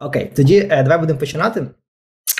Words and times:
Окей, 0.00 0.32
тоді 0.36 0.68
е, 0.70 0.82
давай 0.82 0.98
будемо 0.98 1.18
починати. 1.18 1.66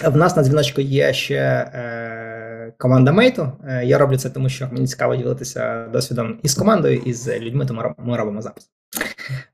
В 0.05 0.17
нас 0.17 0.37
на 0.37 0.43
дзвіночку 0.43 0.81
є 0.81 1.12
ще 1.12 1.37
е, 1.37 2.72
команда 2.79 3.12
Мейту. 3.12 3.52
Е, 3.68 3.84
я 3.84 3.98
роблю 3.98 4.17
це, 4.17 4.30
тому 4.30 4.48
що 4.48 4.68
мені 4.72 4.86
цікаво 4.86 5.17
ділитися 5.17 5.86
досвідом 5.92 6.38
із 6.42 6.54
командою, 6.54 7.02
і 7.04 7.12
з 7.12 7.38
людьми, 7.38 7.67
тому 7.67 7.94
ми 7.99 8.16
робимо 8.16 8.43
запис. 8.43 8.70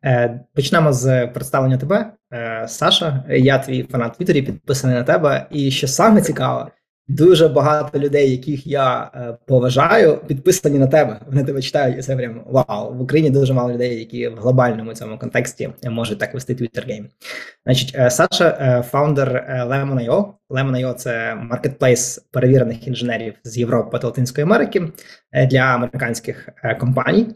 Е, 0.04 0.40
Почнемо 0.54 0.92
з 0.92 1.26
представлення 1.26 1.78
тебе. 1.78 2.12
Е, 2.32 2.64
Саша, 2.68 3.24
я 3.28 3.58
твій 3.58 3.82
фанат 3.82 4.14
в 4.14 4.16
Твіттері, 4.16 4.42
підписаний 4.42 4.96
на 4.96 5.02
тебе. 5.02 5.46
І 5.50 5.70
що 5.70 5.88
саме 5.88 6.22
цікаве, 6.22 6.66
Дуже 7.08 7.48
багато 7.48 7.98
людей, 7.98 8.30
яких 8.30 8.66
я 8.66 9.10
е, 9.14 9.36
поважаю, 9.46 10.18
підписані 10.26 10.78
на 10.78 10.86
тебе. 10.86 11.20
Вони 11.26 11.44
тебе 11.44 11.62
читають, 11.62 11.98
і 11.98 12.02
це 12.02 12.16
прям 12.16 12.42
вау. 12.46 12.94
В 12.94 13.00
Україні 13.00 13.30
дуже 13.30 13.52
мало 13.52 13.72
людей, 13.72 13.98
які 13.98 14.28
в 14.28 14.36
глобальному 14.36 14.94
цьому 14.94 15.18
контексті 15.18 15.70
можуть 15.90 16.18
так 16.18 16.34
вести 16.34 16.54
Twitter 16.54 16.86
гейм. 16.86 17.08
Значить, 17.64 17.94
е, 17.98 18.10
Саша, 18.10 18.58
е, 18.60 18.82
фаундер 18.82 19.46
Lemon.io. 19.68 20.26
Lemon.io– 20.50 20.94
це 20.94 21.34
маркетплейс 21.34 22.18
перевірених 22.30 22.86
інженерів 22.86 23.34
з 23.44 23.58
Європи 23.58 23.98
та 23.98 24.06
Латинської 24.06 24.44
Америки 24.44 24.82
е, 25.32 25.46
для 25.46 25.60
американських 25.60 26.48
е, 26.64 26.74
компаній. 26.74 27.26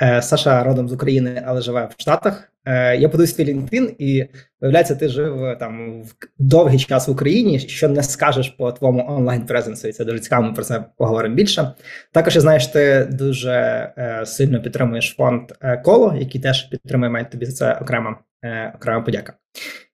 Е, 0.00 0.22
Саша 0.22 0.64
родом 0.64 0.88
з 0.88 0.92
України, 0.92 1.42
але 1.46 1.60
живе 1.60 1.88
в 1.98 2.02
Штатах. 2.02 2.52
Е, 2.64 2.96
я 2.96 3.08
подивився 3.08 3.36
твій 3.36 3.54
LinkedIn, 3.54 3.94
і 3.98 4.28
виявляється, 4.60 4.94
ти 4.94 5.08
жив 5.08 5.44
е, 5.44 5.56
там 5.56 6.02
в 6.02 6.14
довгий 6.38 6.78
час 6.78 7.08
в 7.08 7.10
Україні, 7.10 7.58
що 7.58 7.88
не 7.88 8.02
скажеш 8.02 8.48
по 8.48 8.72
твоєму 8.72 9.06
онлайн 9.08 9.46
presence 9.46 9.80
у, 9.80 9.88
і 9.88 9.92
це 9.92 10.04
дуже 10.04 10.18
цікаво. 10.18 10.42
Ми 10.42 10.52
про 10.52 10.64
це 10.64 10.84
поговоримо 10.96 11.34
більше. 11.34 11.72
Також 12.12 12.34
я 12.34 12.40
знаю, 12.40 12.60
що 12.60 12.72
ти 12.72 13.08
дуже 13.10 14.22
сильно 14.26 14.62
підтримуєш 14.62 15.14
фонд 15.16 15.42
коло, 15.84 16.14
який 16.18 16.40
теж 16.40 16.62
підтримує 16.62 17.10
має 17.10 17.24
тобі 17.24 17.46
за 17.46 17.52
це 17.52 17.78
окрема 17.82 18.18
окрема 18.74 19.00
подяка. 19.00 19.32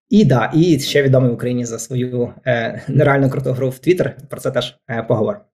І 0.09 0.25
да, 0.25 0.51
і 0.55 0.81
ще 0.81 1.03
відомий 1.03 1.31
в 1.31 1.35
Україні 1.35 1.65
за 1.65 1.79
свою 1.79 2.33
нереально 2.89 3.31
круту 3.31 3.53
гру 3.53 3.69
в 3.69 3.73
Twitter, 3.73 4.13
Про 4.29 4.41
це 4.41 4.51
теж 4.51 4.77
поговоримо. 5.09 5.45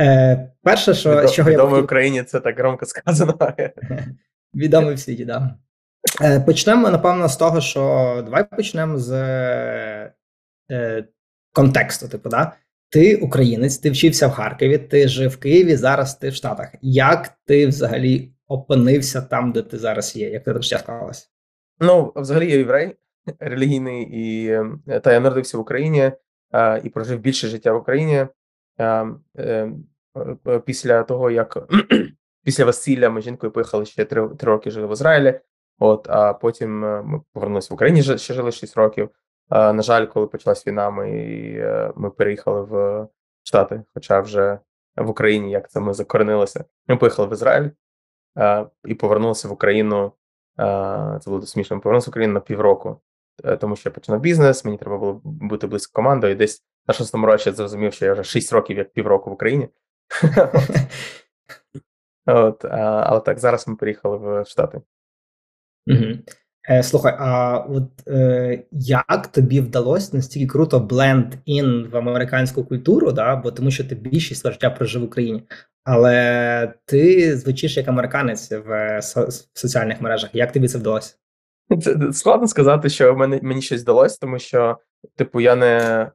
Е, 0.00 0.48
Перше, 0.62 0.94
що 0.94 1.10
Відом, 1.10 1.28
з 1.28 1.32
чого 1.32 1.50
відомий 1.50 1.74
я 1.74 1.80
в 1.80 1.84
Україні, 1.84 2.22
це 2.22 2.40
так 2.40 2.58
громко 2.58 2.86
сказано. 2.86 3.38
Відомий 4.54 4.94
в 4.94 4.98
світі, 4.98 5.26
так. 5.26 5.42
Да. 5.42 5.56
Е, 6.26 6.40
Почнемо, 6.40 6.90
напевно, 6.90 7.28
з 7.28 7.36
того, 7.36 7.60
що 7.60 8.22
давай 8.24 8.44
почнемо 8.50 8.98
з 8.98 9.12
е, 10.70 11.04
контексту. 11.52 12.08
Типу, 12.08 12.28
да? 12.28 12.52
Ти 12.90 13.16
українець, 13.16 13.78
ти 13.78 13.90
вчився 13.90 14.26
в 14.26 14.30
Харкові, 14.30 14.78
ти 14.78 15.08
жив 15.08 15.30
в 15.30 15.36
Києві, 15.36 15.76
зараз 15.76 16.14
ти 16.14 16.28
в 16.28 16.34
Штатах. 16.34 16.68
Як 16.82 17.30
ти 17.46 17.66
взагалі 17.66 18.32
опинився 18.46 19.22
там, 19.22 19.52
де 19.52 19.62
ти 19.62 19.78
зараз 19.78 20.16
є? 20.16 20.30
Як 20.30 20.44
ти 20.44 20.52
так 20.52 20.62
ще 20.62 20.78
склалося? 20.78 21.26
Ну, 21.80 22.12
взагалі, 22.16 22.50
я 22.50 22.56
єврей 22.56 22.96
релігійний, 23.38 24.02
і 24.02 24.48
е, 24.88 25.00
та 25.00 25.12
я 25.12 25.20
народився 25.20 25.58
в 25.58 25.60
Україні 25.60 26.12
е, 26.54 26.80
і 26.84 26.88
прожив 26.88 27.18
більше 27.18 27.48
життя 27.48 27.72
в 27.72 27.76
Україні. 27.76 28.26
Ем, 28.82 29.20
ем, 29.36 29.84
е, 30.46 30.58
після 30.58 31.02
того, 31.02 31.30
як 31.30 31.58
після 32.44 32.64
весілля 32.64 33.10
ми 33.10 33.20
жінкою 33.20 33.52
поїхали 33.52 33.84
ще 33.84 34.04
три, 34.04 34.28
три 34.28 34.52
роки 34.52 34.70
жили 34.70 34.86
в 34.86 34.92
Ізраїлі. 34.92 35.40
От, 35.78 36.06
а 36.10 36.32
потім 36.32 36.84
е, 36.84 37.02
ми 37.02 37.20
повернулися 37.32 37.68
в 37.70 37.74
Україні, 37.74 38.02
ще 38.02 38.34
жили 38.34 38.52
6 38.52 38.76
років. 38.76 39.10
На 39.50 39.82
жаль, 39.82 40.06
коли 40.06 40.26
почалась 40.26 40.66
війна, 40.66 40.90
ми 40.90 41.10
е, 41.56 41.92
ми 41.96 42.10
переїхали 42.10 42.62
в 42.62 43.08
Штати, 43.42 43.82
хоча 43.94 44.20
вже 44.20 44.58
в 44.96 45.10
Україні, 45.10 45.50
як 45.50 45.70
це 45.70 45.80
ми 45.80 45.94
закоренилися. 45.94 46.64
Ми 46.88 46.96
поїхали 46.96 47.28
в 47.28 47.32
Ізраїль 47.32 47.70
і 48.84 48.94
повернулися 48.94 49.48
в 49.48 49.52
Україну. 49.52 50.12
Це 51.20 51.22
було 51.26 51.42
смішно. 51.42 51.76
Ми 51.76 51.82
повернулися 51.82 52.10
в 52.10 52.12
Україну 52.12 52.32
на 52.32 52.40
півроку, 52.40 53.00
тому 53.60 53.76
що 53.76 53.88
я 53.88 53.92
починав 53.92 54.20
бізнес, 54.20 54.64
мені 54.64 54.78
треба 54.78 54.98
було 54.98 55.20
бути 55.24 55.66
близько 55.66 55.92
командою. 55.94 56.32
І 56.32 56.36
десь 56.36 56.64
на 56.88 56.94
шостому 56.94 57.26
році 57.26 57.48
я 57.48 57.54
зрозумів, 57.54 57.92
що 57.92 58.04
я 58.04 58.12
вже 58.12 58.24
6 58.24 58.52
років 58.52 58.78
як 58.78 58.92
півроку 58.92 59.30
в 59.30 59.32
Україні. 59.32 59.68
От, 62.26 62.64
Але 62.64 63.20
так, 63.20 63.38
зараз 63.38 63.68
ми 63.68 63.76
переїхали 63.76 64.16
в 64.16 64.46
Штати. 64.46 64.80
Е, 66.70 66.82
Слухай, 66.82 67.14
а 67.18 67.58
от 67.58 68.08
е, 68.08 68.62
як 68.70 69.26
тобі 69.26 69.60
вдалося 69.60 70.16
настільки 70.16 70.46
круто 70.46 70.80
бленд 70.80 71.34
ін 71.44 71.88
в 71.92 71.96
американську 71.96 72.64
культуру, 72.64 73.12
да? 73.12 73.36
бо 73.36 73.50
тому 73.50 73.70
що 73.70 73.84
ти 73.84 73.94
більшість 73.94 74.40
свого 74.40 74.52
життя 74.52 74.70
прожив 74.70 75.02
в 75.02 75.04
Україні, 75.04 75.42
але 75.84 76.74
ти 76.84 77.36
звучиш 77.36 77.76
як 77.76 77.88
американець 77.88 78.50
в, 78.50 78.98
в 78.98 79.58
соціальних 79.58 80.00
мережах. 80.00 80.34
Як 80.34 80.52
тобі 80.52 80.68
це 80.68 80.78
вдалося? 80.78 81.14
Це 81.80 82.12
складно 82.12 82.48
сказати, 82.48 82.88
що 82.88 83.14
мене 83.16 83.40
мені 83.42 83.62
щось 83.62 83.82
вдалося, 83.82 84.18
тому 84.20 84.38
що, 84.38 84.78
типу, 85.16 85.40
я 85.40 85.56
не 85.56 86.10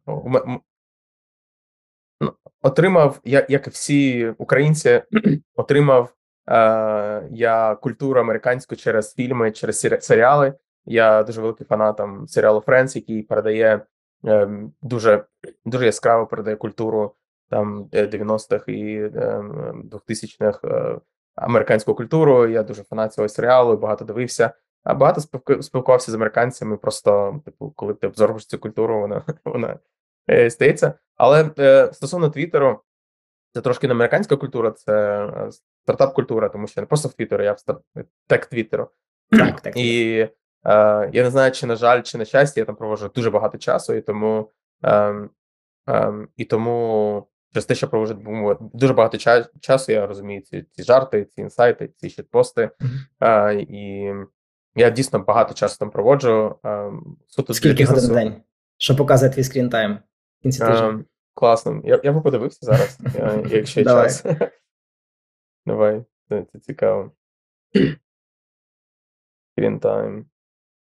ну, 2.21 2.33
отримав, 2.61 3.19
як 3.23 3.49
як 3.49 3.67
і 3.67 3.69
всі 3.69 4.27
українці, 4.37 5.01
отримав 5.55 6.13
е, 6.49 7.27
я 7.31 7.75
культуру 7.75 8.19
американську 8.19 8.75
через 8.75 9.13
фільми, 9.13 9.51
через 9.51 9.87
серіали. 9.99 10.53
Я 10.85 11.23
дуже 11.23 11.41
великий 11.41 11.67
фанат 11.67 12.01
серіалу 12.27 12.59
Френс, 12.59 12.95
який 12.95 13.23
передає 13.23 13.81
е, 14.25 14.49
дуже 14.81 15.25
дуже 15.65 15.85
яскраво 15.85 16.27
передає 16.27 16.55
культуру 16.55 17.15
там 17.49 17.85
90-х 17.85 18.65
е, 18.67 18.71
і 18.71 19.03
е, 19.03 19.43
2000-х 19.91 20.59
е, 20.67 20.99
американську 21.35 21.95
культуру. 21.95 22.47
Я 22.47 22.63
дуже 22.63 22.83
фанат 22.83 23.13
цього 23.13 23.29
серіалу, 23.29 23.77
багато 23.77 24.05
дивився. 24.05 24.53
А 24.87 24.93
багато 24.93 25.21
спілкувався 25.61 26.11
з 26.11 26.15
американцями. 26.15 26.77
Просто, 26.77 27.41
типу, 27.45 27.73
коли 27.75 27.93
ти 27.93 28.07
обзорвиш 28.07 28.45
цю 28.45 28.59
культуру, 28.59 28.99
вона 28.99 29.23
вона 29.45 29.79
е, 30.29 30.49
стається. 30.49 30.93
Але 31.15 31.51
е, 31.59 31.89
стосовно 31.93 32.29
Твіттеру, 32.29 32.81
це 33.53 33.61
трошки 33.61 33.87
не 33.87 33.93
американська 33.93 34.35
культура, 34.35 34.71
це 34.71 35.25
е, 35.25 35.49
стартап-культура, 35.83 36.49
тому 36.49 36.67
що 36.67 36.81
не 36.81 36.87
просто 36.87 37.09
в 37.09 37.13
Твіттері, 37.13 37.43
я 37.43 37.53
в 37.53 37.59
стар... 37.59 37.77
тек 38.27 38.45
Твіттеру. 38.45 38.89
Так, 39.31 39.61
так. 39.61 39.77
І 39.77 40.17
е, 40.19 40.29
я 41.13 41.23
не 41.23 41.29
знаю, 41.29 41.51
чи 41.51 41.65
на 41.65 41.75
жаль, 41.75 42.01
чи 42.01 42.17
на 42.17 42.25
щастя, 42.25 42.61
я 42.61 42.65
там 42.65 42.75
проводжу 42.75 43.11
дуже 43.15 43.29
багато 43.29 43.57
часу, 43.57 43.93
і 43.93 44.01
тому 44.01 44.51
е, 44.83 45.29
е, 45.89 46.13
і 46.37 46.45
тому 46.45 47.27
через 47.53 47.65
те, 47.65 47.75
що 47.75 47.87
проводжу 47.87 48.13
дуже 48.73 48.93
багато 48.93 49.17
часу, 49.59 49.91
я 49.91 50.07
розумію 50.07 50.41
ці 50.41 50.65
ці 50.71 50.83
жарти, 50.83 51.25
ці 51.25 51.41
інсайти, 51.41 51.87
ці 51.87 52.09
щитпости. 52.09 52.69
Е, 53.21 53.53
і 53.53 54.13
я 54.77 54.89
дійсно 54.89 55.19
багато 55.19 55.53
часу 55.53 55.77
там 55.79 55.89
проводжу. 55.89 56.59
Суто 57.27 57.53
Скільки 57.53 57.85
годин 57.85 58.07
на 58.07 58.13
день? 58.13 58.41
Що 58.77 58.95
показує 58.95 59.31
твій 59.31 59.41
скрін-тайм? 59.41 59.97
кінці 60.41 60.59
тижня? 60.59 61.05
Класно. 61.33 61.81
Я 61.83 62.01
я 62.03 62.13
подивився 62.13 62.65
зараз, 62.65 62.99
якщо 63.51 63.79
є 63.79 63.85
час. 63.85 64.25
Давай, 65.65 66.05
це, 66.29 66.45
цікаво. 66.61 67.11
Screen 69.57 69.94
time. 69.94 70.25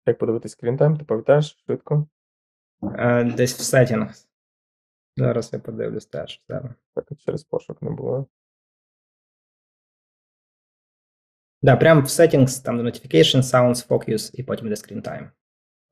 Як 0.06 0.18
подивитись 0.18 0.58
screen 0.58 0.79
time, 0.79 0.98
ти 0.98 1.06
пам'ятаєш 1.06 1.64
швидко? 1.66 2.08
Десь 3.36 3.60
в 3.60 3.62
settings 3.62 3.98
ах. 3.98 4.16
Зараз 5.18 5.54
я 5.54 5.60
подивлюсь 5.60 6.06
теж. 6.06 6.44
Так, 6.48 7.06
через 7.18 7.44
пошук 7.44 7.82
не 7.82 7.90
було. 7.90 8.28
Да, 11.66 11.76
прямо 11.76 12.02
в 12.02 12.06
settings, 12.06 12.64
там 12.64 12.82
notification, 12.82 13.42
sounds, 13.42 13.88
focus 13.88 14.32
і 14.34 14.44
потім 14.44 14.68
йде 14.68 14.76
screen 14.76 15.02
time. 15.02 15.30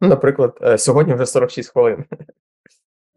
Ну, 0.01 0.07
наприклад, 0.07 0.57
е, 0.61 0.77
сьогодні 0.77 1.13
вже 1.13 1.25
46 1.25 1.69
хвилин. 1.69 2.05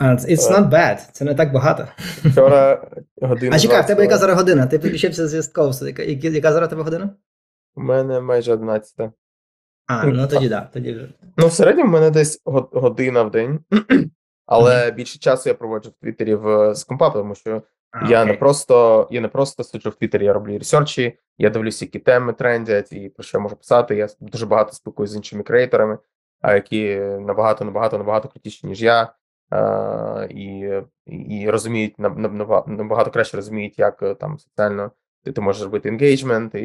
It's 0.01 0.51
not 0.51 0.71
bad, 0.71 0.99
це 1.13 1.25
не 1.25 1.35
так 1.35 1.53
багато. 1.53 1.89
Вчора 2.25 2.91
година. 3.23 3.57
А 3.57 3.59
чекай, 3.59 3.83
в 3.83 3.87
тебе 3.87 4.03
яка 4.03 4.19
зараз 4.19 4.37
година? 4.37 4.67
Ти 4.67 4.79
підключився 4.79 5.29
зв'язково. 5.29 5.87
Яка, 5.87 6.03
яка 6.03 6.53
зараз 6.53 6.69
тебе 6.69 6.83
година? 6.83 7.11
У 7.75 7.83
мене 7.83 8.21
майже 8.21 8.53
11. 8.53 9.11
А, 9.87 10.07
ну 10.07 10.29
тоді 10.29 10.49
так. 10.49 10.71
Тоді 10.73 10.93
вже. 10.93 11.09
Ну, 11.37 11.47
в 11.47 11.53
середньому 11.53 11.91
в 11.91 11.93
мене 11.93 12.11
десь 12.11 12.43
година 12.45 13.23
в 13.23 13.31
день, 13.31 13.61
але 14.47 14.91
більше 14.91 15.19
часу 15.19 15.49
я 15.49 15.55
проводжу 15.55 15.91
в 15.91 16.03
Твіттері 16.03 16.35
в, 16.35 16.75
з 16.75 16.85
компа, 16.85 17.11
тому 17.11 17.35
що 17.35 17.63
а, 17.91 18.11
я 18.11 18.25
не 18.25 18.35
просто 18.35 19.09
я 19.11 19.21
не 19.21 19.29
просто 19.29 19.65
сиджу 19.65 19.91
в 19.91 19.95
Твіттері, 19.95 20.25
я 20.25 20.33
роблю 20.33 20.59
ресерчі, 20.59 21.19
я 21.39 21.51
дивлюся, 21.51 21.85
які 21.85 21.99
теми 21.99 22.33
трендять 22.33 22.93
і 22.93 23.09
про 23.09 23.25
що 23.25 23.39
я 23.39 23.43
можу 23.43 23.57
писати. 23.57 23.97
Я 23.97 24.09
дуже 24.21 24.47
багато 24.47 24.73
спілкуюся 24.73 25.13
з 25.13 25.17
іншими 25.17 25.43
креаторами, 25.43 25.99
які 26.45 26.97
набагато, 26.97 27.65
набагато, 27.65 27.99
набагато 27.99 28.29
крутіші, 28.29 28.67
ніж 28.67 28.83
я. 28.83 29.13
І 30.31 30.71
і 31.07 31.51
розуміють 31.51 31.99
набагато 32.67 33.11
краще 33.11 33.37
розуміють, 33.37 33.79
як 33.79 34.03
е, 34.03 34.15
там 34.15 34.39
соціально 34.39 34.91
ти, 35.25 35.33
ти 35.33 35.41
можеш 35.41 35.63
робити 35.63 35.89
енгейджмент 35.89 36.55
і 36.55 36.59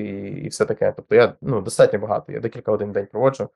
і 0.45 0.47
все 0.47 0.65
таке. 0.65 0.93
Тобто 0.95 1.15
я 1.15 1.33
ну 1.41 1.61
достатньо 1.61 1.99
багато. 1.99 2.31
Я 2.31 2.39
декілька 2.39 2.71
годин 2.71 2.89
в 2.89 2.93
день 2.93 3.07
проводжу. 3.11 3.49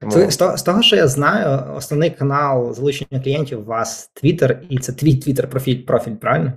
Тому... 0.00 0.30
З, 0.30 0.56
з 0.56 0.62
того, 0.62 0.82
що 0.82 0.96
я 0.96 1.08
знаю, 1.08 1.74
основний 1.76 2.10
канал 2.10 2.72
залучення 2.72 3.20
клієнтів 3.22 3.60
у 3.60 3.64
вас 3.64 4.10
Twitter, 4.22 4.66
і 4.68 4.78
це 4.78 4.92
твій 4.92 5.14
Twitter 5.14 5.46
профіль, 5.46 5.86
профіль, 5.86 6.14
правильно? 6.14 6.52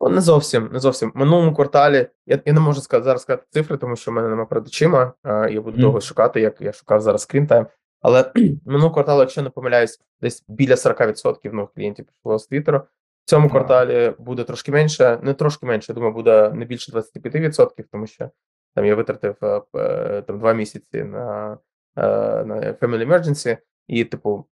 Не 0.00 0.20
зовсім, 0.20 0.68
не 0.72 0.78
зовсім. 0.78 1.12
В 1.14 1.18
минулому 1.18 1.54
кварталі 1.54 2.06
я 2.26 2.40
я 2.46 2.52
не 2.52 2.60
можу 2.60 2.80
сказати 2.80 3.04
зараз 3.04 3.22
сказати 3.22 3.46
цифри, 3.50 3.76
тому 3.76 3.96
що 3.96 4.10
в 4.10 4.14
мене 4.14 4.28
немає 4.28 4.46
перед 4.46 4.66
очима. 4.66 5.12
Я 5.24 5.60
буду 5.60 5.78
mm. 5.78 5.80
довго 5.80 6.00
шукати, 6.00 6.40
як 6.40 6.60
я 6.60 6.72
шукав 6.72 7.00
зараз 7.00 7.22
скрінтайм. 7.22 7.66
Але 8.00 8.32
минулого 8.66 8.90
кварталу, 8.90 9.20
якщо 9.20 9.42
не 9.42 9.50
помиляюсь, 9.50 10.00
десь 10.20 10.44
біля 10.48 10.74
40% 10.74 11.52
нових 11.52 11.70
клієнтів 11.72 12.06
прийшло 12.06 12.38
з 12.38 12.46
Твіттеру. 12.46 12.78
В 13.24 13.30
цьому 13.30 13.50
кварталі 13.50 14.14
буде 14.18 14.44
трошки 14.44 14.72
менше, 14.72 15.18
не 15.22 15.34
трошки 15.34 15.66
менше, 15.66 15.92
я 15.92 15.94
думаю, 15.94 16.12
буде 16.12 16.50
не 16.50 16.64
більше 16.64 16.92
25%, 16.92 17.84
тому 17.92 18.06
що 18.06 18.30
там 18.74 18.84
я 18.84 18.94
витратив 18.94 19.36
е, 19.76 20.22
там 20.22 20.38
два 20.38 20.52
місяці 20.52 21.04
на, 21.04 21.58
е, 21.96 22.02
на 22.44 22.56
Family 22.56 23.08
Emergency, 23.08 23.58
і, 23.86 24.04
типу, 24.04 24.46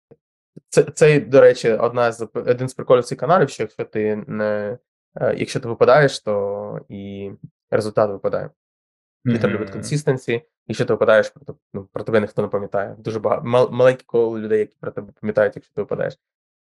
це, 0.70 0.84
це, 0.84 1.20
до 1.20 1.42
речі, 1.42 1.72
одна 1.72 2.12
з 2.12 2.28
один 2.34 2.70
з 2.70 2.74
приколів 2.74 3.04
цих 3.04 3.18
каналів, 3.18 3.50
що 3.50 3.64
якщо 3.64 3.86
ти 3.86 4.24
не 4.28 4.46
е, 4.46 4.78
якщо 5.38 5.60
ти 5.60 5.68
випадаєш, 5.68 6.20
то 6.20 6.80
і 6.90 7.32
результат 7.72 8.10
випадає. 8.12 8.50
Твіттер 9.26 9.50
любить 9.50 9.68
Мгм. 9.68 9.74
консистенції. 9.74 10.42
Якщо 10.68 10.86
ти 10.86 10.94
випадаєш, 10.94 11.34
ну, 11.74 11.88
про 11.94 12.04
тебе 12.04 12.22
ніхто 12.22 12.42
не 12.42 12.48
пам'ятає. 12.48 12.96
Дуже 13.00 13.20
багато 13.20 13.44
мал, 13.48 13.70
маленьке 13.72 14.04
коло 14.06 14.40
людей, 14.40 14.60
які 14.60 14.76
про 14.80 14.92
тебе 14.92 15.08
пам'ятають, 15.22 15.56
якщо 15.56 15.74
ти 15.76 15.82
випадаєш. 15.82 16.18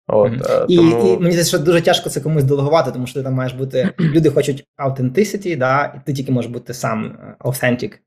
От, 0.07 0.31
е, 0.49 0.65
І, 0.67 0.77
тому 0.77 0.91
і 0.91 1.03
мені 1.03 1.31
здається, 1.31 1.57
що 1.57 1.59
дуже 1.59 1.81
тяжко 1.81 2.09
це 2.09 2.21
комусь 2.21 2.43
делегувати, 2.43 2.91
тому 2.91 3.07
що 3.07 3.19
ти 3.19 3.23
там 3.23 3.33
маєш 3.33 3.53
бути. 3.53 3.89
Люди 3.99 4.29
хочуть 4.29 4.67
authenticity, 4.77 5.57
да, 5.57 5.85
і 5.85 6.05
ти 6.05 6.13
тільки 6.13 6.31
можеш 6.31 6.51
бути 6.51 6.73
сам 6.73 7.05
е, 7.05 7.35
authentic. 7.39 7.97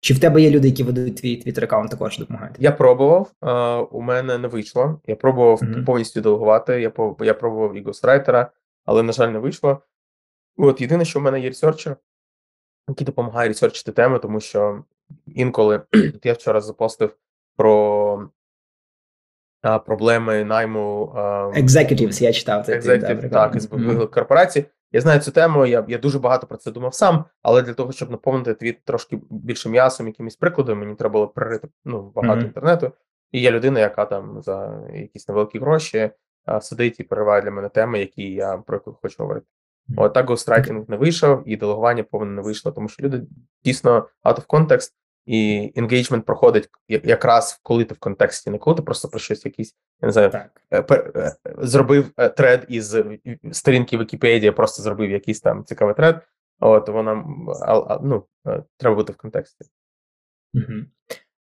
Чи 0.00 0.14
в 0.14 0.18
тебе 0.20 0.42
є 0.42 0.50
люди, 0.50 0.68
які 0.68 0.82
ведуть 0.82 1.16
твій 1.16 1.36
твіттер 1.36 1.64
аккаунт, 1.64 1.90
також 1.90 2.18
допомагають? 2.18 2.56
я 2.58 2.72
пробував, 2.72 3.32
е, 3.44 3.52
у 3.76 4.00
мене 4.00 4.38
не 4.38 4.48
вийшло. 4.48 5.00
Я 5.06 5.16
пробував 5.16 5.60
Мгм. 5.62 5.84
повністю 5.84 6.20
делегувати. 6.20 6.80
Я, 6.80 6.92
я 7.20 7.34
пробував 7.34 7.76
і 7.76 7.82
ghostwriter 7.82 8.40
а, 8.40 8.50
але, 8.84 9.02
на 9.02 9.12
жаль, 9.12 9.28
не 9.28 9.38
вийшло. 9.38 9.82
От 10.56 10.80
єдине, 10.80 11.04
що 11.04 11.18
в 11.18 11.22
мене 11.22 11.40
є 11.40 11.48
researcher, 11.48 11.96
який 12.88 13.04
допомагає 13.06 13.48
research 13.48 13.80
ити 13.80 13.92
теми, 13.92 14.18
тому 14.18 14.40
що 14.40 14.84
інколи 15.26 15.82
я 16.24 16.32
вчора 16.32 16.60
запостив 16.60 17.16
про 17.56 18.28
а, 19.62 19.78
проблеми 19.78 20.44
найму 20.44 21.12
Executives, 21.56 22.22
я 22.22 22.32
читав 22.32 22.64
твіт, 22.64 22.76
Executive, 22.76 23.30
так, 23.30 23.56
із 23.56 23.66
великих 23.66 24.10
корпорацій. 24.10 24.64
Я 24.92 25.00
знаю 25.00 25.20
цю 25.20 25.30
тему, 25.32 25.66
я, 25.66 25.84
я 25.88 25.98
дуже 25.98 26.18
багато 26.18 26.46
про 26.46 26.56
це 26.56 26.70
думав 26.70 26.94
сам, 26.94 27.24
але 27.42 27.62
для 27.62 27.74
того, 27.74 27.92
щоб 27.92 28.10
наповнити 28.10 28.54
твіт 28.54 28.84
трошки 28.84 29.18
більше 29.30 29.68
м'ясом, 29.68 30.06
якимись 30.06 30.36
прикладами, 30.36 30.84
мені 30.84 30.96
треба 30.96 31.12
було 31.12 31.28
перерити 31.28 31.68
ну, 31.84 32.12
багато 32.14 32.36
Мгм. 32.36 32.46
інтернету. 32.46 32.92
І 33.32 33.40
є 33.40 33.50
людина, 33.50 33.80
яка 33.80 34.04
там 34.04 34.42
за 34.42 34.82
якісь 34.94 35.28
невеликі 35.28 35.58
гроші 35.58 36.10
сидить 36.60 37.00
і 37.00 37.02
перериває 37.02 37.42
для 37.42 37.50
мене 37.50 37.68
теми, 37.68 37.98
які 37.98 38.32
я 38.32 38.56
про 38.56 38.76
які 38.76 38.98
хочу 39.02 39.16
говорити. 39.18 39.46
От 39.96 40.14
так 40.14 40.28
гострайтинг 40.28 40.84
не 40.88 40.96
вийшов, 40.96 41.42
і 41.46 41.56
делегування 41.56 42.02
повне 42.02 42.30
не 42.32 42.42
вийшло, 42.42 42.72
тому 42.72 42.88
що 42.88 43.02
люди 43.02 43.22
дійсно 43.64 44.08
out 44.24 44.36
of 44.36 44.46
context, 44.46 44.92
і 45.26 45.72
engagement 45.76 46.20
проходить 46.20 46.70
якраз 46.88 47.60
коли 47.62 47.84
ти 47.84 47.94
в 47.94 47.98
контексті, 47.98 48.50
не 48.50 48.58
коли 48.58 48.76
ти 48.76 48.82
просто 48.82 49.08
про 49.08 49.18
щось 49.18 49.44
якісь, 49.44 49.76
я 50.02 50.06
не 50.06 50.12
знаю, 50.12 50.30
Так. 50.30 50.60
е, 50.70 50.82
пер- 50.82 51.12
е, 51.16 51.36
зробив 51.58 52.10
е, 52.16 52.28
тред 52.28 52.66
із 52.68 52.96
сторінки 53.52 53.98
Вікіпедії, 53.98 54.52
просто 54.52 54.82
зробив 54.82 55.10
якийсь 55.10 55.40
там 55.40 55.64
цікавий 55.64 55.94
тред. 55.94 56.20
От 56.60 56.88
вона 56.88 57.24
ну, 58.02 58.24
треба 58.76 58.96
бути 58.96 59.12
в 59.12 59.16
контексті. 59.16 59.64
Мгм. 60.54 60.86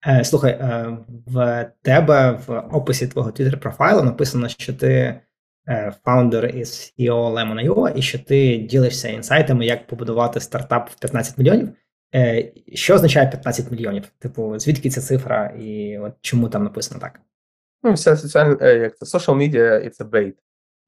Е, 0.07 0.25
слухай, 0.25 0.53
е, 0.53 0.99
в 1.27 1.71
тебе 1.83 2.41
в 2.47 2.59
описі 2.59 3.09
твого 3.09 3.31
Twitter 3.31 3.57
профайлу 3.57 4.03
написано, 4.03 4.49
що 4.49 4.75
ти 4.75 5.21
е, 5.69 5.93
founder 6.05 6.47
із 6.47 6.95
CEO 6.99 7.33
Lemon.io 7.35 7.97
і 7.97 8.03
що 8.03 8.19
ти 8.19 8.57
ділишся 8.57 9.09
інсайтами, 9.09 9.67
як 9.67 9.87
побудувати 9.87 10.41
стартап 10.41 10.91
в 10.91 10.99
15 10.99 11.39
мільйонів. 11.39 11.69
Що 12.75 12.95
означає 12.95 13.27
15 13.27 13.71
мільйонів? 13.71 14.05
Типу, 14.19 14.59
звідки 14.59 14.91
ця 14.91 15.01
цифра 15.01 15.47
і 15.47 15.99
от 15.99 16.13
чому 16.21 16.49
там 16.49 16.65
написано 16.65 17.01
так? 17.01 17.21
Ну, 17.83 17.93
вся 17.93 18.17
соціальна, 18.17 18.67
як 18.67 18.97
це 18.99 19.19
social 19.19 19.35
media, 19.35 19.85
it's 19.85 20.01
a 20.01 20.11
bait 20.11 20.35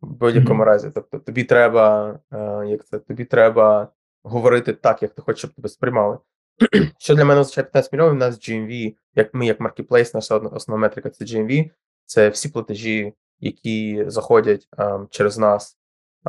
в 0.01 0.13
будь-якому 0.13 0.55
Мгм. 0.55 0.63
разі. 0.63 0.91
Тобто 0.95 1.19
тобі 1.19 1.45
треба, 1.45 2.19
як 2.67 2.87
це, 2.87 2.99
тобі 2.99 3.25
треба 3.25 3.89
говорити 4.23 4.73
так, 4.73 5.03
як 5.03 5.15
ти 5.15 5.23
хочеш, 5.23 5.39
щоб 5.39 5.55
тебе 5.55 5.69
сприймали. 5.69 6.19
Що 6.99 7.15
для 7.15 7.25
мене 7.25 7.41
означає 7.41 7.65
15 7.65 7.93
мільйонів, 7.93 8.13
у 8.13 8.19
нас 8.19 8.49
GMV, 8.49 8.95
як 9.15 9.35
ми, 9.35 9.47
як 9.47 9.61
маркетплейс, 9.61 10.15
наша 10.15 10.37
основна 10.37 10.83
метрика 10.83 11.11
це 11.11 11.25
GMV, 11.25 11.71
це 12.07 12.29
всі 12.29 12.49
платежі, 12.49 13.13
які 13.41 14.05
заходять 14.07 14.69
е, 14.79 14.99
через 15.11 15.39
нас 15.39 15.79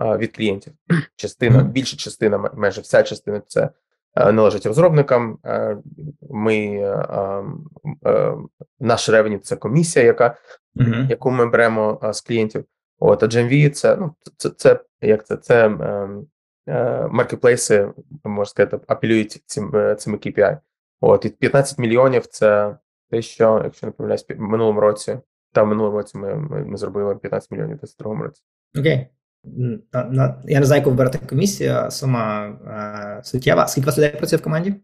е, 0.02 0.18
від 0.18 0.36
клієнтів. 0.36 0.74
Частина, 1.16 1.64
більша 1.64 1.98
частина, 1.98 2.52
майже 2.54 2.82
вся 2.82 3.04
частина 3.04 3.42
це 3.48 3.70
е, 4.16 4.32
належить 4.32 4.66
розробникам. 4.66 5.38
Ми, 6.30 6.88
наш 8.80 9.10
ревеню 9.10 9.38
це 9.38 9.56
комісія, 9.56 10.06
яка 10.06 10.38
Угу. 10.76 11.08
яку 11.10 11.32
ми 11.32 11.46
беремо 11.46 12.00
а, 12.02 12.14
з 12.14 12.22
клієнтів. 12.22 12.66
От, 13.00 13.24
а 13.24 13.26
GMV 13.26 13.70
це, 13.70 13.96
ну, 13.96 14.16
це, 14.38 14.50
це 14.50 14.80
як 15.02 15.26
це, 15.26 15.38
це 15.38 15.78
маркетплейси, 17.12 17.92
можна 18.24 18.46
сказати, 18.46 18.80
апелюють 18.88 19.44
цим, 19.46 19.76
е, 19.76 19.96
цими 19.96 20.18
KPI. 20.18 20.58
От, 21.02 21.26
і 21.26 21.30
15 21.30 21.80
мільйонів 21.80 22.26
це 22.26 22.78
те, 23.10 23.22
що, 23.22 23.62
якщо 23.64 23.88
не 23.88 23.92
помиляюсь, 23.92 24.26
в 24.30 24.40
минулому 24.40 24.80
році, 24.80 25.18
та 25.52 25.64
в 25.64 25.68
минулому 25.68 25.98
році 25.98 26.18
ми, 26.18 26.36
ми, 26.36 26.66
ми 26.66 26.78
зробили 26.78 27.16
15 27.16 27.52
мільйонів 27.52 27.76
в 27.76 27.80
2022 27.80 28.26
році. 28.26 28.42
Окей. 28.80 29.08
Я 30.48 30.60
не 30.60 30.66
знаю, 30.66 30.80
яку 30.80 30.90
ви 30.90 30.96
берете 30.96 31.18
комісію, 31.18 31.72
а 31.74 31.92
сума 31.92 32.48
е, 32.48 33.24
суттєва. 33.24 33.68
Скільки 33.68 33.86
вас 33.86 33.98
людей 33.98 34.12
працює 34.18 34.40
в 34.40 34.44
команді? 34.44 34.76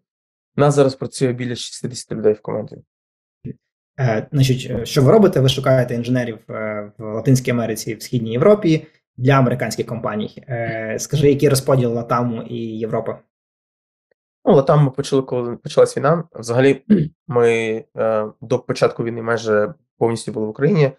У 0.58 0.62
нас 0.62 0.76
зараз 0.76 0.96
працює 0.96 1.34
біля 1.34 1.56
60 1.56 2.12
людей 2.12 2.34
в 2.34 2.42
команді. 2.42 2.76
Е, 4.00 4.28
Значить, 4.32 4.88
що 4.88 5.04
ви 5.04 5.12
робите? 5.12 5.40
Ви 5.40 5.50
шукаєте 5.50 5.96
інженерів 5.96 6.40
е, 6.50 6.92
в 6.98 7.14
Латинській 7.14 7.52
Америці, 7.52 7.96
в 7.96 8.02
Східній 8.02 8.32
Європі 8.32 8.88
для 9.18 9.34
американських 9.34 9.86
компаній. 9.86 10.44
Е, 10.50 10.96
Скажи, 11.00 11.30
який 11.30 11.50
розподіл 11.50 11.94
Латаму 11.94 12.42
і 12.42 12.58
Європи? 12.58 13.16
Ну, 14.46 14.62
там 14.62 14.84
ми 14.84 14.92
почали, 14.92 15.22
коли 15.22 15.56
почалась 15.56 15.98
війна. 15.98 16.24
Взагалі, 16.34 16.84
ми 17.28 17.50
е, 17.98 18.28
до 18.42 18.60
початку 18.60 19.04
війни 19.04 19.22
майже 19.22 19.74
повністю 19.98 20.32
були 20.32 20.46
в 20.46 20.50
Україні, 20.50 20.92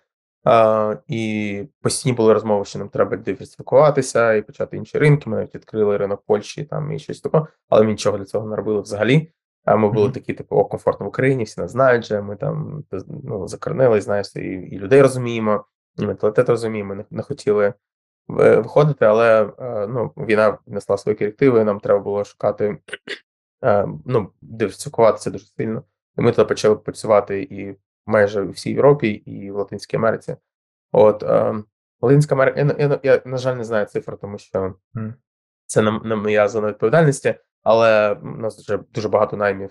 е, 0.47 0.99
і 1.09 1.65
постійні 1.83 2.17
були 2.17 2.33
розмови, 2.33 2.65
що 2.65 2.79
нам 2.79 2.89
треба 2.89 3.17
диверсифікуватися 3.17 4.35
і 4.35 4.43
почати 4.43 4.77
інші 4.77 4.99
ринки. 4.99 5.31
Ми 5.31 5.37
навіть 5.37 5.55
відкрили 5.55 5.97
ринок 5.97 6.23
Польщі 6.27 6.65
там 6.65 6.93
і 6.93 6.99
щось 6.99 7.21
таке, 7.21 7.43
але 7.69 7.83
ми 7.83 7.91
нічого 7.91 8.19
для 8.19 8.25
цього 8.25 8.49
не 8.49 8.57
робили 8.57 8.81
взагалі. 8.81 9.33
А 9.65 9.77
ми 9.77 9.91
були 9.91 10.11
такі, 10.11 10.35
типу, 10.35 10.57
о, 10.57 10.65
комфортно 10.65 11.07
в 11.07 11.09
Україні, 11.09 11.45
всі 11.45 11.61
нас 11.61 11.71
знають, 11.71 12.05
же 12.05 12.23
ми 12.23 12.37
там 12.37 12.85
ну, 13.25 13.49
закорнили, 13.49 14.01
знаєш, 14.01 14.37
і, 14.37 14.41
і 14.41 14.79
людей 14.79 15.03
розуміємо, 15.03 15.65
і 15.99 16.07
менталітет 16.07 16.49
розуміємо. 16.49 16.95
Не, 16.95 17.05
не 17.11 17.23
хотіли 17.23 17.75
виходити, 18.29 19.05
але 19.05 19.53
е, 19.59 19.87
ну, 19.87 20.13
війна 20.17 20.59
внесла 20.67 20.99
свої 20.99 21.19
корективи, 21.19 21.65
нам 21.65 21.81
треба 21.81 22.01
було 22.01 22.25
шукати 22.25 22.79
е, 23.65 23.89
ну, 24.07 24.31
диверсифікуватися 24.41 25.31
дуже 25.31 25.47
сильно. 25.47 25.83
І 26.19 26.21
ми 26.21 26.33
туди 26.33 26.49
почали 26.49 26.77
працювати 26.77 27.43
і 27.43 27.77
майже 28.07 28.43
у 28.43 28.51
всій 28.51 28.71
Європі, 28.71 29.09
і 29.09 29.51
в 29.51 29.57
Латинській 29.57 29.97
Америці. 29.97 30.37
От 30.93 31.23
е, 31.23 31.55
Латинська 32.01 32.35
Америка, 32.35 32.61
я, 32.61 32.77
я, 32.79 33.01
я, 33.03 33.23
на 33.25 33.37
жаль, 33.37 33.57
не 33.57 33.65
знаю 33.65 33.87
цифр, 33.87 34.19
тому 34.21 34.39
що 34.39 34.75
це 35.67 35.83
не, 35.83 36.01
не 36.05 36.17
моя 36.17 36.49
зона 36.49 36.69
відповідальності, 36.69 37.35
але 37.63 38.13
у 38.13 38.27
нас 38.27 38.59
вже 38.59 38.79
дуже 38.95 39.09
багато 39.09 39.37
наймів 39.37 39.71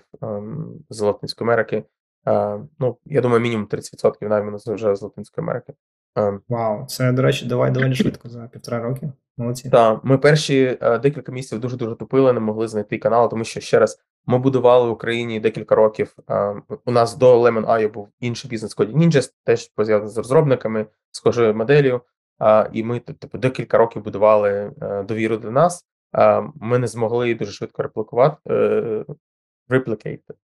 з 0.90 1.00
Латинської 1.00 1.50
Америки. 1.50 1.84
Е, 2.28 2.60
ну, 2.78 2.98
я 3.04 3.20
думаю, 3.20 3.40
мінімум 3.40 3.66
30% 3.66 4.28
наймів 4.28 4.48
у 4.48 4.52
нас 4.52 4.66
вже 4.66 4.96
з 4.96 5.02
Латинської 5.02 5.44
Америки. 5.44 5.72
Ем, 6.18 6.40
Вау, 6.48 6.86
це, 6.86 7.12
до 7.12 7.22
речі, 7.22 7.46
давай 7.46 7.70
доволі 7.70 7.94
швидко 7.94 8.28
за 8.28 8.48
півтора 8.52 8.80
роки. 8.80 9.12
Молодці. 9.36 9.70
Так, 9.70 10.04
ми 10.04 10.18
перші 10.18 10.78
е, 10.82 10.98
декілька 10.98 11.32
місяців 11.32 11.60
дуже 11.60 11.76
дуже 11.76 11.94
тупили, 11.94 12.32
не 12.32 12.40
могли 12.40 12.68
знайти 12.68 12.98
канал, 12.98 13.30
тому 13.30 13.44
що 13.44 13.60
ще 13.60 13.78
раз 13.78 14.00
ми 14.26 14.38
будували 14.38 14.88
в 14.88 14.92
Україні 14.92 15.40
декілька 15.40 15.74
років. 15.74 16.14
е, 16.30 16.54
У 16.84 16.92
нас 16.92 17.16
до 17.16 17.42
Lemon.io 17.42 17.92
був 17.92 18.08
інший 18.20 18.50
бізнес 18.50 18.74
коді 18.74 18.92
Ninjas, 18.92 19.30
теж 19.44 19.68
пов'язаний 19.68 20.08
з 20.12 20.16
розробниками, 20.16 20.86
схожою 21.10 21.54
моделлю. 21.54 22.00
е, 22.42 22.70
І 22.72 22.82
ми 22.84 23.00
типу 23.00 23.38
декілька 23.38 23.78
років 23.78 24.02
будували 24.02 24.72
е, 24.82 25.02
довіру 25.02 25.36
для 25.36 25.50
нас. 25.50 25.86
Е, 26.16 26.42
Ми 26.54 26.78
не 26.78 26.86
змогли 26.86 27.34
дуже 27.34 27.52
швидко 27.52 27.82
реплікувати. 27.82 28.36
е, 28.50 29.04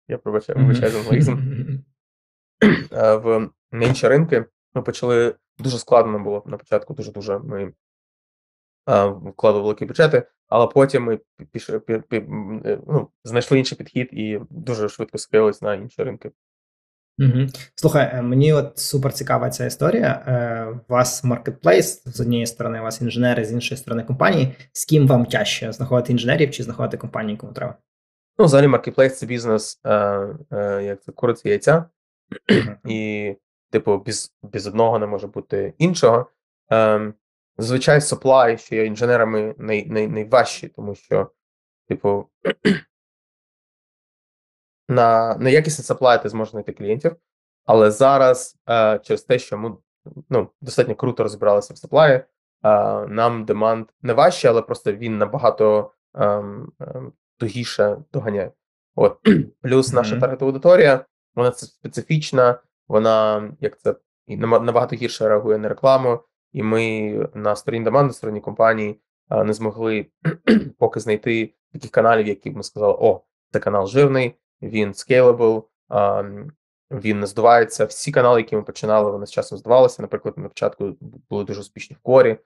я 0.09 0.19
пробачаю, 0.19 0.59
вибачаю 0.59 0.93
е, 2.93 3.17
в 3.17 3.49
на 3.73 3.87
інші 3.87 4.09
ринки. 4.09 4.45
Ми 4.75 4.83
почали 4.83 5.35
дуже 5.59 5.79
складно 5.79 6.19
було 6.19 6.43
на 6.47 6.57
початку. 6.57 6.95
Дуже 6.95 7.13
дуже 7.13 7.39
ми 7.39 7.73
вкладали 8.87 9.63
великі 9.63 9.87
бюджети, 9.87 10.23
але 10.49 10.67
потім 10.67 11.03
ми 11.03 11.21
пішли 11.53 11.81
пі, 11.81 11.99
пі, 11.99 12.17
е, 12.17 12.79
ну, 12.87 13.09
знайшли 13.25 13.59
інший 13.59 13.79
підхід 13.79 14.09
і 14.13 14.41
дуже 14.51 14.89
швидко 14.89 15.19
scale 15.19 15.41
ились 15.41 15.63
на 15.63 15.75
інші 15.75 16.03
ринки. 16.03 16.31
Мгм. 17.19 17.49
Слухай, 17.75 18.11
е, 18.15 18.23
мені 18.23 18.53
от 18.53 18.79
супер 18.79 19.13
цікава 19.13 19.51
ця 19.51 19.67
історія. 19.67 20.25
Е, 20.27 20.65
У 20.89 20.93
вас 20.93 21.25
маркетплейс, 21.25 22.03
з 22.05 22.21
однієї 22.21 22.47
сторони, 22.47 22.81
у 22.81 22.83
вас 22.83 23.01
інженери, 23.01 23.45
з 23.45 23.53
іншої 23.53 23.79
сторони 23.79 24.03
компанії. 24.03 24.55
З 24.73 24.85
ким 24.85 25.07
вам 25.07 25.27
тяжче 25.27 25.73
знаходити 25.73 26.13
інженерів 26.13 26.51
чи 26.51 26.63
знаходити 26.63 26.97
компанію, 26.97 27.39
кому 27.39 27.53
треба? 27.53 27.75
Ну, 28.39 28.45
взагалі, 28.45 28.69
маркетплейс 28.69 29.19
це 29.19 29.27
бізнес, 29.27 29.81
е, 29.85 29.95
е, 30.53 30.83
як 30.83 31.03
це 31.03 31.13
куриці 31.13 31.49
яйця, 31.49 31.85
і 32.89 33.35
типу, 33.75 33.99
без 33.99 34.35
без 34.43 34.67
одного 34.67 34.99
не 34.99 35.07
може 35.07 35.27
бути 35.27 35.75
іншого. 35.79 36.27
Ем, 36.71 37.15
Зазвичай 37.59 37.99
supply, 37.99 38.57
що 38.57 38.75
є 38.75 38.87
інженерами 38.87 39.55
най, 39.59 39.87
най, 39.87 40.09
найважчі, 40.09 40.69
тому 40.69 40.95
що, 40.95 41.31
типу, 41.89 42.29
на 44.89 45.37
на 45.37 45.51
якісний 45.51 45.99
supply 45.99 46.23
ти 46.23 46.29
зможеш 46.29 46.51
знайти 46.51 46.73
клієнтів, 46.73 47.17
але 47.65 47.91
зараз 47.91 48.57
е, 48.69 48.99
через 48.99 49.23
те, 49.23 49.39
що 49.39 49.59
ми 49.59 49.77
ну, 50.31 50.49
достатньо 50.61 50.95
круто 50.95 51.23
розібралися 51.23 51.75
в 51.75 51.77
supply, 51.77 52.11
е, 52.11 52.27
нам 53.07 53.45
деманд 53.45 53.87
не 54.03 54.13
важче, 54.13 54.49
але 54.49 54.63
просто 54.63 54.93
він 54.93 55.19
набагато 55.19 55.93
ем, 56.15 56.73
тугіше 57.39 57.97
доганяє. 58.13 58.53
От 58.95 59.19
плюс 59.63 59.91
mm-hmm. 59.91 59.95
наша 59.95 60.21
таргет 60.21 60.43
аудиторія, 60.43 61.05
вона 61.35 61.51
це 61.51 61.67
специфічна, 61.67 62.61
вона 62.89 63.51
як 63.61 63.81
це 63.81 63.95
набагато 64.29 64.97
гірше 64.97 65.29
реагує 65.29 65.59
на 65.59 65.69
рекламу, 65.69 66.21
і 66.53 66.63
ми 66.63 67.13
на 67.35 67.57
стороні 67.57 67.85
деманди, 67.85 68.07
на 68.07 68.13
стороні 68.13 68.41
компанії 68.41 69.01
не 69.31 69.53
змогли 69.53 70.07
поки 70.79 71.01
знайти 71.01 71.55
таких 71.73 71.91
каналів, 71.91 72.27
які 72.27 72.51
б 72.51 72.57
ми 72.57 72.63
сказали, 72.63 72.97
о, 73.01 73.21
це 73.53 73.59
канал 73.59 73.87
жирний, 73.87 74.35
він 74.63 74.93
scalable, 74.93 75.63
він 76.91 77.21
не 77.21 77.27
здувається. 77.27 77.85
Всі 77.85 78.13
канали, 78.13 78.41
які 78.41 78.57
ми 78.57 78.63
починали, 78.63 79.11
вони 79.11 79.27
з 79.27 79.33
часом 79.33 79.59
здавалися. 79.59 80.03
Наприклад, 80.03 80.39
на 80.39 80.49
початку 80.49 80.97
були 81.31 81.45
дуже 81.45 81.61
успішні 81.61 81.97
в 81.97 81.99
корі. 81.99 82.39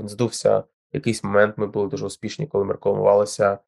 Він 0.00 0.08
здувся. 0.08 0.64
Якийсь 0.92 1.24
момент 1.24 1.58
ми 1.58 1.66
були 1.66 1.88
дуже 1.88 2.06
успішні, 2.06 2.46
коли 2.46 2.64
ми 2.64 2.72
рекламувалися 2.72 3.58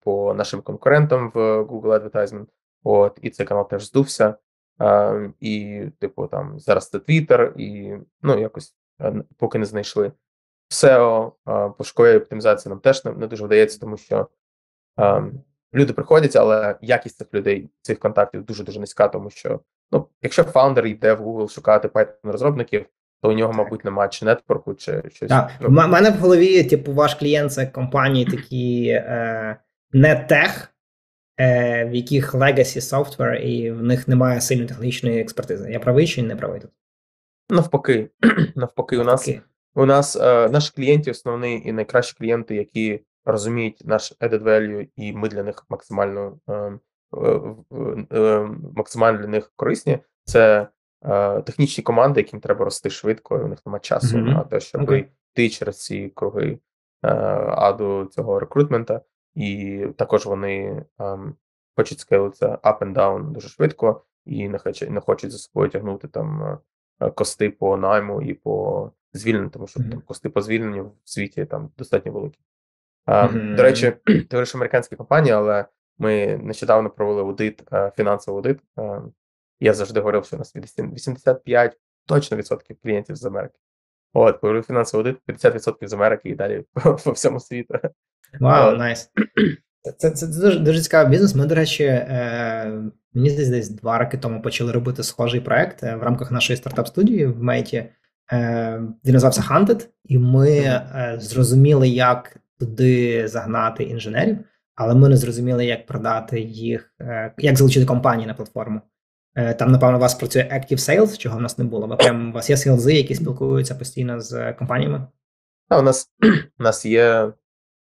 по 0.00 0.34
нашим 0.34 0.62
конкурентам 0.62 1.30
в 1.34 1.60
Google 1.60 2.02
Advertisement. 2.02 2.46
От 2.84 3.18
і 3.22 3.30
цей 3.30 3.46
канал 3.46 3.68
теж 3.68 3.86
здувся. 3.86 4.34
І, 5.40 5.82
типу, 5.98 6.26
там 6.26 6.60
зараз 6.60 6.90
це 6.90 6.98
Twitter, 6.98 7.52
і 7.56 7.98
ну 8.22 8.38
якось 8.38 8.74
поки 9.36 9.58
не 9.58 9.66
знайшли. 9.66 10.12
SEO, 10.70 11.32
пошукової 11.78 12.16
оптимізації 12.16 12.70
нам 12.70 12.80
теж 12.80 13.04
не, 13.04 13.12
не 13.12 13.26
дуже 13.26 13.44
вдається, 13.44 13.80
тому 13.80 13.96
що 13.96 14.28
люди 15.74 15.92
приходять, 15.92 16.36
але 16.36 16.76
якість 16.82 17.18
цих 17.18 17.34
людей, 17.34 17.70
цих 17.82 17.98
контактів 17.98 18.44
дуже 18.44 18.64
дуже 18.64 18.80
низька, 18.80 19.08
тому 19.08 19.30
що 19.30 19.60
ну, 19.92 20.06
якщо 20.22 20.44
фаундер 20.44 20.86
йде 20.86 21.14
в 21.14 21.20
Google 21.20 21.48
шукати 21.48 21.88
Python 21.88 22.32
розробників, 22.32 22.86
то 23.22 23.28
у 23.28 23.32
нього, 23.32 23.52
мабуть, 23.52 23.84
немає 23.84 24.08
чи 24.08 24.24
нетворку, 24.24 24.74
чи 24.74 25.02
щось. 25.08 25.28
Так, 25.28 25.50
У 25.60 25.64
ну. 25.64 25.88
мене 25.88 26.10
в 26.10 26.14
голові, 26.14 26.64
типу, 26.64 26.92
ваш 26.92 27.14
клієнт 27.14 27.52
це 27.52 27.66
компанії 27.66 28.24
такі 28.24 28.88
е, 28.88 29.56
не 29.92 30.16
тех, 30.16 30.71
е, 31.40 31.84
в 31.84 31.94
яких 31.94 32.34
legacy 32.34 32.80
software, 32.80 33.36
і 33.36 33.70
в 33.70 33.82
них 33.82 34.08
немає 34.08 34.40
сильної 34.40 34.68
технологічної 34.68 35.20
експертизи. 35.20 35.72
Я 35.72 35.80
правий 35.80 36.06
чи 36.06 36.22
не 36.22 36.36
правий 36.36 36.60
тут? 36.60 36.70
Навпаки, 37.50 38.10
навпаки, 38.54 38.98
у 38.98 39.04
нас 39.04 39.30
у 39.74 39.86
нас 39.86 40.16
е, 40.16 40.48
наші 40.48 40.72
клієнти 40.76 41.10
основні 41.10 41.62
і 41.64 41.72
найкращі 41.72 42.16
клієнти, 42.18 42.54
які 42.54 43.00
розуміють 43.24 43.82
наш 43.84 44.12
added 44.20 44.42
value, 44.42 44.88
і 44.96 45.12
ми 45.12 45.28
для 45.28 45.42
них 45.42 45.66
максимально 45.68 46.38
е, 46.48 46.52
е, 46.52 47.40
е, 48.12 48.48
максимально 48.76 49.18
для 49.18 49.26
них 49.26 49.52
корисні. 49.56 49.98
Це 50.24 50.68
е, 51.04 51.40
технічні 51.42 51.84
команди, 51.84 52.20
яким 52.20 52.40
треба 52.40 52.64
рости 52.64 52.90
швидко, 52.90 53.38
і 53.38 53.42
у 53.42 53.48
них 53.48 53.58
немає 53.66 53.80
часу 53.80 54.16
mm-hmm. 54.16 54.34
на 54.34 54.44
те, 54.44 54.60
щоб 54.60 54.82
okay. 54.82 55.06
йти 55.32 55.48
через 55.48 55.84
ці 55.84 56.12
круги 56.14 56.58
е, 57.02 57.08
аду 57.48 58.08
цього 58.12 58.40
рекрутмента, 58.40 59.00
і 59.34 59.86
також 59.96 60.26
вони 60.26 60.84
ем, 60.98 61.34
хочуть 61.76 62.00
скейлитися 62.00 62.46
up 62.46 62.78
and 62.78 62.94
down 62.94 63.32
дуже 63.32 63.48
швидко, 63.48 64.04
і 64.24 64.48
не 64.48 64.58
хочуть 64.58 64.90
не 64.90 65.00
хочуть 65.00 65.30
за 65.30 65.38
собою 65.38 65.70
тягнути 65.70 66.08
там 66.08 66.58
е, 67.00 67.10
кости 67.10 67.50
по 67.50 67.76
найму 67.76 68.22
і 68.22 68.34
по 68.34 68.90
звільненню, 69.12 69.50
тому 69.50 69.66
що 69.66 69.80
mm-hmm. 69.80 69.90
там 69.90 70.00
кости 70.00 70.28
по 70.28 70.40
звільненню 70.40 70.92
в 71.04 71.10
світі 71.10 71.44
там 71.44 71.70
достатньо 71.78 72.12
великі. 72.12 72.38
Mm-hmm. 73.06 73.56
До 73.56 73.62
речі, 73.62 73.92
ти 74.04 74.26
говориш 74.30 74.54
американські 74.54 74.96
компанії, 74.96 75.32
але 75.32 75.64
ми 75.98 76.36
нещодавно 76.36 76.90
провели 76.90 77.20
аудит, 77.20 77.62
е, 77.72 77.92
фінансовий 77.96 78.38
аудит. 78.38 78.60
Е, 78.78 79.02
я 79.60 79.74
завжди 79.74 80.00
говорив, 80.00 80.24
що 80.24 80.36
у 80.36 80.38
нас 80.38 80.56
85 80.56 81.78
точно 82.06 82.36
відсотків 82.36 82.76
клієнтів 82.82 83.16
з 83.16 83.24
Америки. 83.24 83.58
От, 84.12 84.40
провели 84.40 84.62
фінансовий 84.62 85.06
аудит, 85.06 85.22
50% 85.42 85.86
з 85.86 85.92
Америки 85.92 86.28
і 86.28 86.34
далі 86.34 86.64
по 87.04 87.12
всьому 87.12 87.40
світу. 87.40 87.74
Вау, 88.40 88.76
найс. 88.76 89.10
Це 89.82 89.92
це, 89.92 90.10
це 90.10 90.26
дуже 90.26 90.58
дуже 90.58 90.80
цікавий 90.80 91.10
бізнес. 91.10 91.34
Ми, 91.34 91.46
до 91.46 91.54
речі, 91.54 91.84
е, 91.84 92.82
мені 93.14 93.30
здається, 93.30 93.56
десь 93.56 93.70
два 93.70 93.98
роки 93.98 94.18
тому 94.18 94.42
почали 94.42 94.72
робити 94.72 95.02
схожий 95.02 95.40
проект 95.40 95.82
в 95.82 96.02
рамках 96.02 96.32
нашої 96.32 96.56
стартап-студії 96.56 97.26
в 97.26 97.42
Мейті. 97.42 97.84
Він 99.04 99.14
називався 99.14 99.42
Hunted, 99.42 99.88
і 100.04 100.18
ми 100.18 100.80
зрозуміли, 101.18 101.88
як 101.88 102.36
туди 102.58 103.28
загнати 103.28 103.84
інженерів, 103.84 104.38
але 104.74 104.94
ми 104.94 105.08
не 105.08 105.16
зрозуміли, 105.16 105.66
як 105.66 105.86
продати 105.86 106.40
їх, 106.40 106.94
е, 107.00 107.34
як 107.38 107.56
залучити 107.56 107.86
компанії 107.86 108.26
на 108.26 108.34
платформу. 108.34 108.80
Е, 109.34 109.54
там, 109.54 109.72
напевно, 109.72 109.96
у 109.96 110.00
вас 110.00 110.14
працює 110.14 110.42
Active 110.42 110.78
Sales, 110.78 111.18
чого 111.18 111.38
в 111.38 111.40
нас 111.40 111.58
не 111.58 111.64
було. 111.64 111.86
Ви 111.86 111.96
прям 111.96 112.30
у 112.30 112.32
вас 112.32 112.50
є 112.50 112.56
селзи, 112.56 112.94
які 112.94 113.14
спілкуються 113.14 113.74
постійно 113.74 114.20
з 114.20 114.52
компаніями? 114.52 115.06
А, 115.68 115.78
у 115.78 115.82
нас 115.82 116.10
у 116.58 116.62
нас 116.62 116.86
є 116.86 117.32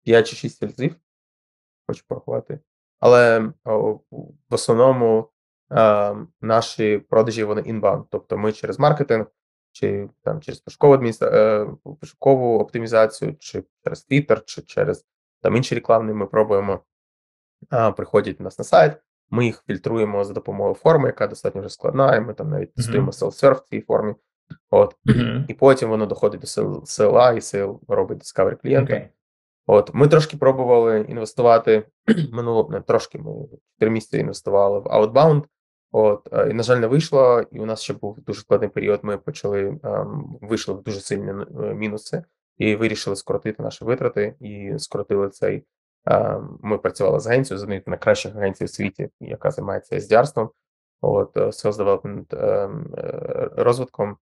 5 0.05 0.29
чи 0.29 0.37
6 0.37 0.59
селзів, 0.59 0.97
хочу 1.87 2.05
порахувати. 2.09 2.61
Але 3.01 3.53
в 3.65 4.55
основному 4.55 5.29
е, 5.73 6.17
наші 6.41 6.99
продажі 6.99 7.45
вони 7.45 7.63
inbound, 7.63 8.05
тобто 8.11 8.39
ми 8.39 8.53
через 8.53 8.79
маркетинг 8.79 9.27
чи 9.73 10.09
там 10.25 10.41
через 10.41 10.61
пошукову 10.61 10.95
адміністра... 10.95 11.29
Е, 11.29 11.67
пошукову 12.01 12.59
оптимізацію, 12.59 13.37
чи 13.39 13.65
через 13.85 14.07
Twitter, 14.11 14.43
чи 14.45 14.63
через 14.63 15.07
там 15.43 15.57
інші 15.57 15.75
рекламні, 15.75 16.13
ми 16.13 16.27
пробуємо 16.27 16.81
а, 17.71 17.93
приходять 17.93 18.37
до 18.37 18.45
нас 18.45 18.59
на 18.59 18.65
сайт. 18.65 18.93
Ми 19.31 19.45
їх 19.45 19.65
фільтруємо 19.67 20.25
за 20.25 20.33
допомогою 20.33 20.75
форми, 20.75 21.09
яка 21.09 21.27
достатньо 21.27 21.61
вже 21.61 21.71
складна, 21.71 22.17
і 22.17 22.21
ми 22.21 22.35
там 22.35 22.51
навіть 22.51 22.75
тестуємо 22.75 23.11
mm-hmm. 23.11 23.27
self-serve 23.27 23.65
в 23.65 23.69
цій 23.69 23.81
формі. 23.81 24.15
От, 24.71 24.97
mm-hmm. 25.07 25.45
І 25.49 25.55
потім 25.55 25.89
воно 25.89 26.07
доходить 26.07 26.41
до 26.41 26.47
SLA, 26.47 27.37
і 27.37 27.41
сил 27.41 27.81
робить 27.89 28.19
discovery 28.19 28.57
клієнта. 28.63 28.95
Okay. 28.95 29.09
От, 29.67 29.91
Ми 29.95 30.09
трошки 30.09 30.37
пробували 30.37 31.01
інвестувати 31.09 31.87
минуло 32.33 32.69
не 32.71 32.81
трошки, 32.81 33.19
ми 33.19 33.33
4 33.79 33.91
місяці 33.91 34.19
інвестували 34.19 34.79
в 34.79 34.87
Outbound, 34.87 35.45
От 35.93 36.29
і 36.51 36.53
на 36.53 36.63
жаль, 36.63 36.77
не 36.77 36.87
вийшло, 36.87 37.43
і 37.53 37.61
у 37.61 37.67
нас 37.67 37.83
ще 37.83 37.95
був 37.95 38.21
дуже 38.21 38.41
складний 38.41 38.71
період. 38.71 39.01
Ми 39.03 39.19
почали 39.19 39.79
ем, 39.85 40.39
вийшли 40.43 40.75
в 40.75 40.83
дуже 40.83 41.01
сильні 41.01 41.31
е, 41.31 41.75
мінуси 41.75 42.25
і 42.59 42.77
вирішили 42.77 43.17
скоротити 43.17 43.63
наші 43.63 43.85
витрати 43.85 44.35
і 44.41 44.79
скоротили 44.79 45.29
цей. 45.29 45.65
Ем, 46.07 46.59
ми 46.63 46.79
працювали 46.79 47.21
з 47.21 47.27
агенцією, 47.27 47.59
з 47.59 47.63
однією 47.63 47.85
найкращих 47.87 48.37
агенцій 48.37 48.65
у 48.65 48.69
світі, 48.69 49.09
яка 49.21 49.51
займається 49.51 49.97
SDR-ством, 49.97 50.49
от 51.01 51.37
е, 51.37 51.41
sales 51.41 51.73
development 51.73 52.25
ем, 52.47 52.95
е, 52.99 53.51
розвитком. 53.57 54.17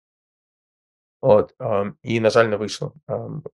От 1.22 1.56
і 2.04 2.20
на 2.20 2.30
жаль, 2.30 2.46
не 2.46 2.58
вийшло. 2.58 2.94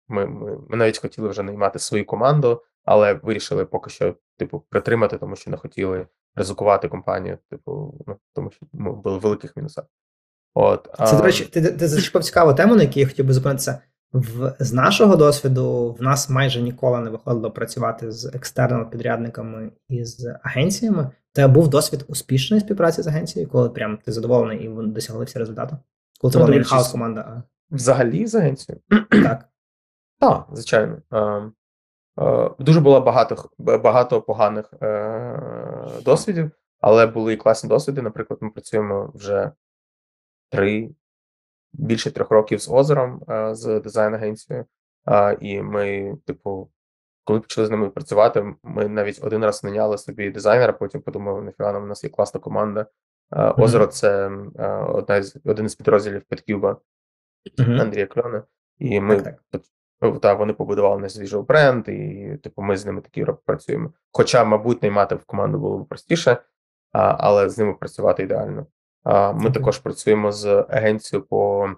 Ми, 0.09 0.27
ми 0.27 0.59
ми 0.69 0.77
навіть 0.77 0.99
хотіли 0.99 1.29
вже 1.29 1.43
наймати 1.43 1.79
свою 1.79 2.07
команду, 2.07 2.63
але 2.85 3.15
вирішили 3.15 3.65
поки 3.65 3.91
що, 3.91 4.15
типу, 4.37 4.65
притримати, 4.71 5.19
тому 5.19 5.37
що 5.37 5.51
не 5.51 5.57
хотіли 5.57 6.07
ризикувати 6.35 6.89
компанію, 6.89 7.39
типу, 7.51 8.05
ну 8.07 8.17
тому 8.35 8.51
що 8.51 8.67
ми 8.73 8.93
були 8.93 9.19
в 9.19 9.21
великих 9.21 9.57
мінусах. 9.57 9.85
От 10.55 10.89
це 11.07 11.17
до 11.17 11.23
речі, 11.23 11.45
ти 11.45 11.73
ти 11.73 11.89
зачепив 11.89 12.25
цікаву 12.25 12.55
тему, 12.55 12.77
на 12.77 12.83
якій 12.83 13.01
я 13.01 13.07
хотів 13.07 13.27
би 13.27 13.33
зупинитися. 13.33 13.79
В 14.13 14.55
з 14.59 14.73
нашого 14.73 15.17
досвіду 15.17 15.97
в 15.99 16.03
нас 16.03 16.31
майже 16.31 16.63
ніколи 16.63 17.01
не 17.01 17.11
виходило 17.11 17.51
працювати 17.51 18.13
з 18.13 18.25
екстерними 18.35 18.85
підрядниками 18.85 19.71
і 19.89 20.05
з 20.05 20.39
агенціями. 20.43 21.11
Це 21.33 21.49
був 21.49 21.69
досвід 21.69 22.05
успішної 22.09 22.61
співпраці 22.61 23.03
з 23.03 23.07
агенцією, 23.07 23.51
коли 23.51 23.71
прям 23.71 23.99
ти 24.05 24.13
задоволений 24.13 24.65
і 24.65 24.69
вони 24.69 24.89
досягли 24.89 25.25
всі 25.25 25.39
результати. 25.39 25.77
Коли 26.19 26.39
була 26.39 26.55
інхаус 26.55 26.89
команда. 26.89 27.43
Взагалі 27.71 28.27
з 28.27 28.35
агенцією? 28.35 28.83
Так. 29.11 29.49
Так, 30.21 30.47
звичайно. 30.53 31.03
Е, 32.21 32.51
дуже 32.59 32.81
було 32.81 33.01
багато 33.01 33.51
багато 33.59 34.23
поганих 34.23 34.75
е, 34.83 35.41
досвідів, 36.05 36.51
але 36.81 37.07
були 37.07 37.33
і 37.33 37.37
класні 37.37 37.69
досвіди. 37.69 38.03
Наприклад, 38.03 38.39
ми 38.43 38.51
працюємо 38.51 39.13
вже 39.15 39.53
три 40.51 40.91
більше 41.73 42.11
трьох 42.11 42.31
років 42.31 42.61
з 42.61 42.71
озером 42.71 43.23
е, 43.29 43.55
з 43.55 43.81
дизайн-агенцією. 43.81 44.65
І 45.41 45.63
ми, 45.63 46.17
типу, 46.27 46.71
коли 47.25 47.41
почали 47.41 47.67
з 47.67 47.71
ними 47.71 47.91
працювати, 47.91 48.55
ми 48.63 48.89
навіть 48.89 49.25
один 49.25 49.45
раз 49.45 49.65
наняли 49.65 49.99
собі 49.99 50.31
дизайнера, 50.31 50.73
потім 50.73 51.01
подумали, 51.01 51.43
нафіга 51.43 51.73
нам 51.73 51.83
у 51.83 51.87
нас 51.87 52.05
є 52.05 52.11
класна 52.11 52.41
команда. 52.41 52.87
Mm-hmm. 53.31 53.63
Озеро 53.63 53.87
це 53.87 54.31
одна 54.89 55.23
з 55.23 55.37
один 55.45 55.67
із 55.67 55.75
підрозділів 55.75 56.23
PetCube 56.31 56.77
mm-hmm. 57.59 57.81
Андрія 57.81 58.07
Кльона. 58.07 58.43
І 58.79 59.01
ми 59.01 59.23
так, 59.23 59.43
так. 59.51 59.63
Та 60.21 60.35
вони 60.35 60.53
побудували 60.53 61.01
наш 61.01 61.13
свіжий 61.13 61.43
бренд, 61.43 61.89
і 61.89 62.39
типу 62.43 62.63
ми 62.63 62.77
з 62.77 62.87
ними 62.87 63.01
такі 63.01 63.27
працюємо. 63.45 63.93
Хоча, 64.13 64.45
мабуть, 64.45 64.83
наймати 64.83 65.15
в 65.15 65.25
команду 65.25 65.59
було 65.59 65.79
б 65.79 65.89
простіше, 65.89 66.37
а, 66.93 67.17
але 67.19 67.49
з 67.49 67.59
ними 67.59 67.75
працювати 67.75 68.23
ідеально. 68.23 68.67
Ми 69.35 69.51
також 69.51 69.79
працюємо 69.79 70.33
з 70.33 70.67
агенцією 70.69 71.27
по 71.27 71.71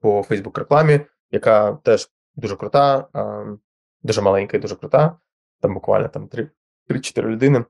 по 0.00 0.20
Facebook 0.20 0.58
рекламі, 0.58 1.00
яка 1.30 1.72
теж 1.72 2.10
дуже 2.36 2.56
крута, 2.56 3.08
дуже 4.02 4.22
маленька 4.22 4.56
і 4.56 4.60
дуже 4.60 4.76
крута. 4.76 5.18
Там 5.60 5.74
буквально 5.74 6.08
там 6.08 6.28
3-4 6.88 7.22
людини. 7.22 7.64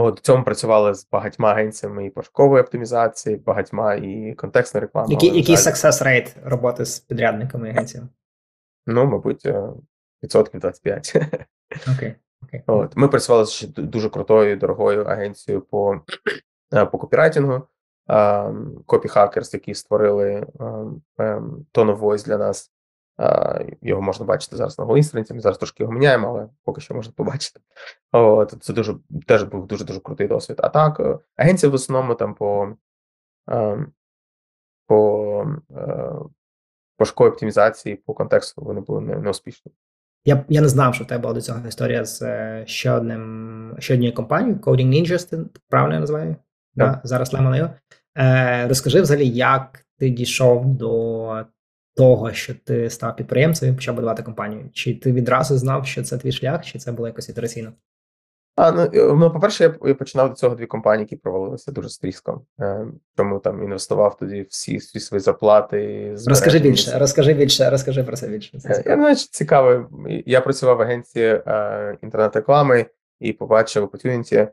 От, 0.00 0.14
До 0.14 0.20
цьому 0.20 0.44
працювали 0.44 0.94
з 0.94 1.08
багатьма 1.10 1.50
агенціями 1.50 2.06
і 2.06 2.10
пошукової 2.10 2.62
оптимізації, 2.62 3.36
багатьма 3.36 3.94
і 3.94 4.34
контекстної 4.34 4.80
реклами. 4.82 5.12
Який 5.12 5.36
який 5.36 5.56
success 5.56 6.02
rate 6.02 6.34
роботи 6.44 6.84
з 6.84 7.00
підрядниками 7.00 7.68
і 7.68 7.70
агенціями? 7.70 8.08
Ну, 8.86 9.06
мабуть, 9.06 9.46
е, 9.46 9.68
відсотків 10.22 10.60
25. 10.60 11.16
Окей. 11.96 12.14
Okay. 12.42 12.62
От, 12.66 12.96
Ми 12.96 13.08
працювали 13.08 13.46
з 13.46 13.62
дуже 13.76 14.08
крутою 14.10 14.56
дорогою 14.56 15.04
агенцією 15.04 15.60
по 15.62 16.00
е, 16.74 16.86
по 16.86 16.98
копірайтингу. 16.98 17.62
Copy 18.86 19.16
Hackers, 19.16 19.50
які 19.52 19.74
створили 19.74 20.46
ем, 20.60 21.02
ем, 21.18 21.66
of 21.74 21.98
Voice 21.98 22.24
для 22.24 22.38
нас. 22.38 22.72
Його 23.82 24.02
можна 24.02 24.26
бачити 24.26 24.56
зараз 24.56 24.78
на 24.78 24.84
голінстренці. 24.84 25.34
Ми 25.34 25.40
зараз 25.40 25.58
трошки 25.58 25.82
його 25.82 25.92
міняємо, 25.92 26.28
але 26.28 26.48
поки 26.64 26.80
що 26.80 26.94
можна 26.94 27.12
побачити. 27.16 27.60
От, 28.12 28.54
Це 28.60 28.72
дуже 28.72 28.94
теж 29.26 29.42
був 29.42 29.66
дуже 29.66 29.84
дуже 29.84 30.00
крутий 30.00 30.28
досвід. 30.28 30.56
А 30.62 30.68
так, 30.68 31.00
е, 31.00 31.18
агенції 31.36 31.70
в 31.70 31.74
основному 31.74 32.14
там 32.14 32.34
по 32.34 32.76
ем, 33.48 33.92
по 34.86 35.46
е, 36.98 37.24
оптимізації, 37.26 37.96
по 37.96 38.14
контексту 38.14 38.62
вони 38.62 38.80
були 38.80 39.00
неуспішні. 39.00 39.72
Я 40.24 40.44
я 40.48 40.60
не 40.60 40.68
знав, 40.68 40.94
що 40.94 41.04
в 41.04 41.06
тебе 41.06 41.22
була 41.22 41.34
до 41.34 41.40
цього 41.40 41.68
історія 41.68 42.04
з 42.04 42.22
е, 42.22 42.64
ще 42.66 42.90
одним 42.90 43.76
ще 43.78 43.94
однією 43.94 44.16
компанією 44.16 44.58
Coding 44.58 44.88
Ninjas, 44.88 45.30
ти 45.30 45.38
правильно 45.68 45.94
я 45.94 46.00
називаю? 46.00 46.36
Да. 46.74 47.00
Зараз 47.04 47.32
Лемонею. 47.32 47.70
Е, 48.18 48.68
Розкажи 48.68 49.00
взагалі, 49.00 49.28
як 49.28 49.86
ти 49.98 50.10
дійшов 50.10 50.66
до 50.66 51.44
того, 51.98 52.32
що 52.32 52.54
ти 52.54 52.90
став 52.90 53.16
підприємцем 53.16 53.68
і 53.68 53.72
почав 53.72 53.94
будувати 53.94 54.22
компанію? 54.22 54.70
Чи 54.72 54.94
ти 54.94 55.12
відразу 55.12 55.58
знав, 55.58 55.86
що 55.86 56.02
це 56.02 56.18
твій 56.18 56.32
шлях, 56.32 56.64
чи 56.64 56.78
це 56.78 56.92
було 56.92 57.08
якось 57.08 57.28
ітераційно? 57.28 57.72
А, 58.56 58.72
ну, 58.72 58.82
е, 58.82 59.14
ну, 59.14 59.30
по-перше, 59.30 59.74
я 59.84 59.94
починав 59.94 60.28
до 60.28 60.34
цього 60.34 60.54
дві 60.54 60.66
компанії, 60.66 61.02
які 61.02 61.16
провалилися 61.16 61.72
дуже 61.72 61.88
стрізко. 61.88 62.42
Е, 62.60 62.86
тому 63.16 63.38
там 63.38 63.62
інвестував 63.62 64.16
тоді 64.16 64.46
всі 64.50 64.76
всі 64.76 65.00
свої 65.00 65.20
зарплати. 65.20 66.10
Розкажи 66.26 66.58
більше, 66.58 66.98
розкажи 66.98 67.34
більше, 67.34 67.70
розкажи 67.70 68.04
про 68.04 68.16
це 68.16 68.28
більше. 68.28 68.58
Це 68.58 68.82
я 68.86 68.96
ну, 68.96 69.14
цікаво. 69.14 69.88
Я 70.26 70.40
працював 70.40 70.76
в 70.76 70.82
агенції 70.82 71.42
е, 71.46 71.98
інтернет-реклами 72.02 72.86
і 73.20 73.32
побачив 73.32 73.84
opportunity. 73.84 74.48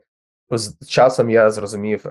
З 0.50 0.86
часом 0.86 1.30
я 1.30 1.50
зрозумів, 1.50 2.06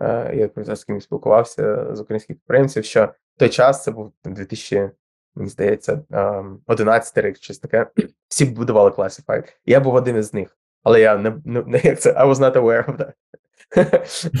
е, 0.00 0.50
е, 0.56 0.76
з 0.76 0.84
ким 0.84 1.00
спілкувався 1.00 1.94
з 1.94 2.00
українських 2.00 2.36
підприємців, 2.36 2.84
що 2.84 3.04
в 3.04 3.38
той 3.38 3.48
час 3.48 3.82
це 3.82 3.90
був 3.90 4.12
2000, 4.24 4.90
мені 5.34 5.50
здається, 5.50 6.02
11 6.66 7.18
рік, 7.18 7.36
щось 7.36 7.58
таке. 7.58 7.86
Всі 8.28 8.44
будували 8.44 8.90
Classified. 8.90 9.52
Я 9.66 9.80
був 9.80 9.94
один 9.94 10.16
із 10.16 10.34
них, 10.34 10.56
але 10.82 11.00
я 11.00 11.16
не 11.16 11.36
не 11.44 11.80
як 11.84 12.00
це 12.00 12.12
I 12.12 12.26
was 12.26 12.34
not 12.34 12.52
aware 12.52 12.84
of 12.84 12.96
that. 12.96 13.12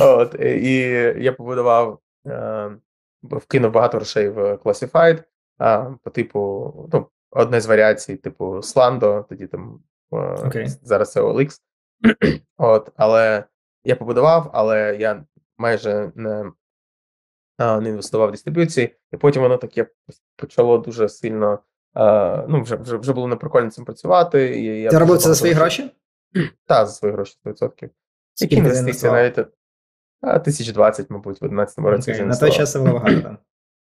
От, 0.00 0.34
І 0.34 0.80
я 1.18 1.32
побудував, 1.32 1.98
е, 2.26 2.70
вкинув 3.22 3.72
багато 3.72 3.96
грошей 3.96 4.28
в 4.28 4.54
Classified, 4.54 5.22
по 6.02 6.10
типу, 6.10 6.72
ну, 6.92 7.06
одна 7.30 7.60
з 7.60 7.66
варіацій, 7.66 8.16
типу 8.16 8.44
Slando, 8.44 9.24
тоді 9.28 9.46
там 9.46 9.80
okay. 10.10 10.66
зараз 10.82 11.12
це 11.12 11.20
OLX. 11.22 11.60
От, 12.56 12.90
Але 12.96 13.44
я 13.84 13.96
побудував, 13.96 14.50
але 14.52 14.96
я 15.00 15.24
майже 15.58 16.12
не 16.14 16.52
не 17.58 17.88
інвестував 17.88 18.28
в 18.28 18.30
дистриб'юції, 18.30 18.96
і 19.12 19.16
потім 19.16 19.42
воно 19.42 19.56
таке 19.56 19.86
почало 20.36 20.78
дуже 20.78 21.08
сильно. 21.08 21.58
Ну, 22.48 22.62
вже 22.62 22.76
вже, 22.76 22.96
вже 22.96 23.12
було 23.12 23.28
неприкольно 23.28 23.70
цим 23.70 23.84
працювати. 23.84 24.60
І 24.60 24.64
я 24.64 24.90
Ти 24.90 24.98
робив 24.98 25.18
це 25.18 25.28
за 25.28 25.34
свої 25.34 25.52
гроші? 25.52 25.90
Так, 26.66 26.86
за 26.86 26.92
свої 26.92 27.14
гроші 27.14 27.36
100%. 27.44 27.88
Які 28.40 28.56
інвестиції 28.56 29.12
навіть 29.12 29.46
тисяч 30.44 30.72
двадцять, 30.72 31.10
мабуть, 31.10 31.40
в 31.40 31.44
11 31.44 31.78
році. 31.78 32.12
Okay, 32.12 32.24
на 32.24 32.36
той 32.36 32.50
час 32.50 32.72
це 32.72 32.78
було 32.78 32.92
багато. 32.92 33.36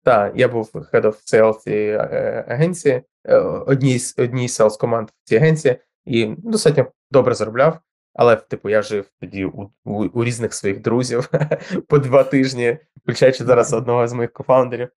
Так, 0.03 0.33
я 0.35 0.47
був 0.47 0.71
head 0.73 1.01
of 1.01 1.33
sales 1.33 1.59
цієї 1.59 1.91
е, 1.91 2.45
агенції, 2.47 3.01
е, 3.25 3.37
одній 3.39 3.99
з 3.99 4.15
одній 4.19 4.47
sales 4.47 4.79
команд 4.79 5.09
в 5.09 5.29
цій 5.29 5.35
агенції, 5.35 5.79
і 6.05 6.25
достатньо 6.25 6.85
добре 7.11 7.33
заробляв. 7.33 7.79
Але, 8.13 8.35
типу, 8.35 8.69
я 8.69 8.81
жив 8.81 9.05
тоді 9.19 9.45
у 9.45 9.71
у, 9.85 10.05
у 10.05 10.23
різних 10.23 10.53
своїх 10.53 10.81
друзів 10.81 11.29
по 11.87 11.99
два 11.99 12.23
тижні, 12.23 12.77
включаючи 13.03 13.43
зараз 13.43 13.73
одного 13.73 14.07
з 14.07 14.13
моїх 14.13 14.33
кофаундерів. 14.33 14.89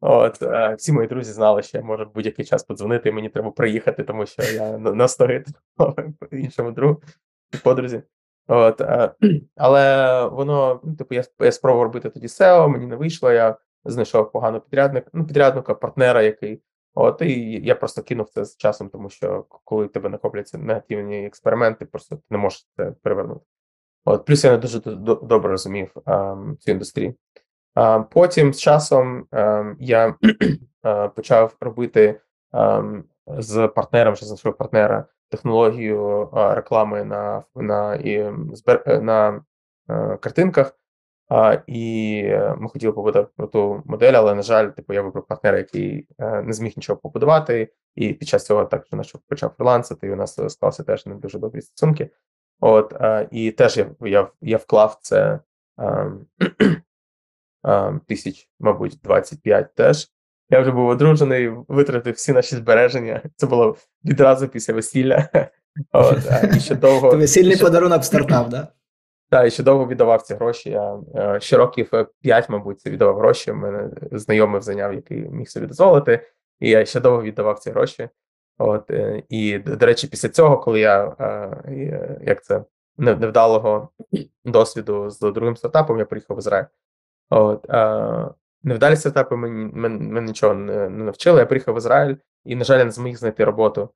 От 0.00 0.42
е, 0.42 0.74
всі 0.74 0.92
мої 0.92 1.08
друзі 1.08 1.32
знали, 1.32 1.62
що 1.62 1.78
я 1.78 1.84
можу 1.84 2.04
в 2.04 2.14
будь-який 2.14 2.44
час 2.44 2.62
подзвонити, 2.62 3.08
і 3.08 3.12
мені 3.12 3.28
треба 3.28 3.50
приїхати, 3.50 4.02
тому 4.04 4.26
що 4.26 4.42
я 4.42 4.78
настоїть 4.78 5.46
іншому 6.32 6.70
другу 6.70 7.02
і 7.54 7.56
подрузі. 7.56 8.02
От, 8.48 8.80
е, 8.80 9.14
але 9.56 10.24
воно, 10.26 10.80
ну, 10.84 10.94
типу, 10.94 11.14
я 11.14 11.24
я 11.40 11.52
спробував 11.52 11.84
робити 11.84 12.10
тоді 12.10 12.26
SEO, 12.26 12.68
мені 12.68 12.86
не 12.86 12.96
вийшло. 12.96 13.32
Я 13.32 13.56
знайшов 13.84 14.32
поганого 14.32 14.60
підрядника, 14.60 15.10
ну, 15.12 15.26
підрядника, 15.26 15.74
партнера, 15.74 16.22
який 16.22 16.62
От 17.00 17.22
і 17.22 17.60
я 17.64 17.74
просто 17.74 18.02
кинув 18.02 18.28
це 18.28 18.44
з 18.44 18.56
часом, 18.56 18.88
тому 18.88 19.10
що 19.10 19.44
коли 19.48 19.88
тебе 19.88 20.08
накопляться 20.08 20.58
негативні 20.58 21.26
експерименти, 21.26 21.84
просто 21.84 22.16
ти 22.16 22.22
не 22.30 22.38
можеш 22.38 22.68
це 22.76 22.92
перевернути. 23.02 23.44
От 24.04 24.24
плюс 24.24 24.44
я 24.44 24.50
не 24.50 24.58
дуже 24.58 24.80
добре 24.80 25.50
розумів 25.50 25.92
а, 26.04 26.36
цю 26.60 26.70
індустрію. 26.70 27.14
А, 27.74 28.00
Потім 28.00 28.54
з 28.54 28.60
часом 28.60 29.26
ем, 29.32 29.76
я 29.80 30.14
почав 31.16 31.56
робити 31.60 32.20
ем, 32.52 33.04
з 33.26 33.68
партнером, 33.68 34.16
що 34.16 34.26
знайшов 34.26 34.56
партнера 34.56 35.04
технологію 35.30 36.28
а, 36.32 36.54
реклами 36.54 37.04
на 37.04 37.44
на, 37.54 37.94
і, 37.94 38.32
на 38.86 39.44
а, 39.86 40.16
картинках. 40.16 40.78
А, 41.28 41.58
І 41.66 42.22
е, 42.24 42.54
ми 42.58 42.68
хотіли 42.68 42.92
побудувати 42.92 43.46
ту 43.52 43.82
модель, 43.84 44.12
але 44.12 44.34
на 44.34 44.42
жаль, 44.42 44.68
типу 44.68 44.92
я 44.92 45.02
вибрав 45.02 45.26
партнера, 45.26 45.58
який 45.58 46.06
е, 46.18 46.42
не 46.42 46.52
зміг 46.52 46.72
нічого 46.76 46.98
побудувати, 46.98 47.72
і 47.94 48.12
під 48.12 48.28
час 48.28 48.46
цього 48.46 48.64
так 48.64 48.86
що 49.02 49.18
почав 49.28 49.50
фрилансити, 49.56 50.06
і 50.06 50.12
у 50.12 50.16
нас 50.16 50.40
склався 50.48 50.82
теж 50.82 51.06
не 51.06 51.14
дуже 51.14 51.38
добрі 51.38 51.60
стосунки. 51.60 52.10
От 52.60 52.94
і 53.30 53.50
теж 53.50 53.76
я 53.76 53.86
я, 54.00 54.28
я 54.40 54.56
вклав 54.56 54.98
це 55.02 55.40
а, 55.76 56.10
а, 57.62 57.92
тисяч, 58.06 58.48
мабуть, 58.60 58.98
25 59.02 59.74
теж. 59.74 60.08
Я 60.50 60.60
вже 60.60 60.70
був 60.70 60.88
одружений, 60.88 61.52
витратив 61.68 62.14
всі 62.14 62.32
наші 62.32 62.56
збереження. 62.56 63.22
Це 63.36 63.46
було 63.46 63.76
відразу 64.04 64.48
після 64.48 64.74
весілля. 64.74 65.28
От, 65.92 66.18
і 66.56 66.60
ще 66.60 66.74
довго... 66.74 67.10
Весільний 67.10 67.56
подарунок 67.56 68.04
стартап, 68.04 68.48
да? 68.48 68.68
Так, 69.30 69.46
і 69.46 69.50
ще 69.50 69.62
довго 69.62 69.86
віддавав 69.86 70.22
ці 70.22 70.34
гроші. 70.34 70.70
Я 70.70 71.00
е, 71.14 71.40
ще 71.40 71.56
років 71.56 71.90
5, 72.20 72.44
е, 72.44 72.46
мабуть, 72.52 72.86
віддавав 72.86 73.18
гроші. 73.18 73.52
Мене 73.52 73.90
знайомий 74.12 74.62
зайняв, 74.62 74.94
який 74.94 75.18
міг 75.18 75.48
собі 75.48 75.66
дозволити, 75.66 76.26
і 76.60 76.70
я 76.70 76.84
ще 76.84 77.00
довго 77.00 77.22
віддавав 77.22 77.58
ці 77.58 77.70
гроші. 77.70 78.08
От 78.58 78.90
е, 78.90 79.22
і 79.28 79.58
до 79.58 79.86
речі, 79.86 80.06
після 80.06 80.28
цього, 80.28 80.58
коли 80.58 80.80
я 80.80 81.16
як 82.22 82.44
це 82.44 82.64
невдалого 82.96 83.88
досвіду 84.44 85.10
з 85.10 85.20
другим 85.20 85.56
стартапом, 85.56 85.98
я 85.98 86.04
приїхав 86.04 86.36
в 86.36 86.40
Ізраїль. 86.40 86.66
От 87.30 87.66
невдалі 88.62 88.96
стартапи 88.96 89.36
мені 89.36 89.70
мене 89.74 90.20
нічого 90.20 90.54
не, 90.54 90.88
навчили. 90.88 91.40
Я 91.40 91.46
приїхав 91.46 91.74
в 91.74 91.78
Ізраїль 91.78 92.16
і, 92.44 92.56
на 92.56 92.64
жаль, 92.64 92.84
не 92.84 92.90
зміг 92.90 93.16
знайти 93.16 93.44
роботу. 93.44 93.88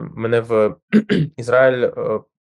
Мене 0.00 0.40
в 0.40 0.76
Ізраїль 1.36 1.90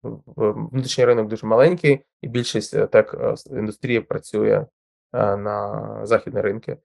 внутрішній 0.03 1.05
ринок 1.05 1.27
дуже 1.27 1.47
маленький, 1.47 1.99
і 2.21 2.27
більшість 2.27 2.73
е, 2.73 2.87
так 2.87 3.13
е, 3.13 3.35
індустрії 3.57 3.99
працює 3.99 4.65
е, 5.13 5.37
на 5.37 5.99
західні 6.03 6.41
ринки. 6.41 6.77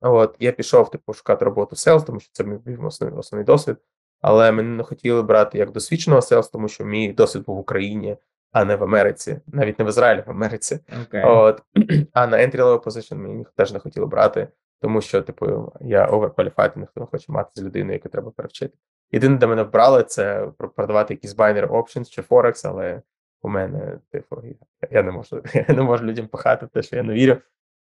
От 0.00 0.36
я 0.38 0.52
пішов 0.52 0.90
типу 0.90 1.12
шукати 1.12 1.44
роботу 1.44 1.74
в 1.74 1.78
селс, 1.78 2.04
тому 2.04 2.20
що 2.20 2.30
це 2.32 2.44
мій 2.44 2.76
основний, 2.82 3.18
основний 3.18 3.46
досвід. 3.46 3.76
Але 4.20 4.52
мене 4.52 4.68
не 4.68 4.82
хотіли 4.82 5.22
брати 5.22 5.58
як 5.58 5.70
досвідченого 5.70 6.22
селс, 6.22 6.48
тому 6.48 6.68
що 6.68 6.84
мій 6.84 7.12
досвід 7.12 7.44
був 7.44 7.56
в 7.56 7.60
Україні, 7.60 8.16
а 8.52 8.64
не 8.64 8.76
в 8.76 8.82
Америці, 8.82 9.40
навіть 9.46 9.78
не 9.78 9.84
в 9.84 9.88
Ізраїлі, 9.88 10.24
в 10.26 10.30
Америці. 10.30 10.80
Okay. 10.88 11.30
От 11.30 11.62
а 12.12 12.26
на 12.26 12.36
entry 12.36 12.56
level 12.56 12.84
position 12.84 13.14
мені 13.14 13.46
теж 13.56 13.72
не 13.72 13.78
хотіли 13.78 14.06
брати, 14.06 14.48
тому 14.80 15.00
що, 15.00 15.22
типу, 15.22 15.72
я 15.80 16.10
overqualified, 16.10 16.78
ніхто 16.78 17.00
не 17.00 17.06
хоче 17.06 17.32
мати 17.32 17.50
з 17.54 17.62
людиною, 17.62 17.92
яку 17.92 18.08
треба 18.08 18.30
перевчити. 18.30 18.74
Єдине, 19.12 19.36
де 19.36 19.46
мене 19.46 19.62
вбрали, 19.62 20.02
це 20.02 20.48
продавати 20.76 21.14
якісь 21.14 21.36
binary 21.36 21.68
options 21.68 22.10
чи 22.10 22.22
Forex, 22.22 22.68
але 22.68 23.02
у 23.42 23.48
мене, 23.48 23.98
типу, 24.10 24.42
я 24.90 25.02
не 25.02 25.10
можу 25.10 25.42
я 25.68 25.74
не 25.74 25.82
можу 25.82 26.04
людям 26.04 26.28
пахати 26.28 26.66
те, 26.66 26.82
що 26.82 26.96
я 26.96 27.02
не 27.02 27.14
вірю. 27.14 27.36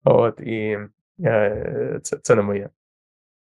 От, 0.04 0.40
І 0.40 0.80
е, 1.26 2.00
це 2.04 2.18
це 2.18 2.36
не 2.36 2.42
моє. 2.42 2.70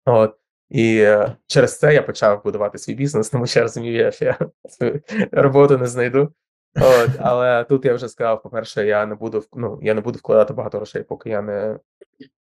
От, 0.04 0.36
І 0.68 0.98
е, 0.98 1.36
через 1.46 1.78
це 1.78 1.94
я 1.94 2.02
почав 2.02 2.44
будувати 2.44 2.78
свій 2.78 2.94
бізнес, 2.94 3.30
тому 3.30 3.46
що 3.46 3.60
я 3.60 3.62
розумію, 3.62 4.12
що 4.12 4.24
я 4.24 4.38
свою 4.68 5.00
роботу 5.32 5.78
не 5.78 5.86
знайду. 5.86 6.32
От, 6.76 7.10
але 7.18 7.64
тут 7.64 7.84
я 7.84 7.94
вже 7.94 8.08
сказав: 8.08 8.42
по-перше, 8.42 8.86
я 8.86 9.06
не 9.06 9.14
буду 9.14 9.44
ну, 9.52 9.78
я 9.82 9.94
не 9.94 10.00
буду 10.00 10.18
вкладати 10.18 10.52
багато 10.52 10.78
грошей, 10.78 11.02
поки 11.02 11.30
я 11.30 11.42
не 11.42 11.78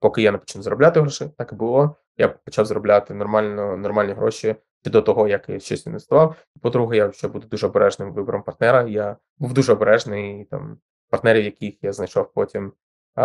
поки 0.01 0.23
я 0.23 0.33
не 0.33 0.39
почну 0.39 0.63
заробляти 0.63 1.01
гроші. 1.01 1.31
Так 1.39 1.53
і 1.53 1.55
було. 1.55 1.97
Я 2.17 2.29
почав 2.29 2.67
заробляти 2.67 3.15
нормально 3.15 3.77
нормальні 3.77 4.13
гроші 4.13 4.57
до 4.85 5.03
того, 5.03 5.29
як 5.29 5.49
я 5.49 5.61
щось 5.61 5.87
інвестував. 5.87 6.37
По-друге, 6.63 6.97
я 6.97 7.13
ще 7.13 7.29
буду 7.29 7.47
дуже 7.47 7.67
обережним 7.67 8.13
вибором 8.13 8.43
партнера. 8.43 8.83
Я 8.83 9.17
був 9.39 9.53
дуже 9.53 9.73
обережний 9.73 10.45
там 10.45 10.79
партнерів, 11.11 11.45
яких 11.45 11.85
я 11.85 11.93
знайшов 11.93 12.33
потім. 12.33 12.73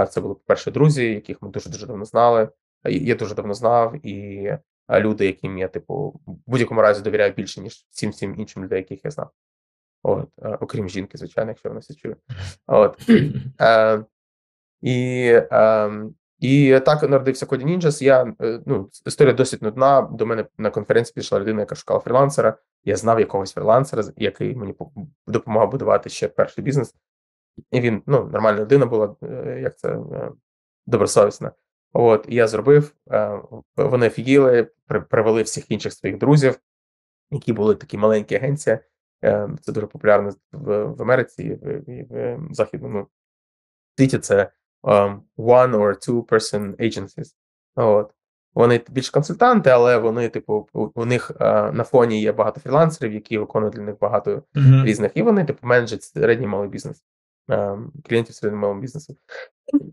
Це 0.09 0.21
були 0.21 0.33
по-перше, 0.33 0.71
друзі, 0.71 1.13
яких 1.13 1.41
ми 1.41 1.49
дуже 1.49 1.69
дуже 1.69 1.87
давно 1.87 2.05
знали. 2.05 2.49
Я 2.83 3.15
дуже 3.15 3.35
давно 3.35 3.53
знав, 3.53 4.05
і 4.05 4.57
люди, 4.89 5.25
яким 5.25 5.57
я, 5.57 5.67
типу, 5.67 6.21
в 6.25 6.37
будь-якому 6.47 6.81
разі 6.81 7.01
довіряю 7.01 7.33
більше, 7.33 7.61
ніж 7.61 7.87
всім 7.89 8.11
всім 8.11 8.39
іншим 8.39 8.63
людей, 8.63 8.77
яких 8.77 9.05
я 9.05 9.11
знав. 9.11 9.29
От, 10.03 10.29
окрім 10.59 10.89
жінки, 10.89 11.17
звичайно, 11.17 11.51
якщо 11.51 11.69
вона 11.69 11.79
все 11.79 11.93
чує. 11.93 12.15
От. 12.67 13.09
Е, 13.61 14.05
І 14.81 15.25
е, 15.51 15.91
і 16.43 16.79
так 16.79 17.03
народився 17.03 17.45
Коді 17.45 17.65
Ninjas. 17.65 18.03
Я 18.03 18.35
е, 18.41 18.59
ну, 18.65 18.89
історія 19.05 19.33
досить 19.33 19.61
нудна. 19.61 20.01
До 20.01 20.25
мене 20.25 20.45
на 20.57 20.69
конференції 20.69 21.13
пішла 21.15 21.39
людина, 21.39 21.59
яка 21.59 21.75
шукала 21.75 21.99
фрілансера. 21.99 22.57
Я 22.83 22.95
знав 22.95 23.19
якогось 23.19 23.53
фрілансера, 23.53 24.03
який 24.17 24.55
мені 24.55 24.75
допомагав 25.27 25.71
будувати 25.71 26.09
ще 26.09 26.27
перший 26.27 26.63
бізнес. 26.63 26.95
І 27.71 27.81
він 27.81 28.03
ну, 28.05 28.29
нормальна 28.33 28.61
людина 28.61 28.85
була, 28.85 29.15
е, 29.23 29.59
як 29.61 29.77
це 29.77 29.89
е, 29.89 30.31
добросовісна. 30.85 31.51
От, 31.93 32.25
я 32.29 32.47
зробив. 32.47 32.95
Вони 33.77 34.07
офігіли, 34.07 34.69
привели 35.09 35.41
всіх 35.41 35.71
інших 35.71 35.93
своїх 35.93 36.17
друзів, 36.17 36.59
які 37.31 37.53
були 37.53 37.75
такі 37.75 37.97
маленькі 37.97 38.35
агенції. 38.35 38.79
Це 39.61 39.71
дуже 39.71 39.87
популярно 39.87 40.33
в 40.51 40.83
в 40.83 41.01
Америці 41.01 41.43
і 41.43 41.53
в, 41.53 41.89
і 41.89 42.07
в 42.09 42.39
західному 42.53 43.07
світі. 43.97 44.17
Це 44.17 44.51
one 44.83 45.71
or 45.71 45.95
two 46.07 46.25
person 46.25 46.75
agencies. 46.75 47.33
От. 47.75 48.11
Вони 48.53 48.81
більш 48.89 49.09
консультанти, 49.09 49.69
але 49.69 49.97
вони, 49.97 50.29
типу, 50.29 50.69
у 50.73 51.05
них 51.05 51.31
uh, 51.31 51.71
на 51.71 51.83
фоні 51.83 52.21
є 52.21 52.31
багато 52.31 52.59
фрілансерів, 52.59 53.13
які 53.13 53.37
виконують 53.37 53.75
для 53.75 53.81
них 53.81 53.95
багато 53.99 54.43
uh-huh. 54.55 54.83
різних, 54.83 55.11
і 55.15 55.21
вони, 55.21 55.45
типу, 55.45 55.67
менеджать 55.67 56.03
середній 56.03 56.47
малий 56.47 56.69
бізнес, 56.69 57.03
uh, 57.49 57.85
клієнтів 58.09 58.35
середньо 58.35 58.59
малого 58.59 58.79
бізнесу. 58.79 59.17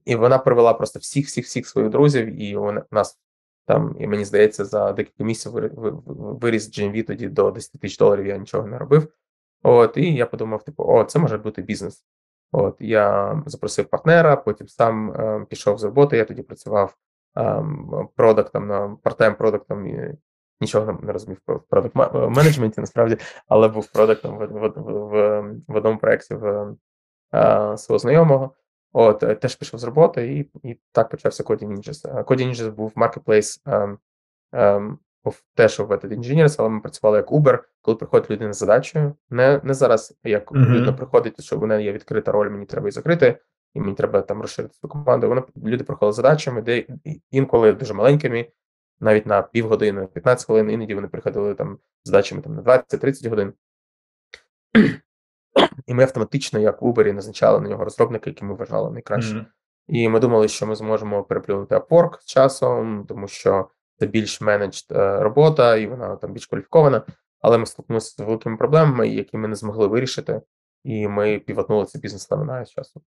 І 0.05 0.17
вона 0.17 0.39
привела 0.39 0.75
просто 0.75 0.99
всіх, 0.99 1.27
всіх, 1.27 1.45
всіх 1.45 1.69
своїх 1.69 1.91
друзів, 1.91 2.43
і 2.43 2.57
у 2.57 2.73
нас 2.91 3.19
там, 3.67 3.97
і 4.01 4.07
мені 4.07 4.25
здається, 4.25 4.65
за 4.65 4.93
декілька 4.93 5.25
місяців 5.25 5.53
виріс 6.41 6.79
GMV 6.79 7.07
тоді 7.07 7.29
до 7.29 7.51
10 7.51 7.81
тисяч 7.81 7.99
доларів, 7.99 8.27
я 8.27 8.37
нічого 8.37 8.67
не 8.67 8.79
робив. 8.79 9.09
От, 9.63 9.97
і 9.97 10.15
я 10.15 10.27
подумав: 10.27 10.65
типу, 10.65 10.85
о, 10.85 11.05
це 11.05 11.19
може 11.19 11.39
бути 11.39 11.63
бізнес. 11.63 12.05
От 12.53 12.77
я 12.81 13.37
запросив 13.47 13.87
партнера, 13.87 14.37
потім 14.37 14.69
сам 14.69 15.13
е, 15.13 15.47
пішов 15.49 15.79
з 15.79 15.85
роботи. 15.85 16.17
Я 16.17 16.25
тоді 16.25 16.43
працював 16.43 16.97
е, 17.39 17.65
продактом 18.17 18.67
на 18.67 18.97
партайм 19.03 19.35
продактом 19.35 19.87
і 19.87 20.15
нічого 20.61 20.99
не 21.03 21.13
розумів 21.13 21.39
про 21.47 21.61
продакт 21.61 21.95
менеджменті 22.15 22.81
насправді, 22.81 23.17
але 23.49 23.69
був 23.69 23.93
продактом 23.93 24.39
в 24.39 24.47
в, 24.47 24.73
в, 24.77 25.43
в 25.69 25.77
одному 25.77 25.99
проєкті 25.99 26.35
в 26.35 26.77
е, 27.35 27.77
свого 27.79 27.99
знайомого. 27.99 28.55
От 28.93 29.23
е, 29.23 29.35
теж 29.35 29.57
пішов 29.57 29.81
з 29.81 29.85
роботи, 29.85 30.33
і 30.33 30.69
і 30.69 30.79
так 30.93 31.09
почався 31.09 31.43
Coding 31.43 31.69
Ninjas. 31.69 32.25
Coding 32.25 32.49
Ninjas 32.49 32.73
був 32.73 32.93
маркетплейс 32.95 33.63
ем, 33.67 33.99
ем, 34.53 34.99
був 35.25 35.43
теж 35.55 35.79
в 35.79 35.83
Embedded 35.83 36.19
Engineers, 36.19 36.57
але 36.59 36.69
ми 36.69 36.81
працювали 36.81 37.17
як 37.17 37.31
Uber, 37.31 37.59
коли 37.83 37.97
приходить 37.97 38.31
людина 38.31 38.53
з 38.53 38.59
задачею. 38.59 39.15
Не 39.31 39.61
не 39.65 39.75
зараз, 39.75 40.19
як 40.25 40.53
uh-huh. 40.53 40.69
людина 40.69 40.93
приходить, 40.93 41.43
що 41.43 41.57
в 41.57 41.61
мене 41.61 41.83
є 41.83 41.93
відкрита 41.93 42.33
роль, 42.33 42.51
мені 42.51 42.67
треба 42.67 42.87
її 42.87 42.93
закрити, 42.93 43.39
і 43.75 43.81
мені 43.81 43.95
треба 43.95 44.23
там 44.23 44.43
розширити 44.43 44.75
свою 44.75 44.91
команду. 44.91 45.29
Вони 45.29 45.43
люди 45.65 45.85
приходили 45.85 46.13
з 46.13 46.17
задачами, 46.17 46.63
де 46.63 46.87
інколи 47.31 47.73
дуже 47.73 47.95
маленькими, 47.95 48.49
навіть 49.01 49.27
на 49.27 49.43
півгодини, 49.43 50.07
15 50.07 50.47
хвилин, 50.47 50.71
іноді 50.71 50.95
вони 50.95 51.09
приходили 51.09 51.55
там 51.55 51.79
з 52.05 52.11
задачами 52.11 52.43
там, 52.43 52.55
на 52.55 52.63
20-30 52.63 53.29
годин. 53.29 53.53
І 55.87 55.95
ми 55.95 56.03
автоматично, 56.03 56.61
як 56.61 56.83
в 56.83 56.85
Uber, 56.85 57.13
назначали 57.13 57.61
на 57.61 57.69
нього 57.69 57.85
розробника, 57.85 58.31
які 58.31 58.45
ми 58.45 58.55
вважали 58.55 58.91
найкраще. 58.91 59.35
Mm-hmm. 59.35 59.47
І 59.89 60.09
ми 60.09 60.21
думали, 60.21 60.49
що 60.49 60.67
ми 60.67 60.77
зможемо 60.77 61.25
переплюнути 61.25 61.77
Upwork 61.77 62.21
з 62.21 62.25
часом, 62.25 63.05
тому 63.09 63.29
що 63.29 63.69
це 64.01 64.07
більш 64.07 64.41
менеджд 64.41 64.87
робота, 64.97 65.77
і 65.77 65.87
вона 65.87 66.17
там 66.17 66.33
більш 66.33 66.47
кваліфікована. 66.47 67.03
Але 67.41 67.59
ми 67.59 67.67
стикнулися 67.67 68.15
з 68.17 68.27
великими 68.27 68.57
проблемами, 68.57 69.09
які 69.09 69.37
ми 69.37 69.49
не 69.49 69.55
змогли 69.55 69.87
вирішити, 69.87 70.43
і 70.85 71.09
ми 71.09 71.39
півотнули 71.39 71.85
цей 71.85 72.01
бізнес 72.01 72.31
ламинає 72.31 72.67
з 72.67 72.71
часу. 72.71 73.03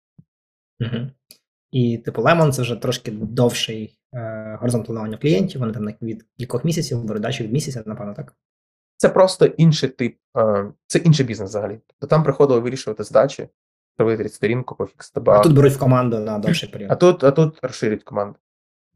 Угу. 0.80 1.08
І 1.72 1.98
типу 1.98 2.22
Lemon 2.22 2.52
це 2.52 2.62
вже 2.62 2.76
трошки 2.76 3.12
довший 3.12 4.00
е, 4.14 4.58
горизонт 4.60 4.86
планування 4.86 5.18
клієнтів. 5.18 5.62
Вони 5.62 5.74
там 5.74 5.88
від 6.02 6.26
кількох 6.38 6.66
місяців, 6.66 7.04
бородачі 7.04 7.44
від 7.44 7.54
місяця, 7.54 7.84
напевно, 7.86 8.14
так. 8.14 8.36
Це 8.98 9.10
просто 9.10 9.46
інший 9.46 9.90
тип, 9.90 10.18
е, 10.38 10.72
це 10.88 11.00
інший 11.00 11.26
бізнес 11.26 11.50
взагалі. 11.50 11.80
Тобто 11.88 12.08
там 12.08 12.24
приходило 12.24 12.62
вирішувати 12.62 13.04
задачі, 13.04 13.48
проводити 13.98 14.30
сторінку, 14.30 14.76
пофіксити 14.76 15.20
баг. 15.20 15.40
А 15.40 15.44
тут 15.44 15.54
беруть 15.54 15.74
в 15.74 15.80
команду 15.80 16.20
на 16.20 16.40
довший 16.40 16.70
період. 16.70 16.92
А 16.92 16.96
тут 16.96 17.24
а 17.24 17.32
тут 17.32 17.60
розширюють 17.62 18.04
команду. 18.04 18.36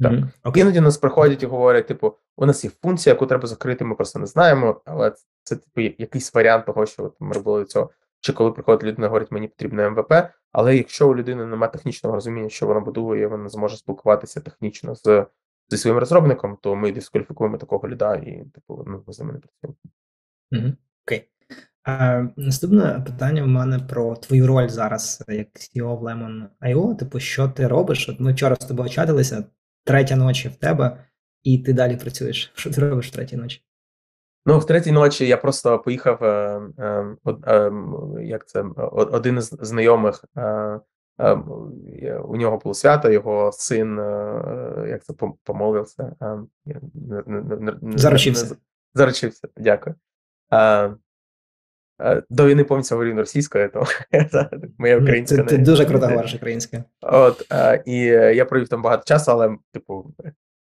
Так. 0.03 0.11
Mm-hmm. 0.11 0.57
Іноді 0.57 0.81
нас 0.81 0.97
приходять 0.97 1.43
і 1.43 1.45
говорять: 1.45 1.87
типу, 1.87 2.13
у 2.37 2.45
нас 2.45 2.63
є 2.63 2.71
функція, 2.81 3.13
яку 3.13 3.25
треба 3.25 3.47
закрити, 3.47 3.85
ми 3.85 3.95
просто 3.95 4.19
не 4.19 4.25
знаємо, 4.25 4.81
але 4.85 5.13
це 5.43 5.55
типу 5.55 5.81
якийсь 5.81 6.33
варіант 6.33 6.65
того, 6.65 6.85
що 6.85 7.03
от 7.03 7.15
ми 7.19 7.33
робили 7.33 7.65
цього. 7.65 7.89
Чи 8.19 8.33
коли 8.33 8.51
приходить 8.51 8.83
людина, 8.83 9.07
говорить, 9.07 9.31
мені 9.31 9.47
потрібно 9.47 9.91
МВП, 9.91 10.13
але 10.51 10.77
якщо 10.77 11.09
у 11.09 11.15
людини 11.15 11.45
немає 11.45 11.71
технічного 11.71 12.15
розуміння, 12.15 12.49
що 12.49 12.67
вона 12.67 12.79
будує, 12.79 13.27
вона 13.27 13.49
зможе 13.49 13.77
спілкуватися 13.77 14.41
технічно 14.41 14.95
з 14.95 15.25
зі 15.69 15.77
своїм 15.77 15.97
розробником, 15.97 16.57
то 16.61 16.75
ми 16.75 16.91
дискваліфікуємо 16.91 17.57
такого 17.57 17.87
ліда 17.87 18.15
і 18.15 18.45
типу 18.53 18.83
ну, 18.87 19.03
ми 19.07 19.13
з 19.13 19.19
ними 19.19 19.33
не 19.33 19.39
працюємо. 19.39 19.75
Угу. 20.51 20.73
Окей. 21.05 21.29
А, 21.83 22.23
Наступне 22.37 23.03
питання 23.05 23.43
в 23.43 23.47
мене 23.47 23.79
про 23.79 24.15
твою 24.15 24.47
роль 24.47 24.67
зараз 24.67 25.23
як 25.27 25.47
CEO 25.47 25.99
в 25.99 26.03
Lemon.io. 26.03 26.95
Типу, 26.95 27.19
що 27.19 27.47
ти 27.47 27.67
робиш? 27.67 28.09
От 28.09 28.19
ми 28.19 28.31
вчора 28.31 28.55
з 28.55 28.65
тобою 28.65 28.89
чатилися, 28.89 29.43
третя 29.83 30.15
ночі 30.15 30.49
в 30.49 30.55
тебе, 30.55 31.05
і 31.43 31.59
ти 31.59 31.73
далі 31.73 31.97
працюєш. 31.97 32.51
Що 32.55 32.71
ти 32.71 32.81
робиш 32.81 33.07
в 33.07 33.11
третій 33.11 33.37
ночі? 33.37 33.61
Ну, 34.45 34.59
в 34.59 34.65
третій 34.65 34.91
ночі 34.91 35.27
я 35.27 35.37
просто 35.37 35.79
поїхав. 35.79 36.23
Е, 36.23 36.61
е, 36.77 37.15
е, 37.47 37.71
як 38.21 38.47
це 38.47 38.65
один 38.89 39.37
із 39.37 39.49
знайомих. 39.61 40.25
Е, 40.37 40.79
е, 41.19 41.33
у 42.17 42.35
нього 42.35 42.57
було 42.57 42.73
свято, 42.73 43.11
його 43.11 43.51
син, 43.51 43.99
е, 43.99 44.85
як 44.89 45.03
це 45.03 45.13
помолився, 45.43 46.15
заручився. 47.81 48.55
Заручився, 48.93 49.47
дякую. 49.57 49.95
До 52.29 52.47
війни 52.47 52.63
повністю 52.63 52.95
говорив 52.95 53.17
російською, 53.17 53.69
то 53.69 53.83
моя 54.77 54.97
українська. 54.97 55.37
Ти, 55.37 55.43
ти 55.43 55.57
дуже 55.57 55.85
круто 55.85 56.07
говориш 56.07 56.33
українською. 56.33 56.83
От, 57.01 57.47
і 57.85 57.97
я 58.35 58.45
провів 58.45 58.69
там 58.69 58.81
багато 58.81 59.03
часу, 59.05 59.31
але, 59.31 59.57
типу, 59.71 60.13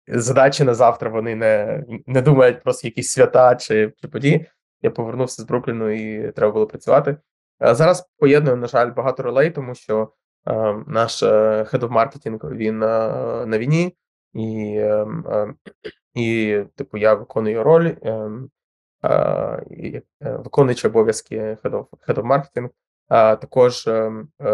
задачі 0.07 0.63
на 0.63 0.73
завтра 0.73 1.09
вони 1.09 1.35
не 1.35 1.83
не 2.05 2.21
думають 2.21 2.63
про 2.63 2.73
якісь 2.83 3.07
свята 3.07 3.55
чи, 3.55 3.93
чи 4.01 4.07
події. 4.07 4.45
Я 4.81 4.91
повернувся 4.91 5.41
з 5.41 5.45
Брукліну 5.45 5.89
і 5.89 6.31
треба 6.31 6.53
було 6.53 6.67
працювати. 6.67 7.17
Зараз 7.59 8.09
поєдную, 8.19 8.57
на 8.57 8.67
жаль, 8.67 8.91
багато 8.91 9.23
ролей, 9.23 9.51
тому 9.51 9.75
що 9.75 10.11
е, 10.47 10.53
наш 10.87 11.23
head 11.23 11.79
of 11.79 11.89
marketing, 11.89 12.55
він 12.55 12.83
е, 12.83 12.87
на 13.45 13.57
війні, 13.57 13.95
і, 14.33 14.75
е, 14.77 15.07
і, 16.13 16.59
типу, 16.75 16.97
я 16.97 17.13
виконую 17.13 17.63
роль. 17.63 17.91
Виконуючи 20.21 20.87
обов'язки 20.87 21.57
head 21.63 21.71
of, 21.71 21.85
head 22.07 22.15
of 22.15 22.23
marketing, 22.23 22.69
а 23.07 23.35
також 23.35 23.87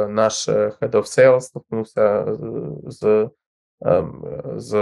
наш 0.10 0.50
head 0.50 0.92
of 0.92 1.04
sales 1.04 1.42
стикнувся 1.42 2.38
з 2.84 3.30
Ем, 3.86 4.24
з, 4.56 4.76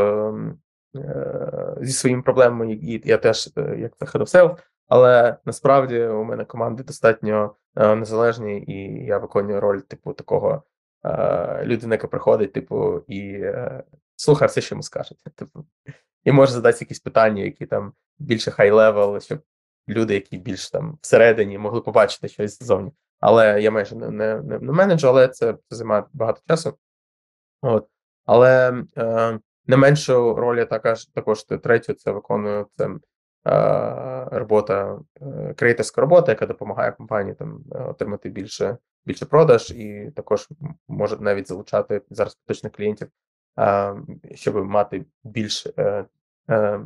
е, 0.95 1.75
зі 1.81 1.91
своїми 1.91 2.21
проблемами, 2.21 2.73
і 2.73 3.01
я 3.05 3.17
теж 3.17 3.49
е, 3.57 3.77
як 3.79 3.97
це 3.97 4.05
head 4.05 4.21
of 4.21 4.35
sales, 4.35 4.57
але 4.87 5.37
насправді 5.45 6.03
у 6.03 6.23
мене 6.23 6.45
команди 6.45 6.83
достатньо 6.83 7.55
е, 7.75 7.95
незалежні, 7.95 8.63
і 8.67 9.05
я 9.05 9.17
виконую 9.17 9.59
роль 9.59 9.79
типу 9.79 10.13
такого 10.13 10.63
людини, 11.63 11.95
яка 11.95 12.07
приходить, 12.07 12.53
типу, 12.53 13.03
і 13.07 13.45
слухає 14.15 14.47
все, 14.47 14.61
що 14.61 14.75
йому 14.75 14.83
скажуть. 14.83 15.23
Типу, 15.35 15.65
і 16.23 16.31
може 16.31 16.51
задати 16.51 16.77
якісь 16.81 16.99
питання, 16.99 17.43
які 17.43 17.65
там 17.65 17.93
більше 18.17 18.51
high-level, 18.51 19.19
щоб 19.19 19.39
люди, 19.89 20.13
які 20.13 20.37
більш 20.37 20.69
там 20.69 20.97
всередині, 21.01 21.57
могли 21.57 21.81
побачити 21.81 22.27
щось 22.27 22.59
ззовні. 22.59 22.91
Але 23.19 23.61
я 23.61 23.71
майже 23.71 23.95
не 23.95 24.09
не, 24.09 24.41
не 24.41 24.71
менеджу, 24.71 25.07
але 25.07 25.27
це, 25.27 25.57
займає 25.69 26.03
багато 26.13 26.41
часу. 26.47 26.77
От. 27.61 27.87
Але 28.25 28.83
е, 28.97 29.39
не 29.67 29.77
меншу 29.77 30.35
роль 30.35 30.63
також 30.63 31.05
також 31.05 31.43
третю 31.43 31.93
це 31.93 32.11
виконую 32.11 32.67
це 32.77 32.89
робота, 34.31 34.99
креаторська 35.55 36.01
робота, 36.01 36.31
яка 36.31 36.45
допомагає 36.45 36.91
компанії 36.91 37.35
там 37.35 37.63
отримати 37.71 38.29
більше 38.29 38.77
більше 39.05 39.25
продаж, 39.25 39.71
і 39.71 40.11
також 40.15 40.49
може 40.87 41.17
навіть 41.19 41.47
залучати 41.47 42.01
зараз 42.09 42.35
поточних 42.35 42.73
клієнтів, 42.73 43.07
щоб 44.35 44.55
мати 44.55 45.05
більш 45.23 45.67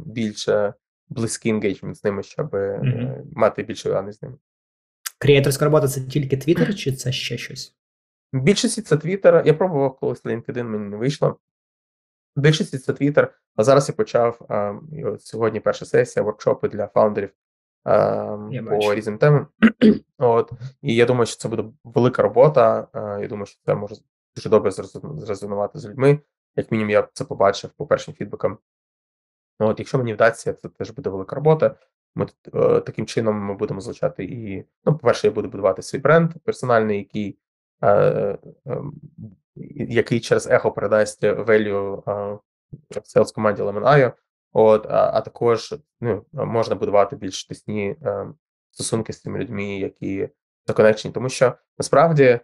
більше 0.05 0.73
близький 1.09 1.51
енгейджмент 1.51 1.97
з 1.97 2.03
ними, 2.03 2.23
щоб 2.23 2.53
mm-hmm. 2.53 3.23
мати 3.31 3.63
більше 3.63 3.89
даних 3.89 4.13
з 4.13 4.21
ними. 4.21 4.37
Креаторська 5.19 5.65
робота 5.65 5.87
це 5.87 6.01
тільки 6.01 6.35
Twitter, 6.35 6.73
чи 6.73 6.91
це 6.91 7.11
ще 7.11 7.37
щось? 7.37 7.75
В 8.33 8.41
більшості 8.41 8.81
це 8.81 8.95
Twitter. 8.95 9.45
Я 9.45 9.53
пробував 9.53 9.95
колись 9.95 10.25
LinkedIn, 10.25 10.63
мені 10.63 10.89
не 10.89 10.97
вийшло. 10.97 11.39
В 12.35 12.41
більшості 12.41 12.77
це 12.77 12.93
Twitter, 12.93 13.27
а 13.55 13.63
зараз 13.63 13.89
я 13.89 13.95
почав 13.95 14.45
а, 14.49 14.79
і 14.91 15.05
от 15.05 15.21
сьогодні 15.21 15.59
перша 15.59 15.85
сесія, 15.85 16.23
воркшопи 16.23 16.69
для 16.69 16.87
фаундерів 16.87 17.29
а, 17.83 18.25
по 18.65 18.69
бачу. 18.69 18.93
різним 18.93 19.17
темам. 19.17 19.47
От, 20.17 20.51
І 20.81 20.95
я 20.95 21.05
думаю, 21.05 21.25
що 21.25 21.37
це 21.37 21.49
буде 21.49 21.63
велика 21.83 22.21
робота. 22.21 22.87
А, 22.93 23.19
я 23.19 23.27
думаю, 23.27 23.45
що 23.45 23.59
це 23.65 23.75
може 23.75 23.95
дуже 24.35 24.49
добре 24.49 24.71
зрезонувати 24.71 25.79
з 25.79 25.85
людьми. 25.85 26.19
Як 26.55 26.71
мінімум, 26.71 26.89
я 26.89 27.07
це 27.13 27.25
побачив 27.25 27.69
по 27.77 27.87
першим 27.87 28.13
фідбекам. 28.13 28.57
От, 29.65 29.79
Якщо 29.79 29.97
мені 29.97 30.13
вдасться, 30.13 30.53
це 30.53 30.69
теж 30.69 30.91
буде 30.91 31.09
велика 31.09 31.35
робота. 31.35 31.75
Ми 32.15 32.27
е, 32.55 32.79
таким 32.79 33.05
чином 33.05 33.35
ми 33.35 33.53
будемо 33.53 33.81
залучати 33.81 34.23
і, 34.23 34.65
ну, 34.85 34.97
по-перше, 34.97 35.27
я 35.27 35.33
буду 35.33 35.47
будувати 35.47 35.81
свій 35.81 35.97
бренд 35.97 36.33
персональний, 36.43 36.97
який 36.97 37.37
е, 37.81 37.89
е, 37.91 38.37
який 39.75 40.19
через 40.19 40.47
ехо 40.47 40.71
передасть 40.71 41.23
value 41.23 42.01
в 42.89 43.01
селс 43.03 43.31
команді 43.31 43.61
Lemon.io, 43.61 44.11
От, 44.53 44.85
а, 44.85 45.11
а 45.13 45.21
також 45.21 45.75
ну, 46.01 46.25
можна 46.33 46.75
будувати 46.75 47.15
більш 47.15 47.45
тісні 47.45 47.95
е, 48.01 48.27
стосунки 48.71 49.13
з 49.13 49.21
тими 49.21 49.39
людьми, 49.39 49.65
які 49.79 50.29
законечені, 50.67 51.13
тому 51.13 51.29
що 51.29 51.53
насправді 51.77 52.23
е, 52.23 52.41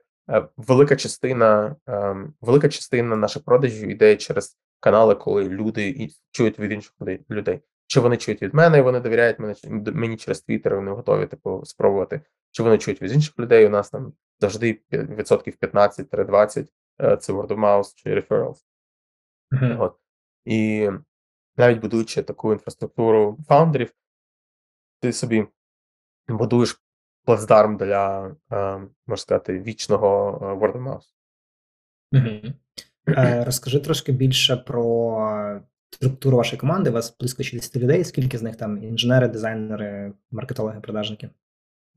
велика 0.57 0.95
частина 0.95 1.75
е, 1.89 2.15
велика 2.41 2.69
частина 2.69 3.15
наших 3.15 3.43
продажів 3.43 3.89
йде 3.89 4.15
через 4.15 4.57
канали, 4.79 5.15
коли 5.15 5.49
люди 5.49 6.09
чують 6.31 6.59
від 6.59 6.71
інших 6.71 6.93
людей. 7.29 7.61
Чи 7.87 7.99
вони 7.99 8.17
чують 8.17 8.41
від 8.41 8.53
мене, 8.53 8.77
і 8.77 8.81
вони 8.81 8.99
довіряють 8.99 9.39
мені, 9.39 9.55
мені 9.93 10.17
через 10.17 10.41
Твіттер, 10.41 10.75
вони 10.75 10.91
готові 10.91 11.25
типу 11.25 11.65
спробувати. 11.65 12.21
Чи 12.51 12.63
вони 12.63 12.77
чують 12.77 13.01
від 13.01 13.11
інших 13.11 13.39
людей? 13.39 13.65
У 13.65 13.69
нас 13.69 13.89
там 13.89 14.13
завжди 14.39 14.81
відсотків 14.91 15.57
15-20 15.61 16.67
е, 17.01 17.17
це 17.17 17.33
word 17.33 17.47
of 17.47 17.59
mouth 17.59 17.93
чи 17.95 18.15
referrals. 18.15 18.65
Mm-hmm. 19.51 19.81
От. 19.81 19.95
І 20.45 20.89
навіть 21.57 21.79
будуючи 21.79 22.23
таку 22.23 22.53
інфраструктуру 22.53 23.37
фаундерів, 23.47 23.93
ти 24.99 25.13
собі 25.13 25.47
будуєш 26.27 26.81
плацдарм 27.25 27.77
для, 27.77 28.27
е, 28.51 28.77
можна 29.07 29.21
сказати, 29.21 29.59
вічного 29.59 30.39
е, 30.41 30.45
word 30.45 30.73
of 30.73 30.83
mouth. 30.83 31.05
Mm-hmm. 32.13 32.53
Розкажи 33.45 33.79
трошки 33.79 34.11
більше 34.11 34.57
про 34.57 35.61
структуру 35.89 36.37
вашої 36.37 36.59
команди. 36.59 36.89
У 36.89 36.93
вас 36.93 37.17
близько 37.19 37.43
60 37.43 37.75
людей. 37.75 38.03
Скільки 38.03 38.37
з 38.37 38.41
них 38.41 38.55
там 38.55 38.83
інженери, 38.83 39.27
дизайнери, 39.27 40.13
маркетологи, 40.31 40.79
продажники? 40.79 41.29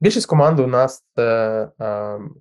Більшість 0.00 0.26
команди 0.26 0.62
у 0.62 0.66
нас 0.66 1.04
це 1.16 1.22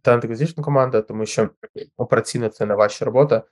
talent 0.03 0.25
acquisition 0.25 0.61
команда, 0.61 1.01
тому 1.01 1.25
що 1.25 1.49
операційно 1.97 2.49
це 2.49 2.65
не 2.65 2.75
важча 2.75 3.05
робота. 3.05 3.43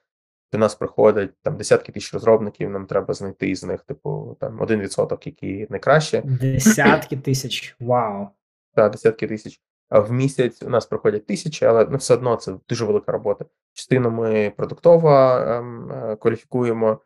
До 0.52 0.58
нас 0.58 0.76
приходять 0.76 1.32
там 1.44 1.58
десятки 1.58 1.92
тисяч 1.92 2.14
розробників. 2.14 2.70
Нам 2.70 2.86
треба 2.86 3.14
знайти 3.14 3.56
з 3.56 3.64
них, 3.64 3.84
типу, 3.84 4.38
там 4.40 4.62
один 4.62 4.80
відсоток, 4.80 5.28
який 5.28 5.68
найкраще. 5.70 6.22
Десятки 6.26 7.18
тисяч. 7.18 7.76
Вау. 7.80 8.28
Так, 8.76 8.92
десятки 8.92 9.28
тисяч. 9.28 9.62
В 9.92 10.12
місяць 10.12 10.64
у 10.64 10.70
нас 10.70 10.86
проходять 10.86 11.26
тисячі, 11.26 11.66
але 11.66 11.88
ну, 11.90 11.98
все 11.98 12.14
одно 12.14 12.36
це 12.36 12.56
дуже 12.70 12.86
велика 12.86 13.12
робота. 13.12 13.46
Частину 13.74 14.12
ми 14.12 14.54
продуктово 14.58 15.10
ем, 15.10 15.92
е, 15.92 16.16
кваліфікуємо. 16.16 17.02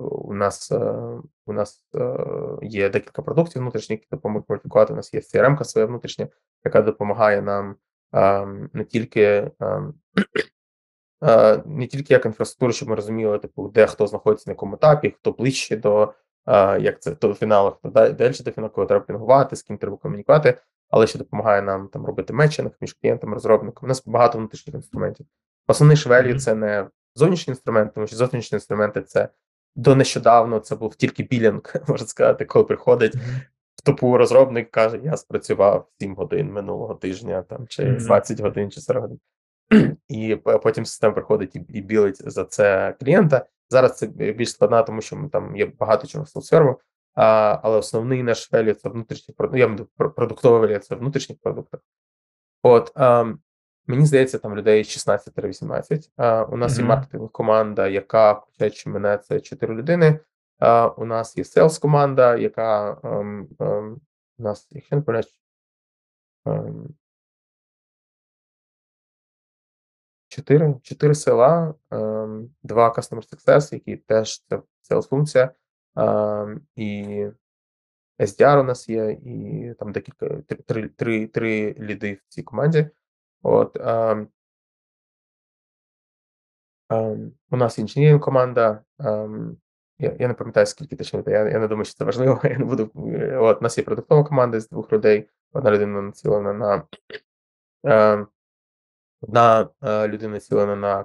У 0.00 0.34
нас 0.34 0.72
е, 0.72 0.94
у 1.46 1.52
нас 1.52 1.86
е, 1.94 2.16
є 2.62 2.88
декілька 2.88 3.22
продуктів 3.22 3.62
внутрішніх, 3.62 3.98
які 3.98 4.06
допомагають 4.10 4.46
кваліфікувати. 4.46 4.92
У 4.92 4.96
нас 4.96 5.14
є 5.14 5.20
CRM-ка 5.20 5.64
своя 5.64 5.86
внутрішня, 5.86 6.28
яка 6.64 6.82
допомагає 6.82 7.42
нам 7.42 7.76
не 8.72 8.84
тільки 8.84 9.50
не 11.66 11.86
тільки 11.90 12.14
як 12.14 12.26
інфраструктура, 12.26 12.72
щоб 12.72 12.88
ми 12.88 12.94
розуміли, 12.94 13.38
типу, 13.38 13.68
де 13.68 13.86
хто 13.86 14.06
знаходиться 14.06 14.50
на 14.50 14.52
якому 14.52 14.74
етапі, 14.74 15.14
хто 15.18 15.32
ближче 15.32 15.76
до 15.76 16.14
як 16.80 17.02
це 17.02 17.10
до 17.10 17.34
фіналу, 17.34 17.70
хто 17.70 17.88
далі 17.88 18.12
до 18.44 18.50
фіналу, 18.52 18.72
кого 18.72 18.86
треба 18.86 19.04
пінгувати, 19.04 19.56
з 19.56 19.62
ким 19.62 19.78
треба 19.78 19.96
комунікувати, 19.96 20.58
але 20.90 21.06
ще 21.06 21.18
допомагає 21.18 21.62
нам 21.62 21.88
там 21.88 22.06
робити 22.06 22.32
мечинг 22.32 22.70
між 22.80 22.92
клієнтом 22.92 23.34
розробником. 23.34 23.86
У 23.86 23.88
нас 23.88 24.02
багато 24.06 24.38
внутрішніх 24.38 24.74
інструментів. 24.74 25.26
Основний 25.66 25.96
швелі 25.96 26.38
це 26.38 26.54
не 26.54 26.88
зовнішні 27.14 27.50
інструменти, 27.50 27.92
тому 27.94 28.06
що 28.06 28.16
зовнішні 28.16 28.56
інструменти 28.56 29.02
це 29.02 29.28
до 29.76 29.96
нещодавно 29.96 30.58
це 30.58 30.76
був 30.76 30.94
тільки 30.94 31.22
білінг, 31.22 31.74
можна 31.88 32.06
сказати, 32.06 32.44
коли 32.44 32.64
приходить 32.64 33.14
в 33.76 33.82
топу 33.84 34.16
розробник, 34.16 34.70
каже: 34.70 35.00
Я 35.02 35.16
спрацював 35.16 35.88
7 36.00 36.14
годин 36.14 36.52
минулого 36.52 36.94
тижня, 36.94 37.42
там 37.42 37.66
чи 37.66 37.92
20 37.92 38.40
годин, 38.40 38.70
чи 38.70 38.80
40 38.80 39.02
годин. 39.02 39.18
І 40.08 40.36
потім 40.36 40.84
система 40.84 41.14
приходить 41.14 41.56
і, 41.56 41.58
і 41.68 41.80
білить 41.80 42.30
за 42.30 42.44
це 42.44 42.94
клієнта. 43.00 43.46
Зараз 43.70 43.96
це 43.96 44.06
більш 44.06 44.50
складно, 44.50 44.82
тому 44.82 45.00
що 45.00 45.16
ми 45.16 45.28
там 45.28 45.56
є 45.56 45.66
багато 45.66 46.06
чого 46.06 46.24
селф-серву, 46.24 46.80
а, 47.14 47.58
але 47.62 47.76
основний 47.76 48.22
наш 48.22 48.52
велю 48.52 48.74
це 48.74 48.88
внутрішній 48.88 49.34
продукт. 49.34 49.58
Я 49.58 49.76
продуктове 50.08 50.58
велю 50.58 50.78
це 50.78 50.94
внутрішніх 50.94 51.38
продуктах. 51.38 51.80
От 52.62 52.92
а, 52.94 53.32
Мені 53.90 54.06
здається, 54.06 54.38
там 54.38 54.56
людей 54.56 54.82
16-18. 54.82 56.10
А, 56.16 56.44
У 56.44 56.56
нас 56.56 56.72
mm-hmm. 56.72 56.80
є 56.80 56.84
маркетинг 56.84 57.30
команда, 57.30 57.88
яка, 57.88 58.32
включаючи 58.32 58.90
мене, 58.90 59.18
це 59.18 59.40
4 59.40 59.74
людини. 59.74 60.20
А, 60.58 60.88
У 60.88 61.04
нас 61.04 61.36
є 61.36 61.44
селс 61.44 61.78
команда, 61.78 62.36
яка 62.36 62.94
um, 62.94 63.46
um, 63.48 63.96
у 64.38 64.42
нас, 64.42 64.68
якщо 64.70 64.96
не 64.96 65.02
помиляюсь, 65.02 65.40
4 70.38 70.74
4 70.82 71.14
села, 71.14 71.74
um, 71.90 72.48
2 72.62 72.94
Customer 72.94 73.34
Success, 73.34 73.74
які 73.74 73.96
теж 73.96 74.44
це 74.48 74.62
sales 74.90 75.08
функція, 75.08 75.50
um, 75.94 76.60
і 76.76 77.26
SDR 78.18 78.60
у 78.60 78.62
нас 78.62 78.88
є, 78.88 79.10
і 79.10 79.74
там 79.78 79.92
декілька 79.92 80.28
три, 80.66 80.88
три, 80.88 81.26
три 81.26 81.74
ліди 81.78 82.14
в 82.14 82.28
цій 82.28 82.42
команді. 82.42 82.90
От, 83.42 83.76
а, 83.76 84.26
У 87.50 87.56
нас 87.56 87.78
інженерна 87.78 88.18
команда. 88.18 88.84
Я 90.00 90.16
я 90.18 90.28
не 90.28 90.34
пам'ятаю, 90.34 90.66
скільки 90.66 90.96
точно, 90.96 91.24
я 91.26 91.48
я 91.48 91.58
не 91.58 91.68
думаю, 91.68 91.84
що 91.84 91.94
це 91.94 92.04
важливо. 92.04 92.40
Я 92.44 92.58
не 92.58 92.64
буду. 92.64 92.90
От, 93.40 93.58
У 93.58 93.62
нас 93.62 93.78
є 93.78 93.84
продуктова 93.84 94.24
команда 94.24 94.60
з 94.60 94.68
двох 94.68 94.92
людей. 94.92 95.28
Одна 95.52 95.70
людина 95.70 96.02
націлена 96.02 96.52
на 96.52 96.82
одна 99.20 99.68
людина 99.84 100.32
націлена 100.32 100.76
на 100.76 101.04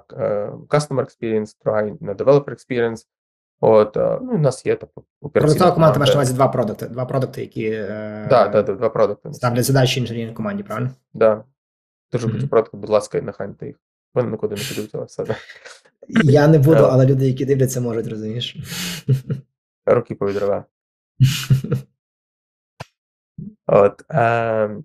Customer 0.68 1.04
Experience, 1.04 1.56
друга 1.64 1.82
на 2.00 2.14
Developer 2.14 2.50
Experience. 2.50 3.06
От, 3.60 3.96
ну, 3.96 4.32
у 4.32 4.38
нас 4.38 4.66
є 4.66 4.76
типу, 4.76 5.04
Продуктова 5.32 5.72
команда 5.72 5.98
маєш 5.98 6.14
на 6.14 6.20
увазі 6.20 6.34
два 6.34 6.48
продукти. 6.48 6.86
Два 6.86 7.04
продукти, 7.04 7.40
які 7.40 7.70
да, 7.70 8.48
да, 8.52 8.62
да, 8.62 8.74
два 8.74 8.90
продукти. 8.90 9.32
ставлять 9.32 9.64
задачі 9.64 10.00
інженерній 10.00 10.32
команді, 10.32 10.62
правильно? 10.62 10.88
Так. 10.88 10.96
Да. 11.14 11.44
Дуже 12.12 12.26
mm-hmm. 12.26 12.48
коротко, 12.48 12.76
будь 12.76 12.90
ласка, 12.90 13.20
наханьте 13.20 13.66
їх. 13.66 13.76
Вони 14.14 14.30
нікуди 14.30 14.54
не 14.54 14.60
підуть, 14.60 14.90
але 14.94 15.04
все. 15.04 15.24
Я 16.08 16.48
не 16.48 16.58
буду, 16.58 16.84
але 16.84 17.06
люди, 17.06 17.26
які 17.26 17.44
дивляться, 17.44 17.80
можуть, 17.80 18.08
розумієш. 18.08 18.56
Руки 19.86 20.14
повідриваю. 20.14 20.64
От, 23.66 24.04
е, 24.10 24.76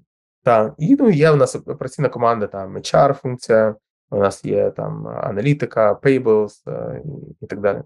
так, 0.50 0.74
і 0.78 0.96
ну, 1.00 1.10
є 1.10 1.32
у 1.32 1.36
нас 1.36 1.56
операційна 1.56 2.10
команда, 2.10 2.48
там 2.48 2.78
HR 2.78 3.14
функція, 3.14 3.76
у 4.12 4.18
нас 4.18 4.46
є 4.46 4.72
там 4.72 5.08
аналітика, 5.08 5.94
payables 5.94 6.70
е, 6.70 7.02
і, 7.42 7.46
так 7.46 7.62
далі. 7.62 7.82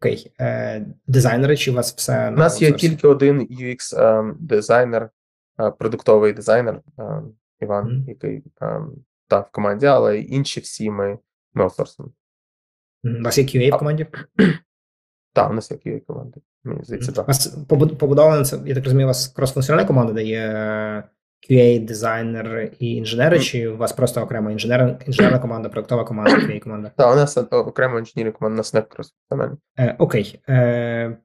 Окей. 0.00 0.32
Е, 0.40 0.86
Дизайнери, 1.06 1.56
чи 1.56 1.70
у 1.70 1.74
вас 1.74 1.94
все. 1.96 2.28
У 2.28 2.30
нас 2.30 2.62
є 2.62 2.72
тільки 2.72 3.08
один 3.08 3.40
UX-дизайнер, 3.40 5.02
ем, 5.58 5.66
е, 5.66 5.70
продуктовий 5.70 6.32
дизайнер. 6.32 6.80
Е, 6.98 7.22
Іван, 7.60 7.86
mm-hmm. 7.86 8.08
який 8.08 8.42
та 9.28 9.40
в 9.40 9.50
команді, 9.50 9.86
але 9.86 10.18
інші 10.18 10.60
всі 10.60 10.90
ми 10.90 11.18
ми 11.54 11.62
аутсорсимо. 11.64 12.08
У 13.04 13.22
вас 13.22 13.38
є 13.38 13.44
QA 13.44 13.76
в 13.76 13.78
команді? 13.78 14.06
Так, 15.36 15.50
у 15.50 15.54
нас 15.54 15.70
є 15.70 15.76
QA 15.76 16.00
команди. 16.06 16.40
Мені 16.64 16.80
здається, 16.84 17.12
так. 17.12 17.28
У 17.70 17.86
побудована 17.86 18.44
це, 18.44 18.58
я 18.66 18.74
так 18.74 18.84
розумію, 18.84 19.06
у 19.06 19.08
вас 19.08 19.36
крос-функціональна 19.36 19.86
команда, 19.86 20.12
де 20.12 20.22
є 20.22 20.42
QA, 21.50 21.84
дизайнер 21.84 22.72
і 22.78 22.94
інженери, 22.94 23.40
чи 23.40 23.68
у 23.68 23.76
вас 23.76 23.92
просто 23.92 24.22
окремо 24.22 24.50
інженер, 24.50 24.98
інженерна 25.06 25.38
команда, 25.38 25.68
проектова 25.68 26.04
команда, 26.04 26.36
QA 26.36 26.60
команда? 26.60 26.90
Так, 26.96 27.12
у 27.12 27.16
нас 27.16 27.38
окремо 27.50 27.98
інженерна 27.98 28.32
команда, 28.32 28.54
у 28.54 28.56
нас 28.56 28.74
не 28.74 28.80
крос-функціональна. 28.80 29.56
Е, 29.78 29.96
окей. 29.98 30.40
Е, 30.48 31.16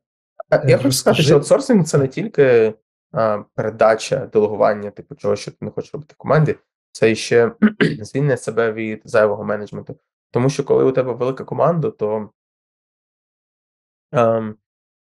Е, 0.54 0.64
я 0.68 0.78
хочу 0.78 0.92
сказати, 0.92 1.24
що 1.24 1.36
аутсорсинг 1.36 1.84
це 1.84 1.98
не 1.98 2.08
тільки 2.08 2.74
а, 3.12 3.44
передача, 3.56 4.26
делегування, 4.34 4.92
типу 4.92 5.16
чого, 5.16 5.36
що 5.36 5.52
ти 5.52 5.58
не 5.62 5.72
хочеш 5.72 5.94
робити 5.94 6.14
в 6.14 6.18
команді, 6.18 6.56
це 6.92 7.16
ще 7.16 7.52
звільнення 8.02 8.38
себе 8.38 8.72
від 8.72 9.02
зайвого 9.06 9.44
менеджменту. 9.44 9.96
Тому 10.32 10.50
що 10.50 10.64
коли 10.64 10.84
у 10.84 10.92
тебе 10.92 11.14
велика 11.14 11.44
команда, 11.44 11.92
то 11.92 12.30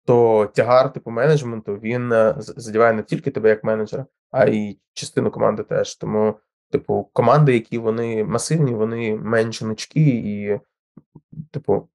то 0.07 0.47
тягар 0.55 0.93
типу 0.93 1.11
менеджменту 1.11 1.75
він 1.77 2.13
е, 2.13 2.35
задіває 2.39 2.93
не 2.93 3.03
тільки 3.03 3.31
тебе 3.31 3.49
як 3.49 3.65
менеджера, 3.65 4.07
а 4.31 4.47
й 4.47 4.79
частину 4.93 5.31
команди 5.31 5.63
теж. 5.63 5.97
Тому, 5.97 6.35
типу, 6.71 7.11
команди, 7.13 7.53
які 7.53 7.79
вони 7.79 8.25
масивні, 8.25 8.75
вони 8.75 9.17
менш 9.17 9.63
гнучкі 9.63 10.09
і, 10.09 10.61
типу, 11.51 11.89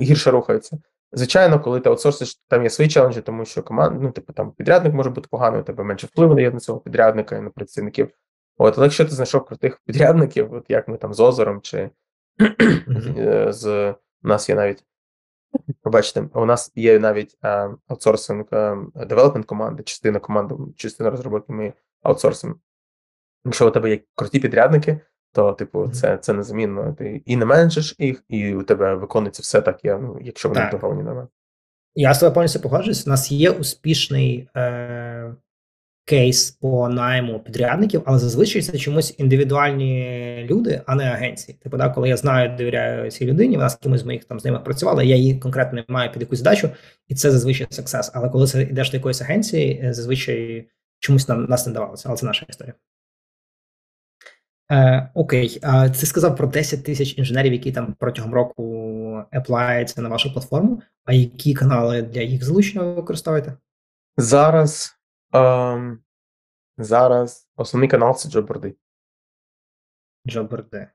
гірше 0.00 0.30
рухаються. 0.30 0.78
Звичайно, 1.12 1.60
коли 1.60 1.80
ти 1.80 1.88
аутсорсиш, 1.88 2.42
там 2.48 2.62
є 2.62 2.70
свої 2.70 2.90
челенджі, 2.90 3.20
тому 3.20 3.44
що 3.44 3.62
команда, 3.62 4.00
ну, 4.00 4.10
типу, 4.10 4.32
там 4.32 4.52
підрядник 4.52 4.94
може 4.94 5.10
бути 5.10 5.28
поганий, 5.30 5.60
у 5.60 5.64
тебе 5.64 5.84
менше 5.84 6.06
впливу 6.06 6.34
дає 6.34 6.50
на 6.50 6.60
цього 6.60 6.80
підрядника 6.80 7.36
і 7.36 7.40
на 7.40 7.50
працівників. 7.50 8.10
От, 8.58 8.74
але 8.76 8.86
якщо 8.86 9.04
ти 9.04 9.10
знайшов 9.10 9.44
крутих 9.44 9.80
підрядників, 9.84 10.52
от 10.52 10.64
як 10.68 10.88
ми 10.88 10.96
там 10.96 11.14
з 11.14 11.20
Озером, 11.20 11.60
чи 11.60 11.90
е, 13.18 13.52
з 13.52 13.94
у 14.24 14.28
нас 14.28 14.48
є 14.48 14.54
навіть, 14.54 14.84
пробачте, 15.82 16.28
у 16.34 16.44
нас 16.44 16.72
є 16.74 16.98
навіть 16.98 17.38
а, 17.42 17.68
аутсорсинг 17.88 18.44
девелопмент 18.94 19.46
команди, 19.46 19.82
частина 19.82 20.18
команди, 20.18 20.54
частина 20.76 21.10
розробки 21.10 21.52
ми 21.52 21.72
аутсорсимо. 22.02 22.54
Якщо 23.44 23.68
у 23.68 23.70
тебе 23.70 23.90
є 23.90 24.00
круті 24.14 24.40
підрядники, 24.40 25.00
то, 25.32 25.52
типу, 25.52 25.88
це 25.88 26.16
це 26.16 26.32
незамінно. 26.32 26.92
Ти 26.92 27.22
і 27.26 27.36
не 27.36 27.44
менеджиш 27.44 27.96
їх, 27.98 28.24
і 28.28 28.54
у 28.54 28.62
тебе 28.62 28.94
виконується 28.94 29.42
все 29.42 29.60
так, 29.60 29.84
я, 29.84 29.98
ну, 29.98 30.18
якщо 30.22 30.48
вони 30.48 30.60
інтегровані 30.60 31.02
на 31.02 31.14
мене. 31.14 31.26
Я 31.94 32.14
з 32.14 32.18
тобою 32.18 32.34
повністю 32.34 32.60
погоджуюсь. 32.60 33.06
У 33.06 33.10
нас 33.10 33.32
є 33.32 33.50
успішний 33.50 34.48
е, 34.56 35.34
кейс 36.06 36.50
по 36.50 36.88
найму 36.88 37.40
підрядників, 37.40 38.02
але 38.06 38.18
зазвичай 38.18 38.62
це 38.62 38.78
чомусь 38.78 39.14
індивідуальні 39.18 40.46
люди, 40.50 40.82
а 40.86 40.94
не 40.94 41.04
агенції. 41.04 41.58
Типу, 41.62 41.76
да, 41.76 41.88
коли 41.88 42.08
я 42.08 42.16
знаю, 42.16 42.56
довіряю 42.56 43.10
цій 43.10 43.26
людині, 43.26 43.56
вона 43.56 43.68
з 43.68 43.74
кимось 43.74 44.00
з 44.00 44.04
моїх 44.04 44.24
там 44.24 44.40
знайомих 44.40 44.64
працювала, 44.64 45.02
я 45.02 45.16
її 45.16 45.38
конкретно 45.38 45.78
не 45.78 45.84
маю 45.88 46.12
під 46.12 46.22
якусь 46.22 46.38
задачу, 46.38 46.70
і 47.08 47.14
це 47.14 47.30
зазвичай 47.30 47.66
сексес. 47.70 48.10
Але 48.14 48.28
коли 48.28 48.46
це 48.46 48.62
йдеш 48.62 48.90
до 48.90 48.96
якоїсь 48.96 49.20
агенції, 49.20 49.80
е, 49.84 49.94
зазвичай 49.94 50.68
чомусь 50.98 51.28
нам 51.28 51.44
нас 51.44 51.66
не 51.66 51.72
давалося, 51.72 52.08
але 52.08 52.16
це 52.16 52.26
наша 52.26 52.46
історія. 52.48 52.74
Е, 54.72 55.10
Окей, 55.14 55.58
а 55.62 55.88
ти 55.88 56.06
сказав 56.06 56.36
про 56.36 56.46
10 56.46 56.84
тисяч 56.84 57.18
інженерів, 57.18 57.52
які 57.52 57.72
там 57.72 57.94
протягом 57.98 58.34
року 58.34 59.24
еплаються 59.32 60.02
на 60.02 60.08
вашу 60.08 60.32
платформу. 60.32 60.82
А 61.04 61.12
які 61.12 61.54
канали 61.54 62.02
для 62.02 62.20
їх 62.20 62.44
залучення 62.44 62.84
ви 62.84 62.92
використовуєте? 62.92 63.56
Зараз 64.16 64.95
ем, 65.36 65.98
зараз 66.78 67.48
основний 67.56 67.88
канал 67.88 68.14
це 68.14 68.28
джоборди. 68.28 68.74
Джоборди. 70.28 70.88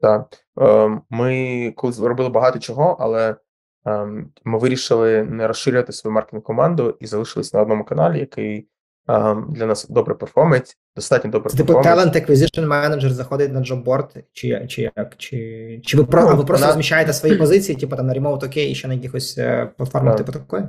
Так. 0.00 0.36
Ем, 0.56 1.02
ми 1.10 1.72
колись 1.76 2.00
робили 2.00 2.28
багато 2.28 2.58
чого, 2.58 2.96
але 3.00 3.36
ем, 3.84 4.32
ми 4.44 4.58
вирішили 4.58 5.22
не 5.22 5.46
розширювати 5.46 5.92
свою 5.92 6.14
маркетинг 6.14 6.42
команду 6.42 6.96
і 7.00 7.06
залишились 7.06 7.54
на 7.54 7.62
одному 7.62 7.84
каналі, 7.84 8.18
який 8.18 8.68
для 9.06 9.66
нас 9.66 9.88
добре 9.88 10.14
перформить, 10.14 10.78
достатньо 10.96 11.30
добре 11.30 11.50
Типу 11.50 11.72
Talent 11.72 12.16
Acquisition 12.16 12.68
Manager 12.68 13.10
заходить 13.10 13.52
на 13.52 13.60
джобборд, 13.60 14.24
чи 14.32 14.66
чи 14.68 14.82
як? 14.96 15.16
Чи 15.16 15.80
чи 15.84 15.96
ви 15.96 16.06
ну, 16.12 16.18
а 16.18 16.34
ви 16.34 16.44
просто 16.44 16.66
розміщаєте 16.66 17.12
свої 17.12 17.36
позиції, 17.36 17.78
типу 17.78 17.96
там 17.96 18.06
на 18.06 18.14
Remote 18.14 18.40
OK 18.40 18.58
і 18.58 18.74
ще 18.74 18.88
на 18.88 18.94
якихось 18.94 19.38
е, 19.38 19.70
платформах, 19.76 20.16
типу 20.16 20.32
такої? 20.32 20.64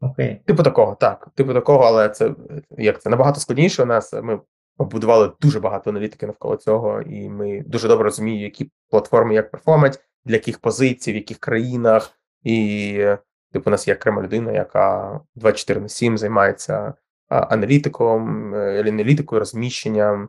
Окей. 0.00 0.40
Типу 0.46 0.62
такого, 0.62 0.94
так. 0.94 1.28
Типу 1.34 1.54
такого, 1.54 1.84
але 1.84 2.08
це 2.08 2.34
як 2.78 3.02
це 3.02 3.10
набагато 3.10 3.40
складніше. 3.40 3.82
У 3.82 3.86
нас 3.86 4.12
ми 4.12 4.40
побудували 4.76 5.32
дуже 5.40 5.60
багато 5.60 5.90
аналітики 5.90 6.26
навколо 6.26 6.56
цього, 6.56 7.02
і 7.02 7.28
ми 7.28 7.62
дуже 7.66 7.88
добре 7.88 8.04
розуміємо, 8.04 8.44
які 8.44 8.70
платформи 8.90 9.34
як 9.34 9.50
перформать, 9.50 10.00
для 10.24 10.34
яких 10.34 10.58
позицій, 10.58 11.12
в 11.12 11.14
яких 11.14 11.38
країнах. 11.38 12.10
І, 12.42 13.04
типу, 13.52 13.70
у 13.70 13.70
нас 13.70 13.88
є 13.88 13.94
окрема 13.94 14.22
людина, 14.22 14.52
яка 14.52 15.20
24 15.34 15.80
на 15.80 15.88
7 15.88 16.18
займається 16.18 16.94
аналітиком, 17.28 18.54
е, 18.54 18.80
аналітикою, 18.80 19.38
розміщенням. 19.38 20.28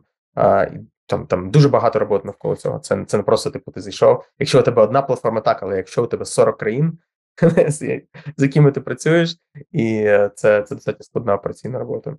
Там 1.06 1.26
там 1.26 1.50
дуже 1.50 1.68
багато 1.68 1.98
роботи 1.98 2.26
навколо 2.26 2.56
цього. 2.56 2.78
Це 2.78 3.04
це 3.04 3.16
не 3.16 3.22
просто 3.22 3.50
типу 3.50 3.72
ти 3.72 3.80
зайшов. 3.80 4.24
Якщо 4.38 4.60
у 4.60 4.62
тебе 4.62 4.82
одна 4.82 5.02
платформа, 5.02 5.40
так, 5.40 5.62
але 5.62 5.76
якщо 5.76 6.04
у 6.04 6.06
тебе 6.06 6.24
40 6.24 6.58
країн, 6.58 6.98
з 7.68 8.02
якими 8.38 8.72
ти 8.72 8.80
працюєш, 8.80 9.36
і 9.72 9.96
е, 9.96 10.30
це 10.34 10.62
це 10.62 10.74
достатньо 10.74 11.04
складна 11.04 11.34
операційна 11.34 11.78
робота. 11.78 12.16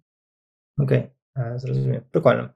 Окей, 0.78 1.12
е, 1.38 1.54
зрозумів. 1.56 2.02
Прикольно. 2.12 2.50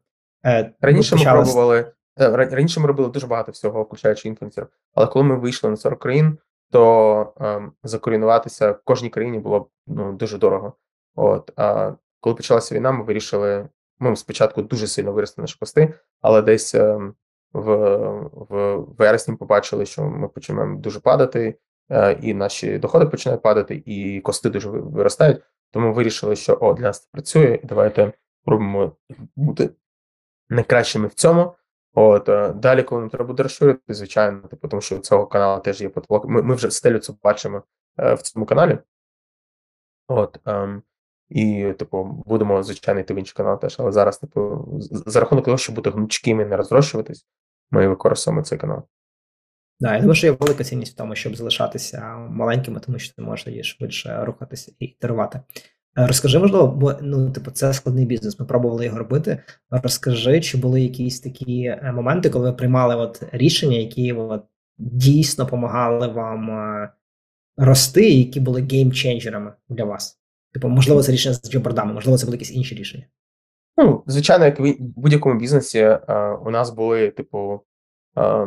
Раніше 0.82 1.16
ми 1.16 1.24
пробували. 1.24 1.92
Раніше 2.18 2.80
ми 2.80 2.88
робили 2.88 3.10
дуже 3.10 3.28
багато 3.28 3.52
всього, 3.52 3.84
включаючи 3.84 4.28
інфлюенсерів. 4.28 4.70
Але 4.94 5.08
коли 5.08 5.26
ми 5.26 5.36
вийшли 5.36 5.70
на 5.70 5.78
40 5.78 6.00
країн, 6.00 6.38
то 6.72 7.34
ем, 7.40 7.72
закорінуватися 7.84 8.72
в 8.72 8.84
кожній 8.84 9.10
країні 9.10 9.40
було 9.40 9.70
ну, 9.88 10.14
дуже 10.14 10.38
дорого. 10.38 10.74
От 11.16 11.52
а 11.56 11.94
коли 12.20 12.36
почалася 12.36 12.76
війна, 12.76 12.92
ми 12.92 13.04
вирішили. 13.04 13.70
Ми 14.00 14.16
спочатку 14.16 14.62
дуже 14.62 14.88
сильно 14.88 15.12
виросли 15.12 15.42
наші 15.42 15.58
пости, 15.60 15.94
але 16.22 16.42
десь 16.42 16.76
ем, 16.76 17.14
в 17.54 17.76
в 18.50 18.76
вересні 18.98 19.36
побачили, 19.36 19.86
що 19.86 20.04
ми 20.04 20.28
починаємо 20.28 20.80
дуже 20.80 21.00
падати, 21.00 21.48
е, 21.50 21.56
і 22.22 22.34
наші 22.34 22.78
доходи 22.78 23.06
починають 23.06 23.42
падати, 23.42 23.84
і 23.86 24.22
кости 24.22 24.50
дуже 24.50 24.70
виростають. 24.70 25.42
Тому 25.72 25.94
вирішили, 25.94 26.36
що 26.36 26.58
о, 26.62 26.74
для 26.74 26.84
нас 26.84 27.02
це 27.02 27.08
працює, 27.12 27.60
давайте 27.64 28.14
спробуємо 28.42 28.96
бути 29.36 29.70
найкращими 30.50 31.08
в 31.08 31.14
цьому. 31.14 31.56
От 31.94 32.30
е, 32.30 32.54
далі, 32.54 32.84
коли 32.84 33.02
нам 33.02 33.10
треба 33.10 33.26
буде 33.26 33.44
розширити, 33.44 33.94
звичайно, 33.94 34.48
типу, 34.48 34.68
тому 34.68 34.82
що 34.82 34.96
у 34.96 35.00
цього 35.00 35.28
каналу 35.28 35.62
теж 35.62 35.82
є 35.82 35.90
потолок. 35.90 36.26
Ми 36.26 36.42
ми 36.42 36.56
вже 36.56 36.72
стелю 36.72 37.00
це 37.00 37.14
бачимо 37.24 37.64
е, 38.00 38.14
в 38.14 38.22
цьому 38.22 38.46
каналі. 38.46 38.80
От, 40.08 40.40
ем, 40.46 40.84
і, 41.30 41.74
типу, 41.80 42.04
будемо 42.26 42.64
звичайно 42.64 43.00
йти 43.00 43.14
в 43.14 43.18
інший 43.18 43.34
канал 43.36 43.60
теж. 43.60 43.76
Але 43.80 43.92
зараз, 43.92 44.18
типу, 44.18 44.68
за 44.80 45.20
рахунок 45.20 45.46
того, 45.46 45.58
щоб 45.58 45.76
бути 45.76 45.90
гнучкими 45.90 46.44
і 46.44 46.46
не 46.46 46.58
розрощуватись, 46.58 47.28
ми 47.72 47.88
використовуємо 47.88 48.44
цей 48.44 48.58
канал. 48.58 48.84
Да, 49.80 49.94
я 49.94 50.00
думаю, 50.00 50.16
що 50.16 50.28
є 50.28 50.34
велика 50.40 50.64
цінність 50.64 50.94
в 50.94 50.98
тому, 50.98 51.16
щоб 51.16 51.36
залишатися 51.36 52.16
маленькими, 52.18 52.80
тому 52.80 53.00
що 53.00 53.16
ти 53.16 53.22
можеш 53.22 53.66
швидше 53.66 54.26
рухатися 54.26 54.72
і 54.80 54.86
ітерувати. 54.86 55.42
Е, 55.98 56.08
розкажи, 56.08 56.40
можливо, 56.40 56.68
бо 56.68 56.94
ну, 57.02 57.32
типу, 57.32 57.52
це 57.52 57.74
складний 57.74 58.06
бізнес. 58.06 58.40
Ми 58.40 58.46
пробували 58.46 58.86
його 58.86 58.98
робити. 58.98 59.44
Розкажи, 59.70 60.42
чи 60.42 60.58
були 60.58 60.82
якісь 60.82 61.20
такі 61.20 61.64
е, 61.64 61.92
моменти, 61.96 62.30
коли 62.30 62.50
ви 62.50 62.56
приймали 62.56 62.96
от 62.96 63.24
рішення, 63.32 63.78
які 63.78 64.14
от, 64.14 64.44
дійсно 64.78 65.44
допомагали 65.44 66.08
вам 66.08 66.50
е, 66.50 66.90
рости, 67.58 68.10
і 68.10 68.20
які 68.20 68.40
були 68.40 68.68
геймченджерами 68.72 69.54
для 69.70 69.84
вас? 69.84 70.20
Типу, 70.54 70.68
можливо, 70.68 71.04
це 71.04 71.12
рішення 71.12 71.36
з 71.36 71.52
джобордами, 71.52 71.94
можливо, 71.94 72.18
це 72.18 72.26
були 72.26 72.36
якісь 72.36 72.56
інші 72.56 72.76
рішення. 72.76 73.06
Ну, 73.78 74.04
звичайно, 74.08 74.46
як 74.46 74.60
в 74.60 74.76
будь-якому 74.80 75.40
бізнесі, 75.40 75.98
у 76.46 76.50
нас 76.50 76.70
були, 76.70 77.12
типу, 77.12 77.62
а, 78.16 78.46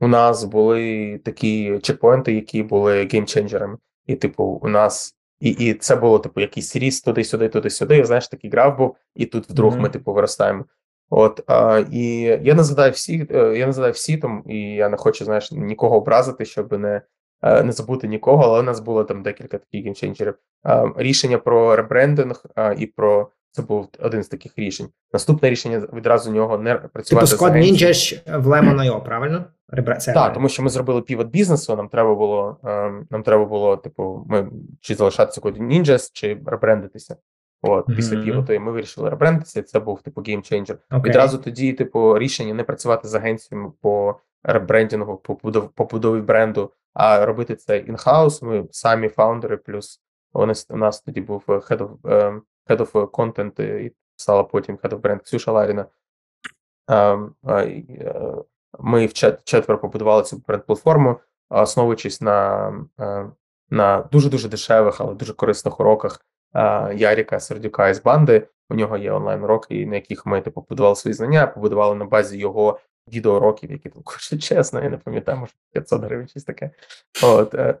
у 0.00 0.08
нас 0.08 0.44
були 0.44 1.18
такі 1.24 1.78
чекпоінти, 1.82 2.34
які 2.34 2.62
були 2.62 3.08
геймченджерами. 3.12 3.78
І, 4.06 4.14
типу, 4.14 4.44
у 4.44 4.68
нас. 4.68 5.12
І 5.40 5.50
і 5.50 5.74
це 5.74 5.96
було, 5.96 6.18
типу, 6.18 6.40
якийсь 6.40 6.76
ріст 6.76 7.04
туди-сюди, 7.04 7.48
туди-сюди. 7.48 8.04
Знаєш, 8.04 8.28
такий 8.28 8.50
граф 8.50 8.78
був, 8.78 8.96
і 9.14 9.26
тут 9.26 9.50
вдруг 9.50 9.74
mm-hmm. 9.74 9.80
ми, 9.80 9.88
типу, 9.88 10.12
виростаємо. 10.12 10.64
От 11.10 11.40
а, 11.46 11.84
і 11.92 12.18
я 12.42 12.54
не 12.54 12.64
згадаю 12.64 12.92
всі, 12.92 13.26
е, 13.30 13.58
я 13.58 13.66
не 13.66 13.72
згадаю 13.72 13.92
всі 13.92 14.16
там, 14.16 14.42
і 14.46 14.58
я 14.58 14.88
не 14.88 14.96
хочу, 14.96 15.24
знаєш, 15.24 15.52
нікого 15.52 15.96
образити, 15.96 16.44
щоб 16.44 16.72
не 16.72 17.02
Е, 17.42 17.62
не 17.62 17.72
забути 17.72 18.08
нікого, 18.08 18.44
але 18.44 18.60
у 18.60 18.62
нас 18.62 18.80
було 18.80 19.04
там 19.04 19.22
декілька 19.22 19.58
таких 19.58 19.84
геймченджерів. 19.84 20.34
Е, 20.66 20.92
рішення 20.96 21.38
про 21.38 21.76
ребрендинг 21.76 22.44
е, 22.56 22.74
і 22.78 22.86
про 22.86 23.30
це 23.50 23.62
був 23.62 23.88
один 23.98 24.22
з 24.22 24.28
таких 24.28 24.52
рішень. 24.58 24.88
Наступне 25.12 25.50
рішення 25.50 25.88
відразу 25.92 26.32
нього 26.32 26.58
не 26.58 26.74
працювати. 26.74 27.30
Типу 27.30 27.44
Ninja 27.44 27.92
ж 27.92 28.22
в 28.26 28.46
Lemon.io, 28.46 29.04
правильно? 29.04 29.44
Це 29.98 30.12
так, 30.12 30.32
тому 30.32 30.48
що 30.48 30.62
ми 30.62 30.68
зробили 30.68 31.02
півот 31.02 31.28
бізнесу. 31.28 31.76
Нам 31.76 31.88
треба 31.88 32.14
було 32.14 32.58
нам 33.10 33.22
треба 33.24 33.44
було, 33.44 33.76
типу, 33.76 34.26
ми 34.28 34.50
чи 34.80 34.94
залишатися 34.94 35.40
код 35.40 35.58
Ninjas, 35.58 36.10
чи 36.12 36.40
ребрендитися. 36.46 37.16
От 37.62 37.88
mm-hmm. 37.88 37.96
після 37.96 38.22
півоту 38.22 38.52
і 38.52 38.58
ми 38.58 38.72
вирішили 38.72 39.10
ребрендитися. 39.10 39.62
Це 39.62 39.80
був 39.80 40.02
типу 40.02 40.22
геймченджер. 40.26 40.78
Okay. 40.90 41.02
Відразу 41.02 41.38
тоді, 41.38 41.72
типу, 41.72 42.18
рішення 42.18 42.54
не 42.54 42.64
працювати 42.64 43.08
з 43.08 43.14
агенціями 43.14 43.72
по 43.80 44.20
ребрендингу, 44.44 45.16
по 45.16 45.34
побудові 45.74 46.20
бренду, 46.20 46.72
а 46.94 47.26
робити 47.26 47.56
це 47.56 47.78
інхаус. 47.78 48.42
Ми 48.42 48.64
самі 48.70 49.08
фаундери, 49.08 49.56
плюс 49.56 50.00
вони 50.32 50.52
у 50.70 50.76
нас 50.76 51.00
тоді 51.00 51.20
був 51.20 51.44
head 51.46 51.78
of, 51.78 52.00
um, 52.00 52.40
head 52.68 52.76
of 52.76 53.10
content 53.10 53.62
і 53.62 53.92
стала 54.16 54.44
потім 54.44 54.76
head 54.76 54.90
of 54.90 55.00
brand 55.00 55.20
Ксюша 55.20 55.52
Ларіна. 55.52 55.86
Ми 58.78 59.06
в 59.06 59.12
четверо 59.44 59.78
побудували 59.78 60.22
цю 60.22 60.42
бренд-платформу, 60.48 61.16
основуючись 61.48 62.20
на 62.20 62.68
uh, 62.98 63.30
на 63.70 64.08
дуже 64.12 64.30
дуже 64.30 64.48
дешевих, 64.48 65.00
але 65.00 65.14
дуже 65.14 65.32
корисних 65.32 65.80
уроках 65.80 66.20
Яріка 66.94 67.40
Сердюка 67.40 67.88
із 67.88 68.02
банди. 68.02 68.48
У 68.70 68.74
нього 68.74 68.96
є 68.96 69.12
онлайн 69.12 69.44
уроки, 69.44 69.86
на 69.86 69.94
яких 69.94 70.26
ми 70.26 70.40
типу 70.40 70.62
побудували 70.62 70.96
свої 70.96 71.14
знання, 71.14 71.46
побудували 71.46 71.94
на 71.94 72.04
базі 72.04 72.38
його 72.38 72.80
відеоуроків, 73.12 73.70
які 73.70 73.88
там 73.88 74.02
коштують 74.04 74.44
чесно, 74.44 74.82
я 74.82 74.90
не 74.90 74.96
пам'ятаю, 74.96 75.38
може 75.38 75.52
500 75.72 76.02
гривень, 76.02 76.28
щось 76.28 76.44
таке. 76.44 76.70
От, 77.22 77.54
е, 77.54 77.78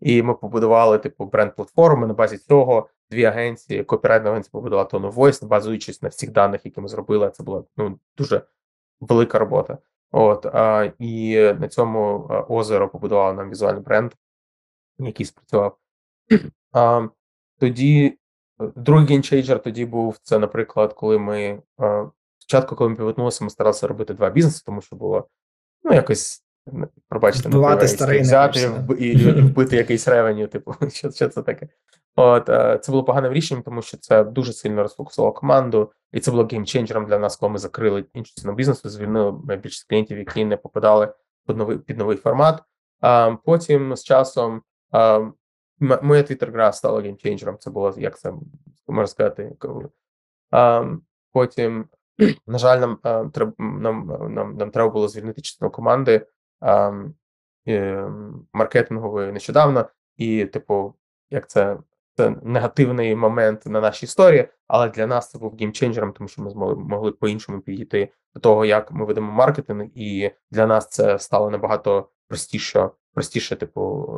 І 0.00 0.22
ми 0.22 0.34
побудували 0.34 0.98
типу 0.98 1.24
бренд-платформи 1.24 2.06
на 2.06 2.14
базі 2.14 2.38
цього. 2.38 2.88
Дві 3.10 3.24
агенції, 3.24 3.84
копірайтна 3.84 4.30
агенція 4.30 4.50
побудувала 4.52 4.88
Tone 4.88 5.12
of 5.12 5.14
Voice, 5.14 5.46
базуючись 5.46 6.02
на 6.02 6.08
всіх 6.08 6.30
даних, 6.30 6.60
які 6.64 6.80
ми 6.80 6.88
зробили. 6.88 7.30
Це 7.30 7.42
була 7.42 7.64
ну 7.76 7.98
дуже 8.16 8.42
велика 9.00 9.38
робота. 9.38 9.78
От 10.16 10.46
а, 10.46 10.92
і 10.98 11.36
на 11.60 11.68
цьому 11.68 12.26
озеро 12.48 12.88
побудувало 12.88 13.32
нам 13.32 13.50
візуальний 13.50 13.82
бренд, 13.82 14.12
який 14.98 15.26
спрацював. 15.26 15.76
А, 16.72 17.08
Тоді 17.58 18.18
е, 18.60 18.72
другий 18.76 19.06
геймчейджер 19.06 19.62
тоді 19.62 19.86
був 19.86 20.18
це, 20.22 20.38
наприклад, 20.38 20.92
коли 20.92 21.18
ми 21.18 21.62
спочатку, 22.38 22.76
коли 22.76 22.90
ми 22.90 22.96
півотнулися, 22.96 23.44
ми 23.44 23.50
старалися 23.50 23.86
робити 23.86 24.14
два 24.14 24.30
бізнеси, 24.30 24.62
тому 24.66 24.80
що 24.80 24.96
було 24.96 25.28
ну 25.84 25.94
якось 25.94 26.44
пробачте, 27.08 27.48
Вбивати 27.48 27.88
старий 27.88 28.20
взяти 28.20 28.70
і, 28.98 29.06
і 29.06 29.42
вбити 29.42 29.76
якийсь 29.76 30.08
ревеню, 30.08 30.46
типу, 30.46 30.74
що, 30.88 31.10
що 31.10 31.28
це 31.28 31.42
таке. 31.42 31.68
От 32.16 32.46
це 32.84 32.92
було 32.92 33.04
поганим 33.04 33.32
рішенням, 33.32 33.62
тому 33.62 33.82
що 33.82 33.96
це 33.96 34.24
дуже 34.24 34.52
сильно 34.52 34.82
розфокусувало 34.82 35.32
команду, 35.32 35.92
і 36.12 36.20
це 36.20 36.30
було 36.30 36.44
геймченджером 36.44 37.06
для 37.06 37.18
нас, 37.18 37.36
коли 37.36 37.52
ми 37.52 37.58
закрили 37.58 38.04
іншу 38.14 38.34
ціну 38.34 38.54
бізнесу, 38.54 38.88
звільнили 38.88 39.32
більшість 39.32 39.88
клієнтів, 39.88 40.18
які 40.18 40.44
не 40.44 40.56
попадали 40.56 41.14
під 41.46 41.56
новий 41.56 41.78
під 41.78 41.98
новий 41.98 42.16
формат. 42.16 42.62
А 43.00 43.36
потім 43.44 43.96
з 43.96 44.04
часом 44.04 44.62
моя 45.80 46.22
твіттер-гра 46.22 46.72
стала 46.72 47.00
геймченджером. 47.00 47.56
Це 47.58 47.70
було 47.70 47.94
як 47.96 48.18
це 48.18 48.32
можна 48.88 49.06
сказати. 49.06 49.52
А, 50.50 50.84
Потім, 51.32 51.88
на 52.46 52.58
жаль, 52.58 52.80
нам 52.80 53.30
треба 53.30 53.52
нам, 53.58 54.06
нам, 54.34 54.56
нам 54.56 54.70
треба 54.70 54.90
було 54.90 55.08
звільнити 55.08 55.42
частину 55.42 55.70
команди 55.70 56.26
е, 57.66 58.10
маркетингової 58.52 59.32
нещодавно, 59.32 59.88
і, 60.16 60.44
типу, 60.44 60.94
як 61.30 61.50
це 61.50 61.78
це 62.16 62.36
негативний 62.42 63.16
момент 63.16 63.66
на 63.66 63.80
нашій 63.80 64.06
історії, 64.06 64.48
але 64.68 64.88
для 64.88 65.06
нас 65.06 65.30
це 65.30 65.38
був 65.38 65.56
геймченджером, 65.60 66.12
тому 66.12 66.28
що 66.28 66.42
ми 66.42 66.50
змогли 66.50 66.74
могли 66.74 67.12
по-іншому 67.12 67.60
підійти 67.60 68.08
до 68.34 68.40
того, 68.40 68.64
як 68.64 68.92
ми 68.92 69.04
ведемо 69.04 69.32
маркетинг, 69.32 69.86
і 69.94 70.30
для 70.50 70.66
нас 70.66 70.88
це 70.88 71.18
стало 71.18 71.50
набагато 71.50 72.08
простіше, 72.28 72.90
простіше, 73.14 73.56
типу, 73.56 74.08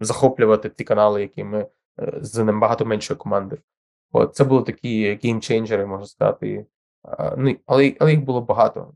захоплювати 0.00 0.68
ті 0.68 0.84
канали, 0.84 1.20
які 1.20 1.44
ми 1.44 1.58
е, 2.00 2.12
з 2.20 2.44
набагато 2.44 2.86
меншої 2.86 3.18
команди. 3.18 3.58
От 4.12 4.36
це 4.36 4.44
були 4.44 4.62
такі 4.62 5.18
геймченджери, 5.22 5.86
можна 5.86 6.06
сказати. 6.06 6.66
Ну, 7.36 7.56
але 7.66 7.94
але 8.00 8.10
їх 8.10 8.24
було 8.24 8.40
багато. 8.40 8.94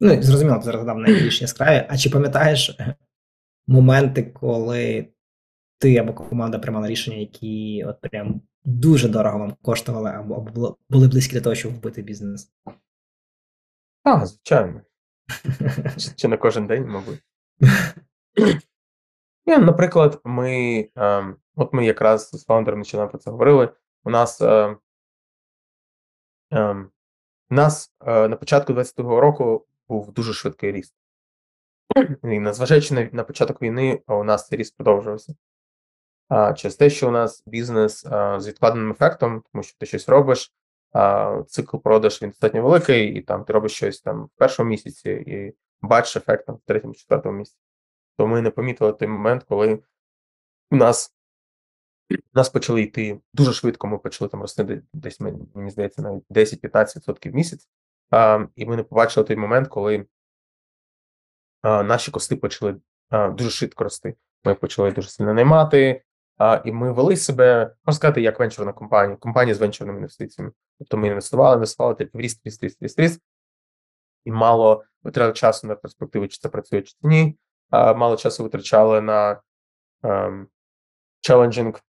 Ну, 0.00 0.22
зрозуміло, 0.22 0.56
ти 0.56 0.62
зараз 0.62 0.84
дав 0.84 0.98
найбільш 0.98 1.42
яскраві. 1.42 1.86
А 1.88 1.96
чи 1.96 2.10
пам'ятаєш 2.10 2.78
моменти, 3.66 4.22
коли 4.22 5.08
ти 5.78 5.96
або 5.96 6.14
команда 6.14 6.58
приймала 6.58 6.88
рішення, 6.88 7.16
які 7.16 7.84
от 7.88 8.00
прям 8.00 8.40
дуже 8.64 9.08
дорого 9.08 9.38
вам 9.38 9.56
коштували, 9.62 10.10
або, 10.10 10.76
були 10.88 11.08
близькі 11.08 11.34
до 11.34 11.40
того, 11.40 11.54
щоб 11.54 11.74
вбити 11.74 12.02
бізнес? 12.02 12.52
Так, 14.04 14.26
звичайно. 14.26 14.80
Чи, 15.96 16.10
чи 16.16 16.28
на 16.28 16.36
кожен 16.36 16.66
день, 16.66 16.86
мабуть. 16.86 17.22
Yeah, 19.46 19.64
наприклад, 19.64 20.20
ми 20.24 20.88
е, 20.98 21.34
от 21.56 21.72
ми 21.72 21.86
якраз 21.86 22.30
з 22.32 22.44
фаундером 22.44 22.80
нещодавно 22.80 23.10
про 23.10 23.18
це 23.18 23.30
говорили. 23.30 23.68
У 24.04 24.10
нас 24.10 24.40
е, 24.40 24.76
е, 26.52 26.74
у 27.50 27.54
нас 27.54 27.94
е, 28.06 28.28
на 28.28 28.36
початку 28.36 28.72
22-го 28.72 29.20
року 29.20 29.66
був 29.88 30.12
дуже 30.12 30.32
швидкий 30.32 30.72
ріст. 30.72 30.94
І 32.24 32.38
незважаючи 32.38 32.94
на, 32.94 33.08
на 33.12 33.24
початок 33.24 33.62
війни, 33.62 34.02
у 34.06 34.24
нас 34.24 34.48
цей 34.48 34.58
ріст 34.58 34.76
продовжувався 34.76 35.32
а, 35.32 35.57
через 36.56 36.76
те, 36.76 36.90
що 36.90 37.08
у 37.08 37.10
нас 37.10 37.42
бізнес 37.46 38.02
з 38.36 38.48
відкладеним 38.48 38.90
ефектом, 38.90 39.42
тому 39.52 39.62
що 39.62 39.78
ти 39.78 39.86
щось 39.86 40.08
робиш, 40.08 40.52
цикл 41.46 41.76
продаж 41.76 42.22
він 42.22 42.30
достатньо 42.30 42.62
великий, 42.62 43.14
і 43.14 43.22
там 43.22 43.44
ти 43.44 43.52
робиш 43.52 43.72
щось 43.72 44.00
там 44.00 44.24
в 44.24 44.30
першому 44.38 44.70
місяці 44.70 45.10
і 45.10 45.54
бачиш 45.82 46.16
ефект 46.16 46.46
там, 46.46 46.54
в 46.54 46.60
третьому, 46.66 46.94
четвертому 46.94 47.38
місяці. 47.38 47.58
То 48.16 48.26
ми 48.26 48.40
не 48.42 48.50
помітили 48.50 48.92
той 48.92 49.08
момент, 49.08 49.44
коли 49.48 49.82
у 50.70 50.76
нас 50.76 51.14
у 52.10 52.14
нас 52.34 52.48
почали 52.48 52.82
йти 52.82 53.20
дуже 53.34 53.52
швидко. 53.52 53.86
Ми 53.86 53.98
почали 53.98 54.28
там 54.28 54.40
рости 54.40 54.82
десь 54.92 55.20
мені 55.20 55.70
здається, 55.70 56.02
навіть 56.02 56.24
10-15% 56.30 57.30
в 57.30 57.34
місяць. 57.34 57.68
А, 58.10 58.46
І 58.56 58.66
ми 58.66 58.76
не 58.76 58.82
побачили 58.82 59.26
той 59.26 59.36
момент, 59.36 59.68
коли 59.68 60.06
а, 61.62 61.82
наші 61.82 62.10
кости 62.10 62.36
почали 62.36 62.80
а, 63.08 63.28
дуже 63.28 63.50
швидко 63.50 63.84
рости. 63.84 64.14
Ми 64.44 64.54
почали 64.54 64.92
дуже 64.92 65.08
сильно 65.08 65.34
наймати, 65.34 66.02
І 66.64 66.72
ми 66.72 66.92
вели 66.92 67.16
себе, 67.16 67.74
можна 67.86 67.96
сказати, 67.96 68.20
як 68.20 68.40
венчурна 68.40 68.72
компанія, 68.72 69.16
компанія 69.16 69.54
з 69.54 69.58
венчурними 69.58 69.98
інвестиціями. 69.98 70.52
Тобто 70.78 70.96
ми 70.96 71.08
інвестували, 71.08 71.54
інвестували 71.54 71.94
тільки 71.94 72.18
в 72.18 72.20
ріст, 72.20 72.40
ріст, 72.44 72.64
ріст, 72.64 72.82
ріст, 72.82 72.98
ріст, 72.98 73.20
і 74.24 74.32
мало 74.32 74.84
витрачали 75.02 75.32
часу 75.32 75.66
на 75.66 75.74
перспективу, 75.74 76.28
чи 76.28 76.38
це 76.38 76.48
працює, 76.48 76.82
чи 76.82 76.94
ні. 77.02 77.38
А, 77.70 77.94
Мало 77.94 78.16
часу 78.16 78.42
витрачали 78.42 79.00
на 79.00 79.40
челенджинг 81.20 81.80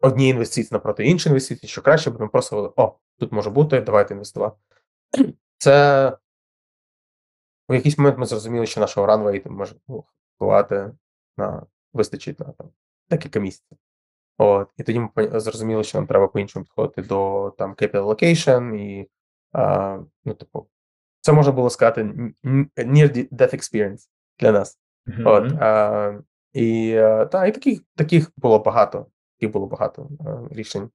одні 0.00 0.28
інвестиції 0.28 0.68
напроти 0.72 1.04
іншої 1.04 1.30
інвестиції, 1.30 1.70
що 1.70 1.82
краще, 1.82 2.10
бо 2.10 2.18
ми 2.18 2.28
просто 2.28 2.56
говорили, 2.56 2.74
о, 2.76 2.98
тут 3.18 3.32
може 3.32 3.50
бути, 3.50 3.80
давайте 3.80 4.14
інвестувати. 4.14 4.56
Це 5.58 6.16
у 7.68 7.74
якийсь 7.74 7.98
момент 7.98 8.18
ми 8.18 8.26
зрозуміли, 8.26 8.66
що 8.66 8.80
нашого 8.80 9.06
ранвей 9.06 9.42
може 9.46 9.74
впливати 10.36 10.92
на 11.36 11.66
вистачить 11.94 12.40
на 12.40 12.46
там 12.46 12.70
декілька 13.10 13.40
місяців. 13.40 13.78
От, 14.38 14.68
І 14.76 14.82
тоді 14.82 15.08
ми 15.16 15.40
зрозуміли, 15.40 15.84
що 15.84 15.98
нам 15.98 16.06
треба 16.06 16.28
по-іншому 16.28 16.64
підходити 16.64 17.02
до 17.02 17.50
там 17.58 17.74
capital 17.74 18.04
allocation 18.04 18.74
і 18.74 19.10
а, 19.52 19.98
ну, 20.24 20.34
типу, 20.34 20.66
це 21.20 21.32
можна 21.32 21.52
було 21.52 21.70
сказати 21.70 22.02
near 22.76 23.32
death 23.32 23.54
experience 23.54 24.08
для 24.38 24.52
нас. 24.52 24.78
Mm-hmm. 25.06 25.28
От, 25.28 25.52
а, 25.60 26.20
І 26.52 26.92
та, 27.32 27.46
і 27.46 27.52
таких 27.52 27.80
таких 27.96 28.30
було 28.36 28.58
багато. 28.58 29.06
Таких 29.38 29.52
було 29.52 29.66
багато 29.66 30.08
а, 30.26 30.54
рішень. 30.54 30.90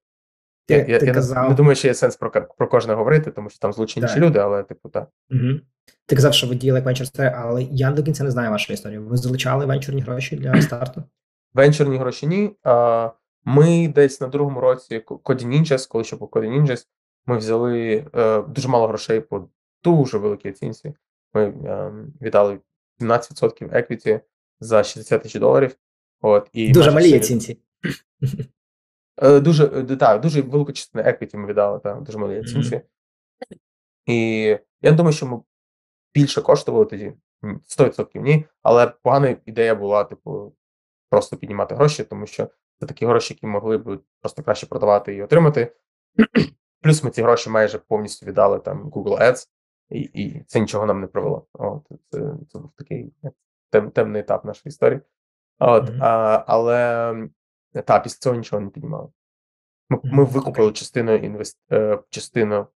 Ти, 0.76 0.92
я 0.92 1.00
ти 1.00 1.06
я 1.06 1.14
казав... 1.14 1.50
не 1.50 1.56
думаю, 1.56 1.76
що 1.76 1.88
є 1.88 1.94
сенс 1.94 2.16
про 2.16 2.32
про 2.58 2.68
кожне 2.68 2.94
говорити, 2.94 3.32
тому 3.32 3.50
що 3.50 3.60
там 3.60 3.74
злучені 3.74 4.04
інші 4.04 4.20
люди, 4.20 4.40
але 4.40 4.64
типу, 4.64 4.90
так. 4.90 5.08
Угу. 5.32 5.60
Ти 6.06 6.16
казав, 6.16 6.34
що 6.34 6.48
ви 6.48 6.56
діяли 6.56 6.80
як 6.80 6.88
Venture 6.88 7.34
але 7.38 7.64
я 7.64 7.92
до 7.92 8.04
кінця 8.04 8.24
не 8.24 8.32
знаю 8.32 8.52
вашої 8.52 8.76
історії. 8.76 9.00
Ви 9.00 9.18
залучали 9.18 9.66
венчурні 9.66 10.02
гроші 10.02 10.36
для 10.36 10.62
старту? 10.62 11.04
Венчурні 11.54 11.98
гроші 11.98 12.28
ні. 12.28 12.52
А, 12.64 13.10
Ми 13.46 13.88
десь 13.96 14.22
на 14.22 14.28
другому 14.28 14.60
році 14.60 15.00
Коді 15.00 15.46
Ninjas, 15.46 15.88
коли 15.90 16.04
ще 16.04 16.16
був 16.16 16.30
Коді 16.30 16.48
Ninjas, 16.48 16.86
ми 17.26 17.38
взяли 17.38 18.06
е, 18.16 18.42
дуже 18.42 18.68
мало 18.68 18.88
грошей 18.88 19.20
по 19.20 19.48
дуже 19.84 20.18
великій 20.18 20.50
оцінці. 20.50 20.94
Ми 21.34 21.44
е, 21.44 21.92
віддали 22.22 22.60
17% 23.02 23.70
еквіті 23.72 24.20
за 24.60 24.84
60 24.84 25.24
тисяч 25.24 25.42
доларів. 25.42 25.76
От, 26.22 26.50
і 26.54 26.72
Дуже 26.72 26.92
малі 26.92 27.18
оцінці. 27.18 27.58
Е, 29.22 29.40
дуже 29.40 29.68
так, 30.00 30.22
дуже 30.22 30.42
велику 30.42 30.72
частину 30.72 31.04
еквіті 31.08 31.38
ми 31.38 31.48
віддали, 31.48 31.80
так, 31.80 32.02
дуже 32.02 32.18
малі 32.18 32.40
оцінці. 32.40 32.76
Mm-hmm. 32.76 32.84
І 34.06 34.60
я 34.82 34.92
думаю, 34.92 35.14
що 35.14 35.26
ми 35.26 35.42
більше 36.14 36.42
коштували 36.42 36.86
тоді, 36.86 37.14
100% 37.44 38.22
ні. 38.22 38.46
Але 38.64 38.88
погана 38.88 39.38
ідея 39.46 39.76
була, 39.76 40.04
типу, 40.04 40.56
просто 41.10 41.38
піднімати 41.38 41.76
гроші, 41.76 42.04
тому 42.04 42.26
що 42.26 42.50
це 42.80 42.86
такі 42.86 43.06
гроші, 43.06 43.34
які 43.34 43.48
могли 43.48 43.78
б 43.78 44.00
просто 44.22 44.44
краще 44.44 44.66
продавати 44.66 45.16
і 45.16 45.24
отримати. 45.24 45.76
Плюс 46.82 47.04
ми 47.04 47.10
ці 47.10 47.22
гроші 47.22 47.50
майже 47.50 47.80
повністю 47.80 48.26
віддали 48.26 48.60
там 48.60 48.90
Google 48.90 49.22
Ads, 49.22 49.48
і 49.90 50.00
і 50.00 50.44
це 50.48 50.60
нічого 50.60 50.86
нам 50.86 51.02
не 51.02 51.08
привело. 51.08 51.48
От, 51.54 51.88
Це 52.10 52.20
це 52.50 52.60
був 52.60 52.72
такий 52.78 53.14
тем, 53.70 53.92
темний 53.92 54.22
етап 54.22 54.46
нашої 54.46 54.70
історії. 54.70 55.02
От, 55.60 55.90
mm-hmm. 55.90 56.00
а, 56.02 56.44
Але 56.48 57.14
та, 57.86 58.00
після 58.00 58.20
цього 58.20 58.36
нічого 58.36 58.62
не 58.62 58.70
піднімали. 58.70 59.10
Ми 59.90 60.00
ми 60.04 60.24
викупили 60.24 60.72
частину 60.72 61.16
інвест... 61.16 61.60
Е, 61.72 62.00
частину, 62.10 62.68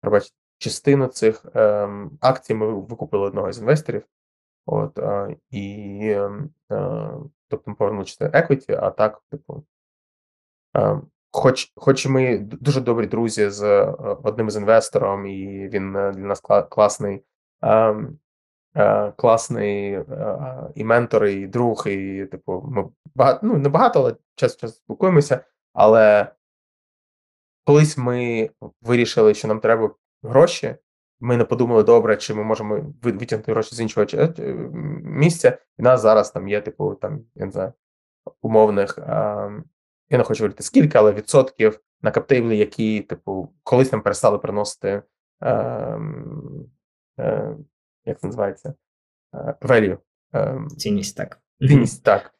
пробачте, 0.00 0.36
частину 0.58 1.06
цих 1.06 1.46
ем, 1.54 2.18
акцій 2.20 2.54
ми 2.54 2.80
викупили 2.80 3.26
одного 3.26 3.52
з 3.52 3.58
інвесторів. 3.58 4.06
От, 4.66 4.98
а, 4.98 5.36
і 5.50 5.98
ем, 6.10 6.50
а, 6.68 7.10
тобто 7.48 7.70
ми 7.70 7.74
повернули 7.74 8.04
частину 8.04 8.30
equity, 8.30 8.78
а 8.80 8.90
так, 8.90 9.22
типу, 9.30 9.64
а, 10.72 11.00
хоч 11.30 11.72
хоч 11.76 12.06
ми 12.06 12.38
дуже 12.38 12.80
добрі 12.80 13.06
друзі 13.06 13.50
з 13.50 13.62
е, 13.62 13.84
одним 14.22 14.50
з 14.50 14.56
інвестором, 14.56 15.26
і 15.26 15.68
він 15.68 15.96
е, 15.96 16.12
для 16.12 16.22
нас 16.22 16.40
класний 16.70 17.24
е, 18.76 19.12
класний 19.16 19.92
е, 19.92 20.38
і 20.74 20.84
ментор, 20.84 21.26
і 21.26 21.46
друг, 21.46 21.84
і 21.88 22.26
типу, 22.26 22.64
ми 22.68 22.88
багато 23.14 23.40
ну 23.42 23.58
не 23.58 23.68
багато, 23.68 24.00
але 24.00 24.14
часто 24.34 24.60
часто 24.60 24.78
спілкуємося. 24.78 25.40
Але 25.72 26.26
колись 27.64 27.98
ми 27.98 28.50
вирішили, 28.82 29.34
що 29.34 29.48
нам 29.48 29.60
треба 29.60 29.94
гроші. 30.22 30.76
Ми 31.20 31.36
не 31.36 31.44
подумали 31.44 31.82
добре, 31.82 32.16
чи 32.16 32.34
ми 32.34 32.44
можемо 32.44 32.94
витягнути 33.02 33.52
гроші 33.52 33.74
з 33.74 33.80
іншого 33.80 34.06
місця. 35.02 35.58
І 35.78 35.82
нас 35.82 36.00
зараз 36.00 36.30
там 36.30 36.48
є, 36.48 36.60
типу, 36.60 36.94
там 36.94 37.24
я 37.34 37.46
не 37.46 37.52
знаю, 37.52 37.72
умовних. 38.42 38.98
Я 40.10 40.18
не 40.18 40.24
хочу 40.24 40.42
говорити 40.42 40.62
скільки, 40.62 40.98
але 40.98 41.12
відсотків 41.12 41.80
на 42.02 42.10
каптейблі, 42.10 42.58
які, 42.58 43.00
типу, 43.00 43.52
колись 43.62 43.92
нам 43.92 44.02
перестали 44.02 44.38
приносити. 44.38 45.02
Е, 45.42 46.00
е, 47.18 47.56
як 48.06 48.20
це 48.20 48.26
називається? 48.26 48.74
Е, 49.34 49.54
value. 49.60 49.98
Е, 50.34 50.58
цінність, 50.76 51.16
так. 51.16 51.40
Цінність, 51.68 52.04
так. 52.04 52.34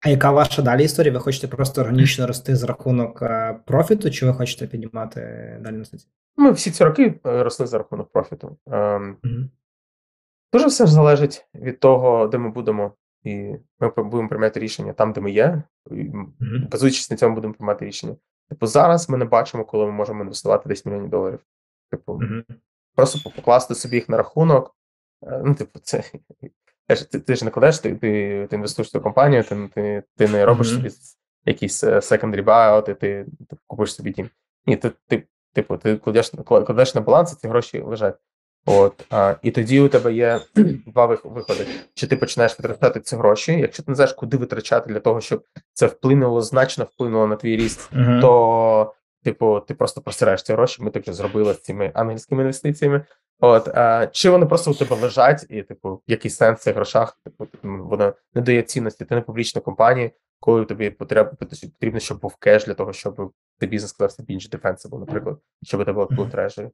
А 0.00 0.08
яка 0.08 0.30
ваша 0.30 0.62
далі 0.62 0.84
історія? 0.84 1.12
Ви 1.12 1.20
хочете 1.20 1.48
просто 1.48 1.80
органічно 1.80 2.26
рости 2.26 2.56
з 2.56 2.62
рахунок 2.62 3.22
профіту, 3.66 4.10
чи 4.10 4.26
ви 4.26 4.34
хочете 4.34 4.66
піднімати 4.66 5.20
далі 5.60 5.76
на 5.76 5.84
суті? 5.84 6.06
Ми 6.36 6.52
всі 6.52 6.70
ці 6.70 6.84
роки 6.84 7.20
росли 7.24 7.66
за 7.66 7.78
рахунок 7.78 8.12
профіту. 8.12 8.56
Mm-hmm. 8.66 9.48
Дуже 10.52 10.66
все 10.66 10.86
ж 10.86 10.92
залежить 10.92 11.46
від 11.54 11.80
того, 11.80 12.26
де 12.26 12.38
ми 12.38 12.50
будемо, 12.50 12.94
і 13.22 13.54
ми 13.80 13.90
будемо 13.96 14.28
приймати 14.28 14.60
рішення 14.60 14.92
там, 14.92 15.12
де 15.12 15.20
ми 15.20 15.30
є. 15.30 15.62
Mm-hmm. 15.90 16.68
Базуючись 16.70 17.10
на 17.10 17.16
цьому, 17.16 17.34
будемо 17.34 17.54
приймати 17.54 17.84
рішення. 17.84 18.16
Типу, 18.48 18.66
зараз 18.66 19.10
ми 19.10 19.18
не 19.18 19.24
бачимо, 19.24 19.64
коли 19.64 19.86
ми 19.86 19.92
можемо 19.92 20.22
інвестувати 20.22 20.68
10 20.68 20.86
мільйонів 20.86 21.10
доларів. 21.10 21.40
Типу, 21.90 22.12
mm-hmm. 22.12 22.44
Просто 22.94 23.30
покласти 23.30 23.74
собі 23.74 23.96
їх 23.96 24.08
на 24.08 24.16
рахунок. 24.16 24.76
Е, 25.22 25.42
ну, 25.44 25.54
типу, 25.54 25.78
це 25.78 26.04
ти, 27.10 27.20
ти 27.20 27.36
ж 27.36 27.44
не 27.44 27.50
кладеш, 27.50 27.78
ти 27.78 27.94
ти, 27.94 28.46
ти 28.50 28.56
інвестуєш 28.56 28.88
в 28.88 28.92
цю 28.92 29.00
компанію, 29.00 29.44
ти 29.44 29.68
ти, 29.74 30.02
ти 30.16 30.28
не 30.28 30.44
робиш 30.44 30.68
mm-hmm. 30.68 30.76
собі 30.76 30.90
якийсь 31.46 31.84
е, 31.84 31.96
secondary 31.96 32.44
buyout, 32.44 32.90
і 32.90 32.94
ти, 32.94 33.26
ти 33.50 33.56
купиш 33.66 33.94
собі 33.94 34.10
дім. 34.10 34.30
Ні, 34.66 34.76
ти, 34.76 34.90
ти, 35.06 35.22
типу, 35.52 35.76
ти 35.76 35.96
кладеш, 35.96 36.32
кладеш 36.46 36.94
на 36.94 37.00
баланс, 37.00 37.32
і 37.32 37.36
ці 37.36 37.48
гроші 37.48 37.80
лежать. 37.80 38.16
От, 38.66 39.06
а, 39.10 39.34
І 39.42 39.50
тоді 39.50 39.80
у 39.80 39.88
тебе 39.88 40.12
є 40.12 40.40
два 40.86 41.06
виходи. 41.06 41.66
Чи 41.94 42.06
ти 42.06 42.16
починаєш 42.16 42.58
витрачати 42.58 43.00
ці 43.00 43.16
гроші? 43.16 43.52
Якщо 43.52 43.82
ти 43.82 43.90
не 43.90 43.94
знаєш, 43.94 44.12
куди 44.12 44.36
витрачати 44.36 44.92
для 44.92 45.00
того, 45.00 45.20
щоб 45.20 45.44
це 45.72 45.86
вплинуло 45.86 46.42
значно 46.42 46.84
вплинуло 46.84 47.26
на 47.26 47.36
твій 47.36 47.56
ріст, 47.56 47.92
uh-huh. 47.92 48.20
то 48.20 48.92
типу 49.22 49.60
ти 49.60 49.74
просто 49.74 50.00
просираєш 50.00 50.42
ці 50.42 50.52
гроші. 50.52 50.82
Ми 50.82 50.90
так 50.90 51.02
вже 51.02 51.12
зробили 51.12 51.54
з 51.54 51.60
цими 51.60 51.90
ангельськими 51.94 52.42
інвестиціями. 52.42 53.04
От 53.40 53.68
а, 53.68 54.06
чи 54.06 54.30
вони 54.30 54.46
просто 54.46 54.70
у 54.70 54.74
тебе 54.74 54.96
лежать, 54.96 55.46
і 55.48 55.62
типу 55.62 56.02
який 56.06 56.30
сенс 56.30 56.60
в 56.60 56.62
цих 56.62 56.74
грошах? 56.74 57.18
Типу 57.24 57.46
воно 57.62 58.14
не 58.34 58.42
дає 58.42 58.62
цінності. 58.62 59.04
Ти 59.04 59.14
не 59.14 59.20
публічна 59.20 59.60
компанія, 59.60 60.10
коли 60.40 60.64
тобі 60.64 60.90
потрібно 60.90 61.32
потрібно, 61.38 62.00
щоб 62.00 62.20
був 62.20 62.36
кеш 62.36 62.64
для 62.64 62.74
того, 62.74 62.92
щоб 62.92 63.32
ти 63.58 63.66
бізнес 63.66 63.90
склався 63.90 64.22
більш 64.22 64.50
defensible, 64.50 64.98
наприклад, 64.98 65.38
щоб 65.62 65.84
тебе 65.84 66.06
був 66.10 66.30
трежері. 66.30 66.70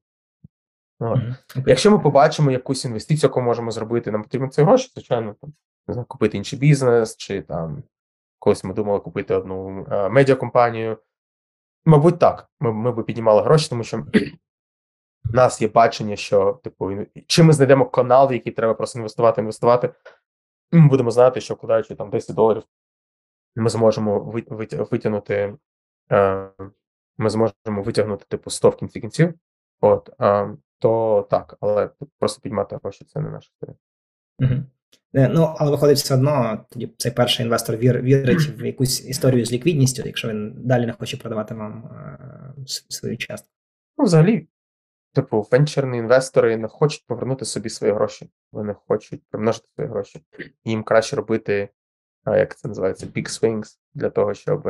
Mm-hmm. 1.00 1.34
Якщо 1.66 1.90
ми 1.90 1.98
побачимо 1.98 2.50
якусь 2.50 2.84
інвестицію, 2.84 3.28
яку 3.28 3.40
можемо 3.40 3.70
зробити, 3.70 4.10
нам 4.10 4.22
потрібно 4.22 4.48
ці 4.48 4.62
гроші, 4.62 4.90
звичайно, 4.94 5.34
там 5.40 5.52
не 5.88 5.94
знаю, 5.94 6.06
купити 6.08 6.36
інший 6.36 6.58
бізнес, 6.58 7.16
чи 7.16 7.42
там 7.42 7.82
колись 8.38 8.64
ми 8.64 8.74
думали 8.74 9.00
купити 9.00 9.34
одну 9.34 9.86
а, 9.90 10.08
медіакомпанію. 10.08 10.98
Мабуть, 11.86 12.18
так. 12.18 12.50
Ми 12.60 12.72
ми 12.72 12.92
б 12.92 13.04
піднімали 13.04 13.42
гроші, 13.42 13.68
тому 13.70 13.84
що 13.84 13.98
в 15.24 15.34
нас 15.34 15.62
є 15.62 15.68
бачення, 15.68 16.16
що 16.16 16.60
типу, 16.64 16.92
чи 17.26 17.42
ми 17.42 17.52
знайдемо 17.52 17.86
канал, 17.86 18.28
в 18.28 18.32
який 18.32 18.52
треба 18.52 18.74
просто 18.74 18.98
інвестувати, 18.98 19.40
інвестувати. 19.40 19.94
Ми 20.72 20.88
будемо 20.88 21.10
знати, 21.10 21.40
що 21.40 21.54
вкладаючи 21.54 21.94
там 21.94 22.10
10 22.10 22.36
доларів, 22.36 22.62
ми 23.56 23.70
зможемо 23.70 24.20
витягнути. 24.90 25.56
Е, 26.12 26.50
ми 27.18 27.30
зможемо 27.30 27.82
витягнути 27.82 28.24
типу 28.28 28.50
100 28.50 28.70
в 28.70 28.76
кінці 28.76 29.00
кінців. 29.00 29.34
От, 29.80 30.10
то 30.78 31.26
так, 31.30 31.56
але 31.60 31.90
просто 32.18 32.40
піднімати 32.42 32.78
гроші 32.82 33.04
це 33.04 33.20
не 33.20 33.30
наша 33.30 33.50
історія. 33.52 33.76
Угу. 35.16 35.26
Ну, 35.30 35.54
але 35.58 35.70
виходить 35.70 35.98
все 35.98 36.14
одно, 36.14 36.64
тоді 36.70 36.94
цей 36.96 37.12
перший 37.12 37.44
інвестор 37.44 37.76
вір, 37.76 38.02
вірить 38.02 38.60
в 38.60 38.66
якусь 38.66 39.08
історію 39.08 39.44
з 39.44 39.52
ліквідністю, 39.52 40.02
якщо 40.06 40.28
він 40.28 40.54
далі 40.56 40.86
не 40.86 40.92
хоче 40.92 41.16
продавати 41.16 41.54
вам 41.54 41.84
е, 41.84 42.64
свою 42.88 43.16
частку. 43.16 43.48
Ну, 43.98 44.04
взагалі, 44.04 44.48
типу, 45.14 45.46
венчурні 45.52 45.98
інвестори 45.98 46.56
не 46.56 46.68
хочуть 46.68 47.06
повернути 47.06 47.44
собі 47.44 47.68
свої 47.68 47.92
гроші. 47.92 48.30
Вони 48.52 48.74
хочуть 48.88 49.22
примножити 49.30 49.68
свої 49.74 49.90
гроші. 49.90 50.22
Їм 50.64 50.82
краще 50.82 51.16
робити, 51.16 51.68
як 52.26 52.56
це 52.56 52.68
називається, 52.68 53.06
big 53.06 53.28
swings 53.28 53.78
для 53.94 54.10
того, 54.10 54.34
щоб 54.34 54.68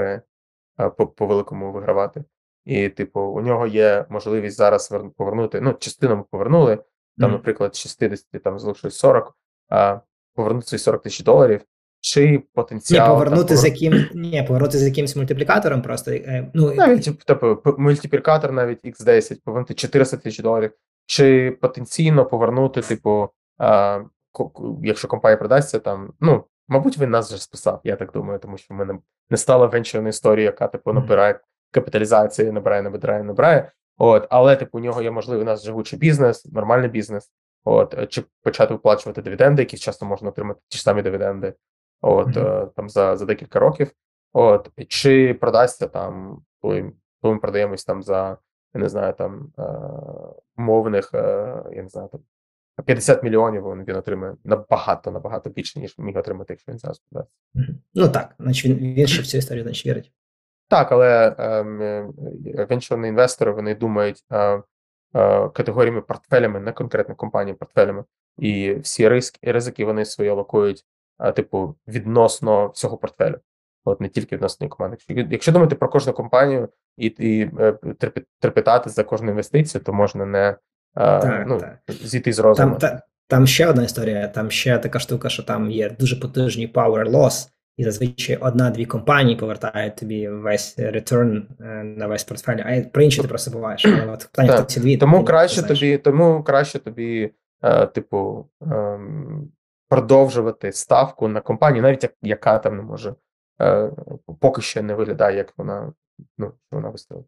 по, 0.97 1.07
по 1.07 1.27
великому 1.27 1.73
вигравати. 1.73 2.25
І, 2.65 2.89
типу, 2.89 3.21
у 3.21 3.41
нього 3.41 3.67
є 3.67 4.07
можливість 4.09 4.57
зараз 4.57 4.95
повернути. 5.17 5.61
Ну, 5.61 5.73
частину 5.73 6.17
ми 6.17 6.25
повернули. 6.31 6.77
Там, 7.19 7.31
mm. 7.31 7.33
наприклад, 7.33 7.77
60 7.77 8.43
там 8.45 8.59
залишилось 8.59 8.99
40, 8.99 9.39
а 9.69 10.01
повернути 10.37 10.66
ці 10.66 10.78
40 10.78 11.03
тисяч 11.03 11.24
доларів. 11.24 11.61
Чи 12.01 12.43
потенціал 12.55 13.09
Ні, 13.09 13.14
повернути 13.14 13.49
там, 13.49 13.57
з 13.57 13.64
яким 13.64 14.05
ні, 14.14 14.45
повернути 14.47 14.78
з 14.78 14.82
якимось 14.82 15.16
мультиплікатором 15.16 15.82
просто. 15.82 16.11
Е, 16.11 16.51
ну 16.55 16.74
навіть 16.74 17.26
типу, 17.26 17.59
мультиплікатор, 17.78 18.53
навіть 18.53 18.84
X10, 18.84 19.39
повернути 19.45 19.74
400 19.74 20.16
тисяч 20.16 20.43
доларів, 20.43 20.70
чи 21.07 21.59
потенційно 21.61 22.24
повернути, 22.24 22.80
типу, 22.80 23.28
а, 23.59 24.01
якщо 24.82 25.09
компанія 25.09 25.37
продасться, 25.37 25.78
там 25.78 26.12
ну 26.20 26.45
мабуть, 26.68 26.99
він 26.99 27.11
нас 27.11 27.32
вже 27.32 27.43
списав, 27.43 27.80
я 27.84 27.97
так 27.97 28.12
думаю, 28.12 28.39
тому 28.39 28.59
що 28.59 28.74
в 28.74 28.76
мене 28.76 28.99
не 29.30 29.37
стала 29.37 29.66
венчурна 29.66 30.09
історія, 30.09 30.45
яка 30.47 30.68
типу 30.68 30.93
набирає 30.93 31.41
капіталізації 31.70 32.53
набирає, 32.53 32.82
набирає, 32.82 33.22
набирає. 33.22 33.72
От, 33.99 34.26
але 34.30 34.57
типу 34.57 34.78
у 34.78 34.80
нього 34.80 35.03
є 35.03 35.11
можливий 35.11 35.43
у 35.43 35.47
нас 35.47 35.64
живучий 35.64 35.99
бізнес, 35.99 36.45
нормальний 36.45 36.89
бізнес. 36.89 37.30
От, 37.69 38.09
чи 38.09 38.25
почати 38.43 38.75
виплачувати 38.75 39.23
дивіденди, 39.23 39.62
які 39.62 39.77
часто 39.77 40.07
можна 40.07 40.29
отримати 40.29 40.61
ті 40.69 40.79
ж 40.79 40.83
самі 40.83 41.03
дивіденди, 41.03 41.55
от 42.01 42.29
mm-hmm. 42.29 42.71
там 42.77 42.89
за 42.89 43.17
за 43.17 43.25
декілька 43.25 43.59
років. 43.59 43.91
От, 44.33 44.71
чи 44.89 45.35
продасться 45.35 45.87
там, 45.87 46.43
коли, 46.61 46.93
коли 47.23 47.35
ми 47.35 47.41
продаємось 47.41 47.85
там 47.85 48.03
за 48.03 48.39
я 48.75 48.81
не 48.81 48.89
знаю, 48.89 49.14
там 49.19 49.53
умовних, 50.57 51.11
я 51.73 51.83
не 51.83 51.89
знаю, 51.89 52.09
там 52.09 52.21
50 52.85 53.23
мільйонів 53.23 53.62
він, 53.62 53.85
він 53.85 53.97
отримає 53.97 54.35
набагато, 54.45 55.11
набагато 55.11 55.51
більше, 55.51 55.81
ніж 55.81 55.99
міг 55.99 56.19
отримати, 56.19 56.53
якщо 56.53 56.73
він 56.73 56.79
зараз 56.79 56.99
продасть. 56.99 57.33
Mm-hmm. 57.55 57.75
Ну 57.95 58.09
так, 58.09 58.35
значить 58.39 58.64
він 58.64 58.95
він 58.95 59.07
ще 59.07 59.23
в 59.23 59.27
цю 59.27 59.39
історію 59.39 59.62
значить 59.64 59.87
вірить. 59.87 60.12
Так, 60.69 60.93
але 60.93 61.35
ем, 61.39 61.83
е, 61.83 62.12
венчурні 62.71 63.09
інвестори 63.09 63.53
вони 63.53 63.75
думають 63.75 64.25
е, 64.31 64.39
е, 64.39 64.62
категоріями 65.55 66.01
портфелями, 66.01 66.61
не 66.61 66.73
конкретно 66.73 67.14
компанії 67.14 67.55
портфелями, 67.55 68.05
і 68.39 68.75
всі 68.75 69.09
ризики 69.09 69.53
ризики 69.53 69.85
вони 69.85 70.05
свої 70.05 70.31
алокують, 70.31 70.85
е, 71.21 71.33
типу, 71.33 71.75
відносно 71.89 72.69
всього 72.69 72.97
портфелю. 72.97 73.39
От 73.85 74.01
не 74.01 74.09
тільки 74.09 74.37
відносно 74.37 74.69
команди. 74.69 74.97
Якщо, 75.31 75.53
думати 75.53 75.75
про 75.75 75.89
кожну 75.89 76.12
компанію 76.12 76.69
і 76.97 77.07
і 77.07 77.51
е, 77.61 77.79
трепетати 78.41 78.91
за 78.91 79.05
кожну 79.05 79.31
інвестицію, 79.31 79.85
то 79.85 79.93
можна 79.93 80.27
не 80.27 80.49
е, 80.49 80.57
так, 80.95 81.45
ну, 81.49 81.59
так. 81.59 81.79
зійти 81.89 82.33
з 82.33 82.39
розуму. 82.39 82.77
Там, 82.77 82.79
та, 82.79 83.03
там 83.29 83.47
ще 83.47 83.67
одна 83.67 83.85
історія. 83.85 84.29
Там 84.29 84.51
ще 84.51 84.79
така 84.79 84.99
штука, 84.99 85.29
що 85.29 85.43
там 85.43 85.71
є 85.71 85.91
дуже 85.91 86.17
потужний 86.17 86.73
power 86.73 87.11
loss, 87.11 87.49
і 87.77 87.85
зазвичай 87.85 88.37
одна-дві 88.37 88.85
компанії 88.85 89.37
повертають 89.37 89.97
тобі 89.97 90.29
весь 90.29 90.79
return 90.79 91.43
е, 91.61 91.85
на 91.85 92.07
весь 92.07 92.24
портфель, 92.24 92.59
а 92.64 92.81
про 92.93 93.03
інші 93.03 93.22
ти 93.22 93.29
просто 93.29 93.51
буваєш. 93.51 93.87
Але 93.87 94.12
от 94.12 94.29
питання 94.33 94.62
ці 94.62 94.81
дві. 94.81 94.97
Тому 94.97 95.24
краще 95.24 95.62
тобі, 95.62 95.99
тому 95.99 96.43
краще 96.43 96.79
тобі, 96.79 97.33
е, 97.62 97.87
типу, 97.87 98.49
е, 98.62 99.01
продовжувати 99.89 100.72
ставку 100.72 101.29
на 101.29 101.41
компанію, 101.41 101.83
навіть 101.83 102.11
яка 102.22 102.59
там 102.59 102.77
не 102.77 102.83
може 102.83 103.14
е, 103.61 103.91
поки 104.41 104.62
що 104.62 104.83
не 104.83 104.95
виглядає, 104.95 105.37
як 105.37 105.53
вона 105.57 105.93
ну, 106.39 106.53
вона 106.72 106.89
виставила. 106.89 107.27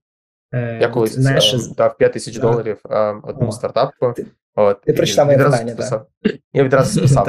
Е, 0.54 0.78
Я 0.80 0.88
колись 0.88 1.12
знаєш, 1.12 1.54
е, 1.54 1.74
дав 1.76 1.96
5 1.96 2.12
тисяч 2.12 2.38
доларів 2.38 2.80
е, 2.90 3.20
одному 3.22 3.52
стартапу. 3.52 4.14
От, 4.60 4.80
ти 4.80 4.92
прочитав 4.92 5.26
моє 5.26 5.38
питання, 5.38 5.74
так. 5.74 6.06
Я 6.52 6.64
відразу 6.64 6.98
списав. 6.98 7.28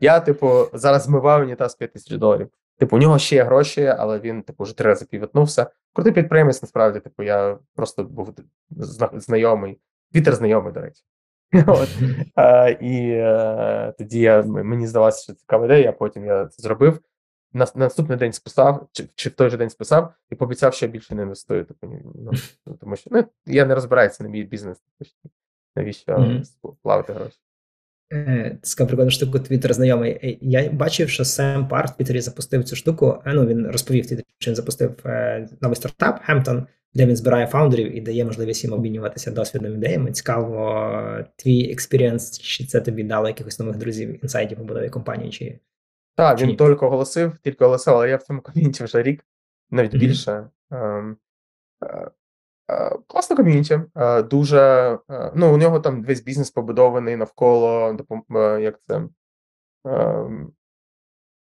Я, 0.00 0.20
типу, 0.20 0.66
зараз 0.72 1.02
змиваю 1.02 1.44
унітаз 1.44 1.74
5 1.74 1.92
тисяч 1.92 2.18
доларів. 2.18 2.48
Типу, 2.78 2.96
у 2.96 2.98
нього 2.98 3.18
ще 3.18 3.36
є 3.36 3.44
гроші, 3.44 3.94
але 3.98 4.18
він, 4.18 4.42
типу, 4.42 4.64
вже 4.64 4.76
три 4.76 4.88
рази 4.88 5.06
півітнувся. 5.06 5.66
Крутий 5.92 6.12
підприємець, 6.12 6.62
насправді, 6.62 7.00
типу, 7.00 7.22
я 7.22 7.58
просто 7.74 8.04
був 8.04 8.34
знайомий, 9.12 9.80
Вітер 10.14 10.34
знайомий, 10.34 10.72
до 10.72 10.80
речі. 10.80 11.02
От. 11.66 11.88
А, 12.34 12.68
І 12.68 13.18
а, 13.18 13.88
е, 13.88 13.94
тоді 13.98 14.20
я, 14.20 14.42
мені 14.42 14.86
здалося, 14.86 15.22
що 15.22 15.32
цікава 15.32 15.64
ідея, 15.64 15.88
а 15.90 15.92
потім 15.92 16.24
я 16.24 16.46
це 16.46 16.62
зробив. 16.62 17.00
На, 17.52 17.64
на 17.64 17.70
наступний 17.74 18.18
день 18.18 18.32
списав, 18.32 18.88
чи 18.92 19.08
чи 19.14 19.28
в 19.28 19.32
той 19.32 19.50
же 19.50 19.56
день 19.56 19.70
списав, 19.70 20.14
і 20.30 20.34
пообіцяв, 20.34 20.74
що 20.74 20.86
я 20.86 20.92
більше 20.92 21.14
не 21.14 21.22
інвестую. 21.22 21.64
Типу, 21.64 21.86
ну, 22.14 22.32
Тому 22.80 22.96
що 22.96 23.10
ну, 23.12 23.24
я 23.46 23.64
не 23.64 23.74
розбираюся, 23.74 24.24
на 24.24 24.30
мій 24.30 24.44
бізнес. 24.44 24.78
Навіщо 25.76 26.12
mm-hmm. 26.12 26.44
плавати 26.82 27.12
гроші. 27.12 27.36
Е, 28.12 28.58
Це 28.62 28.86
прикольна 28.86 29.10
штука, 29.10 29.38
Твіттер 29.38 29.74
знайомий. 29.74 30.10
Е, 30.12 30.38
Я 30.40 30.70
бачив, 30.70 31.08
що 31.08 31.24
Сем 31.24 31.68
Парр 31.68 31.92
в 31.92 31.96
Твіттері 31.96 32.20
запустив 32.20 32.64
цю 32.64 32.76
штуку. 32.76 33.22
е, 33.26 33.32
Ну, 33.34 33.46
він 33.46 33.66
розповів, 33.66 34.06
Твіттері, 34.06 34.26
що 34.38 34.50
він 34.50 34.56
запустив 34.56 34.96
е, 35.06 35.48
новий 35.60 35.76
стартап 35.76 36.20
Hampton, 36.28 36.66
де 36.94 37.06
він 37.06 37.16
збирає 37.16 37.46
фаундерів 37.46 37.96
і 37.96 38.00
дає 38.00 38.24
можливість 38.24 38.64
їм 38.64 38.72
обмінюватися 38.72 39.30
досвідом 39.30 39.74
ідеями. 39.74 40.12
Цікаво, 40.12 40.90
твій 41.36 41.72
experience, 41.72 42.38
чи 42.38 42.64
це 42.64 42.80
тобі 42.80 43.04
дало 43.04 43.28
якихось 43.28 43.58
нових 43.58 43.76
друзів, 43.76 44.22
інсайтів 44.24 44.60
у 44.60 44.64
будові 44.64 44.88
компанії, 44.90 45.30
чи 45.30 45.58
Так, 46.16 46.38
Чи 46.38 46.44
він 46.44 46.50
ні? 46.50 46.56
тільки 46.56 46.86
оголосив, 46.86 47.38
тільки 47.42 47.64
оголосив, 47.64 47.94
але 47.94 48.10
я 48.10 48.16
в 48.16 48.22
цьому 48.22 48.40
ком'юніті 48.40 48.84
вже 48.84 49.02
рік, 49.02 49.24
навіть 49.70 49.92
Мгм. 49.92 50.00
більше. 50.00 50.48
Ем, 50.70 51.16
е, 51.82 51.86
е, 51.86 52.10
Класна 53.06 53.36
ком'юніті. 53.36 53.80
е, 53.96 54.22
Дуже, 54.22 54.60
е, 55.10 55.32
ну, 55.34 55.54
у 55.54 55.56
нього 55.56 55.80
там 55.80 56.04
весь 56.04 56.20
бізнес 56.20 56.50
побудований 56.50 57.16
навколо 57.16 57.96
е, 58.36 58.60
як 58.60 58.80
це. 58.88 59.02
ем, 59.84 60.52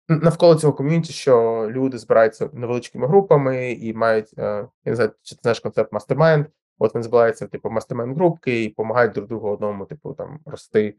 Навколо 0.09 0.55
цього 0.55 0.73
ком'юніті, 0.73 1.13
що 1.13 1.67
люди 1.71 1.99
збираються 1.99 2.51
невеличкими 2.53 3.07
групами 3.07 3.73
і 3.73 3.95
мають, 3.95 4.35
е, 4.39 4.43
я 4.85 4.93
не 4.93 4.95
знаю, 4.95 5.11
чи 5.23 5.35
ти 5.35 5.41
знаєш 5.43 5.61
концепт 5.61 5.93
mastermind, 5.93 6.47
От 6.79 6.95
вони 6.95 7.05
збираються, 7.05 7.47
типу, 7.47 7.69
mastermind 7.69 8.15
групки 8.15 8.63
і 8.63 8.69
допомагають 8.69 9.13
друг 9.13 9.29
другу 9.29 9.49
одному, 9.49 9.85
типу, 9.87 10.15
там 10.15 10.41
рости 10.47 10.95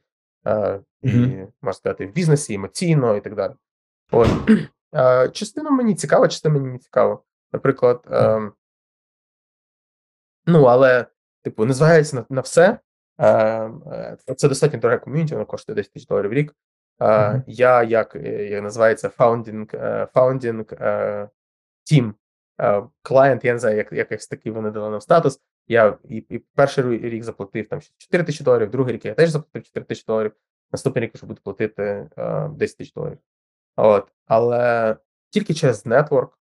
е, 0.47 0.80
і, 1.01 1.09
можна 1.61 1.74
сказати, 1.74 2.05
в 2.05 2.11
бізнесі, 2.11 2.53
емоційно 2.53 3.16
і 3.16 3.22
так 3.22 3.36
далі. 3.36 3.53
От. 4.11 4.30
Е, 4.95 5.30
частина 5.30 5.70
мені 5.70 5.95
цікава, 5.95 6.28
частина 6.28 6.53
мені 6.53 6.68
не 6.68 6.78
цікава. 6.78 7.20
Наприклад, 7.53 8.07
е, 8.11 8.51
ну, 10.45 10.63
але, 10.63 11.05
типу, 11.41 11.65
незважаючи 11.65 12.15
на, 12.15 12.25
на 12.29 12.41
все, 12.41 12.79
е, 13.17 13.27
е, 13.27 14.17
це 14.37 14.47
достатньо 14.47 14.79
дороге 14.79 14.99
ком'юніті, 14.99 15.33
воно 15.33 15.45
коштує 15.45 15.75
10 15.75 15.93
тисяч 15.93 16.07
доларів 16.07 16.29
в 16.29 16.33
рік. 16.33 16.55
Е, 17.01 17.29
Мгм. 17.29 17.43
Я, 17.47 17.83
як, 17.83 18.15
е, 18.15 18.45
як 18.45 18.63
називається, 18.63 19.09
founding, 19.17 19.75
founding 20.13 20.83
е, 20.83 21.29
team, 21.91 22.13
е, 22.61 22.83
client, 23.03 23.45
я 23.45 23.53
не 23.53 23.59
знаю, 23.59 23.77
як, 23.77 23.91
якось 23.91 24.27
такий 24.27 24.51
вони 24.51 24.71
дали 24.71 24.89
нам 24.89 25.01
статус. 25.01 25.39
Я 25.67 25.97
і, 26.09 26.17
і 26.17 26.39
перший 26.55 26.97
рік 27.09 27.23
заплатив 27.23 27.67
там 27.67 27.79
4 27.97 28.23
тисячі 28.23 28.45
доларів, 28.45 28.71
другий 28.71 28.93
рік 28.93 29.05
я 29.05 29.13
теж 29.13 29.29
заплатив 29.29 29.63
4 29.63 29.85
тисячі 29.85 30.05
доларів. 30.07 30.31
Наступний 30.71 31.05
рік 31.05 31.15
вже 31.15 31.25
буду 31.25 31.41
платити 31.43 32.09
е, 32.17 32.49
10 32.49 32.77
тисяч 32.77 32.93
доларів. 32.93 33.17
От. 33.75 34.07
Але 34.25 34.95
тільки 35.29 35.53
через 35.53 35.85
нетворк 35.85 36.39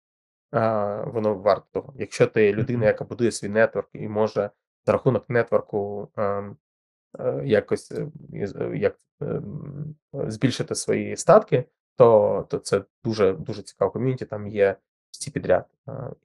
воно 1.07 1.35
варто 1.35 1.67
того. 1.73 1.95
Якщо 1.97 2.27
ти 2.27 2.53
людина, 2.53 2.87
яка 2.87 3.05
будує 3.05 3.33
свій 3.33 3.49
нетворк 3.49 3.89
і 3.93 4.09
може 4.09 4.51
за 4.87 4.93
рахунок 4.93 5.31
нетворку 5.31 6.09
ем, 6.17 6.57
е, 7.19 7.43
якось 7.45 7.93
е, 7.93 8.09
е, 8.33 8.77
як, 8.77 8.97
ем, 9.21 9.95
збільшити 10.13 10.75
свої 10.75 11.17
статки, 11.17 11.65
то, 11.97 12.47
то 12.51 12.59
це 12.59 12.83
дуже 13.05 13.33
дуже 13.33 13.63
цікаво 13.63 13.91
ком'юніті. 13.91 14.25
Там 14.25 14.47
є 14.47 14.77
всі 15.11 15.31
підряд. 15.31 15.67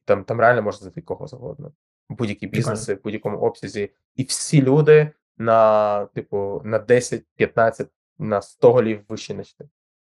Там, 0.06 0.24
там 0.24 0.40
реально 0.40 0.62
можна 0.62 0.80
знайти 0.80 1.02
кого 1.02 1.28
завгодно. 1.28 1.72
Будь-які 2.10 2.48
бізнеси, 2.48 2.96
в 2.96 3.04
будь-якому 3.04 3.38
обсязі, 3.38 3.92
і 4.16 4.24
всі 4.24 4.62
люди 4.62 5.12
на 5.38 6.06
типу 6.06 6.62
на 6.66 6.80
10, 6.80 7.26
15, 7.36 7.90
на 8.20 8.42
100 8.42 8.74
голів 8.74 9.06
вище 9.10 9.34
ніж 9.34 9.54
ти. 9.54 9.70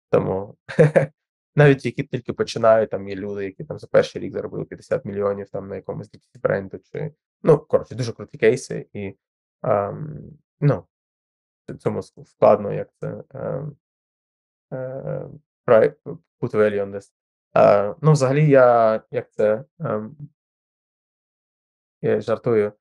Тому 0.10 0.56
навіть 1.56 1.86
які 1.86 2.04
тільки 2.04 2.34
починають, 2.34 2.90
там 2.90 3.10
є 3.10 3.16
люди, 3.16 3.46
які 3.46 3.64
там 3.64 3.80
за 3.80 3.88
перший 3.88 4.22
рік 4.22 4.34
заробили 4.34 4.66
50 4.66 5.06
мільйонів 5.06 5.50
там 5.50 5.68
на 5.68 5.76
якомусь 5.76 6.10
бренду, 6.44 6.80
чи 6.92 7.14
ну 7.44 7.58
коротше, 7.58 7.96
дуже 7.96 8.14
круті 8.14 8.38
кейси, 8.38 8.88
і 8.94 9.16
ем, 9.64 10.20
ну 10.60 10.86
цьому 11.80 12.02
складно, 12.04 12.74
як 12.74 12.90
це 13.00 13.24
ем, 13.34 13.78
е, 14.74 15.30
right, 15.68 15.96
put 16.42 16.52
value 16.54 16.86
on 16.86 16.92
this. 16.96 17.12
Е, 17.58 17.96
ну, 18.02 18.12
взагалі, 18.12 18.50
я 18.50 19.02
як 19.12 19.32
це 19.32 19.66
ем, 19.80 20.18
я 22.02 22.22
жартую. 22.22 22.74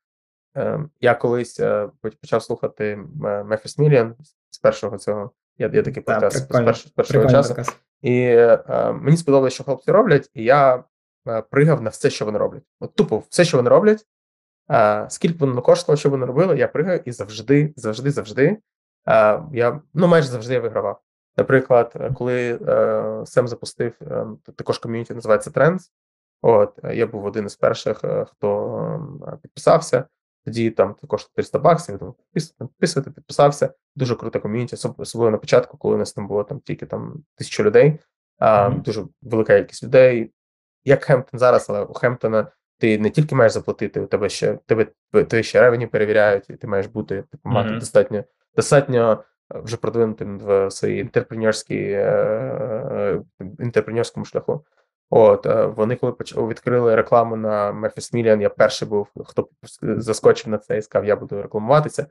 Ем, 0.54 0.90
я 1.00 1.14
колись 1.14 1.60
е, 1.60 1.90
почав 2.02 2.42
слухати 2.42 2.96
Мефіс 3.44 3.78
Міліан 3.78 4.16
з 4.50 4.58
першого 4.58 4.98
цього. 4.98 5.32
Я, 5.58 5.70
я 5.72 5.82
такий 5.82 6.02
Та, 6.02 6.12
подкаст 6.12 6.36
з 6.36 6.40
першого, 6.40 6.74
з 6.74 6.90
першого 6.90 7.30
часу. 7.30 7.48
показ. 7.48 7.76
І 8.02 8.22
е, 8.22 8.92
мені 8.92 9.16
сподобалося, 9.16 9.54
що 9.54 9.64
хлопці 9.64 9.92
роблять, 9.92 10.30
і 10.34 10.44
я 10.44 10.84
е, 11.28 11.42
пригав 11.50 11.82
на 11.82 11.90
все, 11.90 12.10
що 12.10 12.24
вони 12.24 12.38
роблять. 12.38 12.62
От 12.80 12.94
тупо 12.94 13.22
все, 13.28 13.44
що 13.44 13.56
вони 13.56 13.70
роблять. 13.70 14.06
Е, 14.70 15.06
скільки 15.08 15.38
воно 15.38 15.62
коштувало, 15.62 15.96
що 15.96 16.10
вони 16.10 16.26
робили, 16.26 16.58
я 16.58 16.68
пригаю 16.68 17.00
і 17.04 17.12
завжди, 17.12 17.72
завжди, 17.76 18.10
завжди. 18.10 18.58
Е, 19.08 19.42
я 19.52 19.80
ну 19.94 20.06
майже 20.06 20.28
завжди 20.28 20.54
я 20.54 20.60
вигравав. 20.60 21.00
Наприклад, 21.36 21.92
е, 22.00 22.12
коли 22.14 22.58
е, 22.68 23.26
Сем 23.26 23.48
запустив 23.48 23.92
е, 24.02 24.26
також 24.56 24.78
ком'юніті, 24.78 25.14
називається 25.14 25.50
Trends. 25.50 25.80
От 26.42 26.84
е, 26.84 26.96
я 26.96 27.06
був 27.06 27.24
один 27.24 27.46
із 27.46 27.56
перших, 27.56 28.04
е, 28.04 28.26
хто 28.30 28.78
е, 29.32 29.36
підписався. 29.42 30.04
Тоді 30.44 30.70
там 30.70 30.94
також 30.94 31.24
300 31.34 31.58
баксів. 31.58 31.98
«Підпис- 31.98 32.54
підписувати, 32.58 33.10
підписався. 33.10 33.74
Дуже 33.96 34.14
круте 34.16 34.38
ком'юніті, 34.38 34.76
особ- 34.76 34.94
особливо 34.98 35.30
на 35.30 35.38
початку, 35.38 35.76
коли 35.78 35.94
у 35.94 35.98
нас 35.98 36.12
там 36.12 36.26
було 36.28 36.44
там 36.44 36.60
тільки 36.60 36.86
там 36.86 37.24
тисячу 37.36 37.62
людей. 37.64 37.98
А, 38.38 38.68
Мгм. 38.68 38.80
Дуже 38.80 39.04
велика 39.22 39.58
кількість 39.60 39.82
людей. 39.84 40.32
Як 40.84 41.04
Хемптон 41.04 41.40
зараз, 41.40 41.66
але 41.70 41.82
у 41.82 41.92
Хемптона 41.92 42.46
ти 42.78 42.98
не 42.98 43.10
тільки 43.10 43.34
маєш 43.34 43.52
заплатити, 43.52 44.00
у 44.00 44.06
тебе 44.06 44.28
ще 44.28 44.58
тебе, 44.66 44.86
тебе 45.12 45.42
ще 45.42 45.60
ревені 45.60 45.86
перевіряють, 45.86 46.50
і 46.50 46.56
ти 46.56 46.66
маєш 46.66 46.86
бути 46.86 47.22
типу, 47.30 47.48
мати 47.48 47.70
Мгм. 47.70 47.78
достатньо 47.78 48.24
достатньо 48.56 49.24
е, 49.54 49.60
вже 49.60 49.76
продвинутим 49.76 50.38
в 50.38 50.70
своїй 50.70 51.00
інтерпренерській 51.00 51.90
е, 51.92 53.22
інтерпренерському 53.58 54.24
шляху. 54.26 54.64
От 55.10 55.46
е, 55.46 55.66
вони, 55.66 55.96
коли 55.96 56.12
поч- 56.12 56.48
відкрили 56.48 56.94
рекламу 56.94 57.36
на 57.36 57.72
Memphis 57.72 58.14
Million, 58.14 58.40
я 58.40 58.50
перший 58.50 58.88
був, 58.88 59.08
хто 59.24 59.48
заскочив 59.82 60.48
на 60.48 60.58
це 60.58 60.78
і 60.78 60.82
сказав, 60.82 61.04
я 61.04 61.16
буду 61.16 61.42
рекламуватися. 61.42 62.06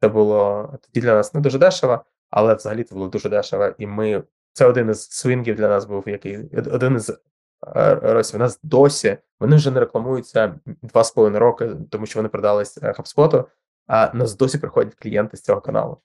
Це 0.00 0.08
було 0.08 0.68
тоді 0.82 1.00
для 1.06 1.14
нас 1.14 1.34
не 1.34 1.40
дуже 1.40 1.58
дешево, 1.58 2.04
але 2.30 2.54
взагалі 2.54 2.84
це 2.84 2.94
було 2.94 3.08
дуже 3.08 3.28
дешево. 3.28 3.70
І 3.78 3.86
ми 3.86 4.22
це 4.52 4.66
один 4.66 4.90
із 4.90 5.10
свингів 5.10 5.56
для 5.56 5.68
нас 5.68 5.84
був, 5.84 6.08
який 6.08 6.48
один 6.72 6.96
із 6.96 7.10
е, 7.10 7.94
розів. 7.94 8.36
У 8.36 8.38
нас 8.38 8.60
досі 8.62 9.18
вони 9.40 9.56
вже 9.56 9.70
не 9.70 9.80
рекламуються 9.80 10.54
два 10.66 11.04
з 11.04 11.10
половиною 11.10 11.40
роки, 11.40 11.70
тому 11.90 12.06
що 12.06 12.18
вони 12.18 12.28
продались 12.28 12.78
е, 12.82 12.92
HubSpot, 12.92 13.44
а 13.86 14.10
нас 14.14 14.36
досі 14.36 14.58
приходять 14.58 14.94
клієнти 14.94 15.36
з 15.36 15.42
цього 15.42 15.60
каналу. 15.60 15.98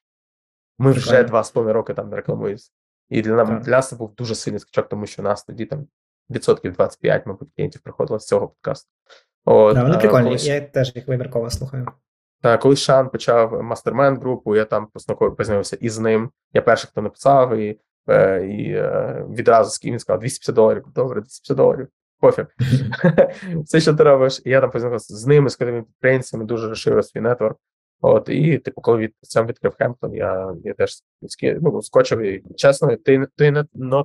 Ми 0.80 0.92
вже 0.92 1.24
два 1.24 1.44
з 1.44 1.52
половиною 1.52 1.74
роки 1.74 1.94
там 1.94 2.10
не 2.10 2.16
рекламуємося. 2.16 2.72
І 3.10 3.22
для, 3.22 3.46
Так. 3.46 3.62
для 3.62 3.72
нас 3.72 3.90
це 3.90 3.96
був 3.96 4.16
дуже 4.16 4.36
сильний 4.36 4.60
скачок, 4.60 4.90
тому 4.90 5.06
що 5.06 5.22
у 5.22 5.26
нас 5.26 5.44
тоді 5.44 5.66
там 5.66 5.88
відсотків 6.30 6.74
25, 6.74 7.26
мабуть, 7.26 7.50
клієнтів 7.56 7.82
приходило 7.82 8.20
з 8.20 8.26
цього 8.28 8.48
подкасту. 8.48 8.90
От, 9.46 9.76
Да, 9.76 9.84
вони 9.84 9.96
а, 9.96 9.98
прикольні. 10.00 10.26
колись- 10.26 10.48
Я 10.48 10.62
теж 10.62 10.92
їх 10.96 11.08
вибірково 11.08 11.50
слухаю. 11.50 11.88
та, 12.42 12.58
коли 12.58 12.76
Шан 12.76 13.10
почав 13.10 13.64
мастермен 13.64 14.18
групу, 14.18 14.56
я 14.56 14.66
там 14.66 14.88
познайомився 14.88 15.36
познайомився 15.36 15.78
із 15.82 16.00
ним. 16.00 16.32
Я 16.54 16.62
перший, 16.62 16.90
хто 16.92 17.02
написав, 17.02 17.58
і, 17.58 17.80
е, 18.10 18.46
і 18.46 18.72
е, 18.72 19.26
відразу 19.30 19.80
він 19.84 20.00
сказав 20.00 20.20
250 20.20 20.56
доларів. 20.56 20.84
Добре, 20.96 21.22
250 21.22 21.58
доларів. 21.58 21.88
Пофіг. 22.20 22.46
Все, 23.64 23.80
що 23.80 23.94
ти 23.94 24.04
робиш. 24.04 24.42
І 24.46 24.50
я 24.50 24.62
там 24.62 24.72
познайомився 24.72 25.16
з 25.16 25.26
ними, 25.26 25.50
з 25.50 25.56
крутими 25.56 25.82
підприємцями, 25.84 26.46
дуже 26.46 26.70
розширив 26.70 27.06
свій 27.06 27.22
нетворк. 27.22 27.58
От, 28.02 28.30
і 28.30 28.58
типу, 28.58 28.82
коли 28.82 28.98
від 28.98 29.14
сам 29.22 29.48
відкрив 29.48 29.76
Хемптон, 29.78 30.14
я, 30.14 30.54
я 30.64 30.74
теж 30.74 30.94
ну, 31.62 31.82
скочив 31.82 32.20
і 32.20 32.44
чесно, 32.56 32.96
ти, 32.98 33.28
ти 33.36 33.64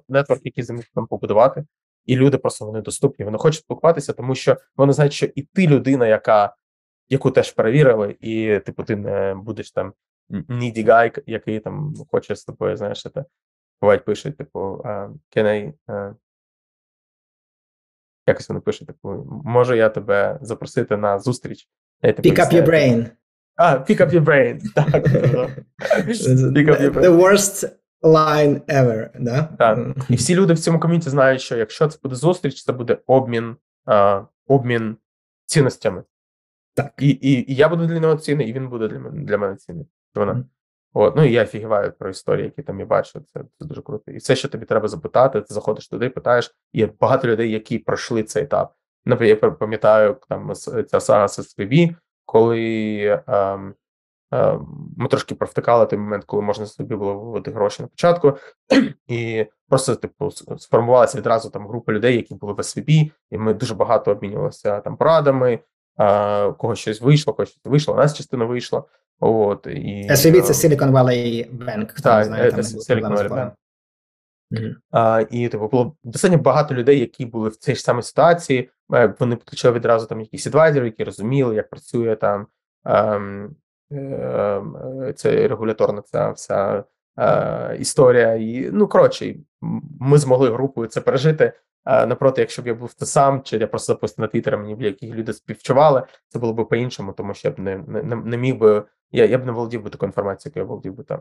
нетворк, 0.09 0.41
який 0.45 0.65
зміг 0.65 0.85
там 0.95 1.07
побудувати, 1.07 1.65
і 2.07 2.17
люди 2.17 2.39
просто 2.39 2.67
вони 2.67 2.81
доступні. 2.81 3.25
Вони 3.25 3.39
хочуть 3.39 3.65
спілкуватися, 3.65 4.13
тому 4.13 4.35
що 4.35 4.57
вони 4.77 4.93
знають, 4.93 5.13
що 5.13 5.27
і 5.35 5.43
ти 5.43 5.67
людина, 5.67 6.07
яка 6.07 6.55
яку 7.09 7.31
теж 7.31 7.53
перевірили, 7.53 8.17
і 8.21 8.61
типу, 8.67 8.85
ти 8.85 8.97
не 8.97 9.35
будеш 9.35 9.71
там 9.71 9.93
needy 10.31 10.87
guy, 10.87 11.23
який 11.27 11.61
там 11.61 11.95
хоче 12.11 12.37
з 12.37 12.45
тобою, 12.45 12.77
знаєш, 12.77 13.03
це 13.03 13.25
бувають 13.81 14.05
пишуть, 14.05 14.37
типу, 14.37 14.59
can 15.37 15.45
I, 15.45 15.73
uh, 15.89 16.15
якось 18.27 18.49
вони 18.49 18.61
пишуть, 18.61 18.87
типу, 18.87 19.41
може 19.45 19.77
я 19.77 19.89
тебе 19.89 20.39
запросити 20.43 20.97
на 20.97 21.19
зустріч. 21.19 21.69
Я 22.03 22.13
тобі 22.13 22.31
Pick 22.31 22.39
up 22.39 22.53
your 22.53 22.67
brain. 22.67 23.11
А, 23.57 23.77
pick 23.77 24.01
up 24.01 24.11
your 24.11 24.25
brain. 24.25 24.61
Так. 24.75 25.05
Pick 26.57 26.69
up 26.69 26.81
your 26.81 26.91
brain. 26.91 27.03
The 27.03 27.19
worst 27.23 27.69
line 28.05 28.61
ever, 28.61 29.11
да? 29.21 29.43
Так. 29.59 29.79
І 30.09 30.15
всі 30.15 30.35
люди 30.35 30.53
в 30.53 30.59
цьому 30.59 30.81
ком'юніті 30.81 31.11
знають, 31.11 31.41
що 31.41 31.57
якщо 31.57 31.89
це 31.89 31.99
буде 32.03 32.15
зустріч, 32.15 32.65
це 32.65 32.73
буде 32.73 32.99
обмін, 33.07 33.57
а, 33.85 34.23
обмін 34.47 34.97
цінностями. 35.47 36.03
Так. 36.75 36.93
І, 36.99 37.09
і, 37.09 37.53
і 37.53 37.55
я 37.55 37.69
буду 37.69 37.87
для 37.87 38.01
нього 38.01 38.17
цінний, 38.17 38.49
і 38.49 38.53
він 38.53 38.69
буде 38.69 38.89
для 38.89 38.99
мене 38.99 39.25
для 39.25 39.39
мене 39.39 39.57
цінний. 39.57 39.87
Вона. 40.15 40.45
От, 40.97 41.17
ну 41.17 41.25
і 41.25 41.33
я 41.33 41.43
офігіваю 41.43 41.93
про 41.93 42.11
історії, 42.11 42.45
які 42.45 42.63
там 42.63 42.81
я 42.81 42.87
бачу. 42.87 43.21
Це, 43.33 43.41
це 43.59 43.65
дуже 43.65 43.83
круто. 43.83 44.11
І 44.11 44.17
все, 44.17 44.37
що 44.37 44.49
тобі 44.49 44.67
треба 44.67 44.89
запитати, 44.89 45.41
ти 45.41 45.55
заходиш 45.55 45.89
туди, 45.89 46.11
питаєш. 46.11 46.55
Є 46.73 46.89
багато 47.01 47.29
людей, 47.29 47.51
які 47.51 47.79
пройшли 47.79 48.23
цей 48.23 48.43
етап. 48.43 48.75
Наприклад, 49.05 49.41
я 49.43 49.51
пам'ятаю 49.51 50.17
там 50.29 50.53
ця 50.87 51.01
сага 51.01 51.29
з 51.29 51.39
SVB, 51.39 51.95
коли 52.25 53.23
ем, 53.27 53.69
е, 53.69 53.73
ми 54.97 55.09
трошки 55.09 55.35
провтикали 55.35 55.87
той 55.87 55.99
момент, 55.99 56.25
коли 56.25 56.43
можна 56.43 56.67
собі 56.67 56.95
було 56.95 57.15
виводити 57.15 57.51
гроші 57.51 57.83
на 57.83 57.89
початку, 57.89 58.39
і 59.09 59.47
просто 59.69 59.95
типу 59.95 60.31
сформувалася 60.59 61.19
відразу 61.19 61.51
там 61.51 61.67
група 61.69 61.93
людей, 61.93 62.17
які 62.17 62.35
були 62.35 62.53
в 62.53 62.57
SVB, 62.57 63.11
і 63.31 63.39
ми 63.39 63.55
дуже 63.55 63.75
багато 63.75 64.11
обмінювалися 64.11 64.81
там 64.81 64.97
порадами. 64.97 65.59
У 66.49 66.53
когось 66.53 66.79
щось 66.79 67.01
вийшло, 67.01 67.33
когось 67.33 67.51
щось 67.51 67.65
вийшло, 67.65 67.95
у 67.95 67.97
нас 67.97 68.15
частина 68.15 68.45
вийшла. 68.45 68.85
От, 69.21 69.67
і, 69.67 70.09
SVB– 70.11 70.43
це 70.43 70.69
Silicon 70.69 70.91
Valley 70.91 71.57
Bank. 71.59 71.89
Хто 71.89 72.03
так, 72.03 72.19
не 72.19 72.25
знає, 72.25 72.51
там 72.51 72.61
Silicon 72.61 73.17
Valley 73.17 73.29
Bank. 73.29 73.51
А, 74.91 75.25
І 75.31 75.49
типу 75.49 75.69
було 75.69 75.97
достатньо 76.05 76.39
багато 76.39 76.75
людей, 76.75 77.01
які 77.01 77.27
були 77.27 77.49
в 77.49 77.57
цій 77.57 77.75
ж 77.75 77.83
самій 77.83 78.03
ситуації. 78.03 78.71
Е, 78.95 79.15
вони 79.19 79.37
підключили 79.37 79.75
відразу 79.75 80.07
там 80.07 80.21
якісь 80.21 80.47
адвайзери, 80.47 80.87
які 80.87 81.05
розуміли, 81.05 81.55
як 81.55 81.71
працює 81.71 82.17
там 82.17 82.47
ем, 82.85 83.57
це 85.17 85.49
регуляторна 85.49 86.03
ця 86.03 86.31
вся 86.31 86.85
е, 87.19 87.77
історія. 87.81 88.35
І 88.35 88.71
ну 88.73 88.89
коротше, 88.89 89.35
ми 90.01 90.19
змогли 90.19 90.51
групою 90.51 90.89
це 90.89 91.01
пережити. 91.01 91.53
А 91.85 92.07
напроти, 92.07 92.41
якщо 92.41 92.63
б 92.63 92.67
я 92.67 92.75
був 92.75 92.93
це 92.93 93.07
сам, 93.07 93.43
чи 93.43 93.57
я 93.57 93.67
просто 93.67 93.93
запустив 93.93 94.23
на 94.23 94.29
Твіттер, 94.29 94.59
мені 94.59 94.75
б 94.75 94.83
які 94.83 95.13
люди 95.13 95.33
співчували, 95.33 96.03
це 96.29 96.39
було 96.39 96.53
б 96.53 96.69
по-іншому, 96.69 97.13
тому 97.13 97.35
що 97.35 97.49
я 97.49 97.55
б 97.55 97.59
не 97.59 97.77
не, 97.77 98.17
не 98.17 98.37
міг 98.37 98.59
би, 98.59 98.85
я 99.11 99.25
я 99.25 99.39
б 99.39 99.47
не 99.47 99.53
володів 99.53 99.83
би 99.83 99.91
такою 99.91 100.09
інформацією, 100.09 100.53
яку 100.55 100.59
я 100.59 100.65
володів 100.65 100.95
би 100.95 101.05
там. 101.05 101.21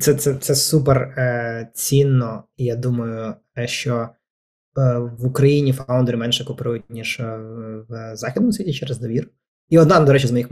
Це 0.00 0.14
це, 0.14 0.34
це 0.34 0.54
супер 0.54 0.96
е, 0.96 1.70
цінно, 1.74 2.44
я 2.56 2.76
думаю, 2.76 3.34
що 3.64 3.94
е, 3.94 4.08
в 4.98 5.26
Україні 5.26 5.72
фаундери 5.72 6.18
менше 6.18 6.44
кооперують, 6.44 6.90
ніж 6.90 7.20
е, 7.20 7.36
в 7.88 8.16
західному 8.16 8.52
світі 8.52 8.72
через 8.72 8.98
довір. 8.98 9.30
І 9.68 9.78
одна, 9.78 10.00
до 10.00 10.12
речі, 10.12 10.26
з 10.26 10.32
моїх 10.32 10.48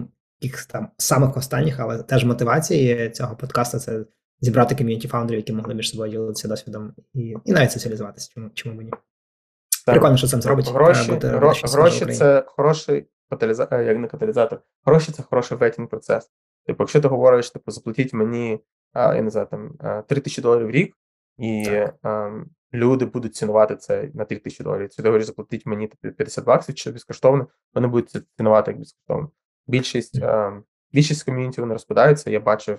там 0.70 0.88
самих 0.96 1.36
останніх, 1.36 1.80
але 1.80 2.02
теж 2.02 2.24
мотивації 2.24 3.10
цього 3.10 3.36
подкасту 3.36 3.78
це 3.78 4.04
зібрати 4.40 4.74
ком'юніті 4.74 5.08
фаундерів, 5.08 5.38
які 5.38 5.52
могли 5.52 5.74
між 5.74 5.90
собою 5.90 6.10
ділитися 6.10 6.48
досвідом 6.48 6.94
і 7.14 7.34
і 7.44 7.52
навіть 7.52 7.72
соціалізуватися. 7.72 8.30
Чому 8.34 8.50
чому 8.54 8.74
мені? 8.74 8.90
Так. 8.90 9.94
Прикольно, 9.94 10.16
що 10.16 10.26
це 10.26 10.40
зробить. 10.40 10.68
Гроші, 10.68 11.10
бути, 11.10 11.28
гро, 11.28 11.52
гроші 11.62 12.06
це 12.06 12.44
хороший 12.46 13.06
каталізатор, 13.30 13.80
як 13.80 13.98
не 13.98 14.08
каталізатор, 14.08 14.60
гроші 14.84 15.12
це 15.12 15.22
хороший 15.22 15.58
ветінг 15.58 15.88
процес. 15.88 16.30
Типу, 16.66 16.82
якщо 16.82 17.00
ти 17.00 17.08
говориш, 17.08 17.50
типу, 17.50 17.70
заплатіть 17.70 18.12
мені 18.12 18.60
я 18.96 19.22
не 19.22 19.30
знаю, 19.30 19.46
там 19.50 19.74
3 20.08 20.20
тисячі 20.20 20.42
доларів 20.42 20.66
в 20.66 20.70
рік, 20.70 20.96
і 21.38 21.68
а, 22.02 22.30
люди 22.74 23.04
будуть 23.04 23.34
цінувати 23.34 23.76
це 23.76 24.10
на 24.14 24.24
3 24.24 24.38
тисячі 24.38 24.64
доларів. 24.64 24.88
Це 24.88 25.02
говориш, 25.02 25.26
заплатить 25.26 25.66
мені 25.66 25.86
50 26.16 26.44
баксів 26.44 26.74
чи 26.74 26.90
безкоштовно, 26.90 27.46
вони 27.74 27.86
будуть 27.86 28.10
це 28.10 28.20
цінувати 28.36 28.70
як 28.70 28.78
безкоштовно. 28.78 29.30
Більшість 29.66 30.22
а, 30.22 30.62
більшість 30.92 31.24
ком'юніті 31.24 31.60
вони 31.60 31.72
розпадаються. 31.72 32.30
Я 32.30 32.40
бачив, 32.40 32.78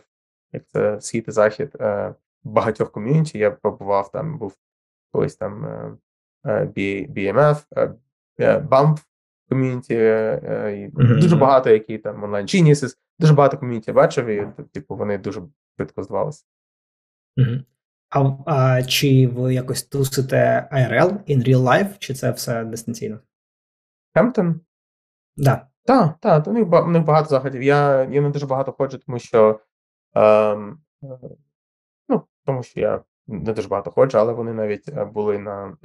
як 0.53 0.63
це 0.67 1.01
схід 1.01 1.25
і 1.27 1.31
захід 1.31 1.75
а, 1.79 2.13
багатьох 2.43 2.91
ком'юніті. 2.91 3.37
Я 3.37 3.51
побував 3.51 4.11
там, 4.11 4.37
був 4.37 4.57
колись 5.11 5.35
там 5.35 5.65
BMF, 6.45 7.63
BAMF 8.39 8.97
ком'юніті, 9.49 9.95
дуже 11.21 11.35
багато, 11.35 11.69
які 11.69 11.97
там 11.97 12.23
онлайн 12.23 12.45
Geniuses, 12.45 12.97
дуже 13.19 13.33
багато 13.33 13.57
ком'юніті 13.57 13.91
бачив, 13.91 14.27
і 14.27 14.47
типу 14.71 14.95
вони 14.95 15.17
дуже 15.17 15.41
швидко 15.75 16.03
здавалося. 16.03 16.45
Угу. 17.37 17.63
А, 18.09 18.31
а 18.45 18.83
чи 18.83 19.27
ви 19.27 19.53
якось 19.53 19.83
тусите 19.83 20.69
IRL 20.71 21.29
in 21.29 21.47
real 21.47 21.63
life, 21.63 21.97
чи 21.99 22.13
це 22.13 22.31
все 22.31 22.63
дистанційно? 22.63 23.19
Хемптон? 24.13 24.61
Да. 25.37 25.67
Так, 25.87 26.17
так, 26.19 26.47
у 26.47 26.51
них 26.51 26.67
у 26.67 26.87
них 26.87 27.03
багато 27.03 27.29
заходів. 27.29 27.63
Я 27.63 28.03
я 28.03 28.21
не 28.21 28.29
дуже 28.29 28.45
багато 28.45 28.71
ходжу, 28.71 28.97
тому 29.05 29.19
що 29.19 29.59
ем, 30.15 30.79
е, 31.03 31.07
ну, 32.09 32.23
тому 32.45 32.63
що 32.63 32.79
я 32.79 33.03
не 33.27 33.53
дуже 33.53 33.67
багато 33.67 33.91
ходжу, 33.91 34.17
але 34.17 34.33
вони 34.33 34.53
навіть 34.53 34.89
е, 34.89 35.05
були 35.05 35.39
на 35.39 35.77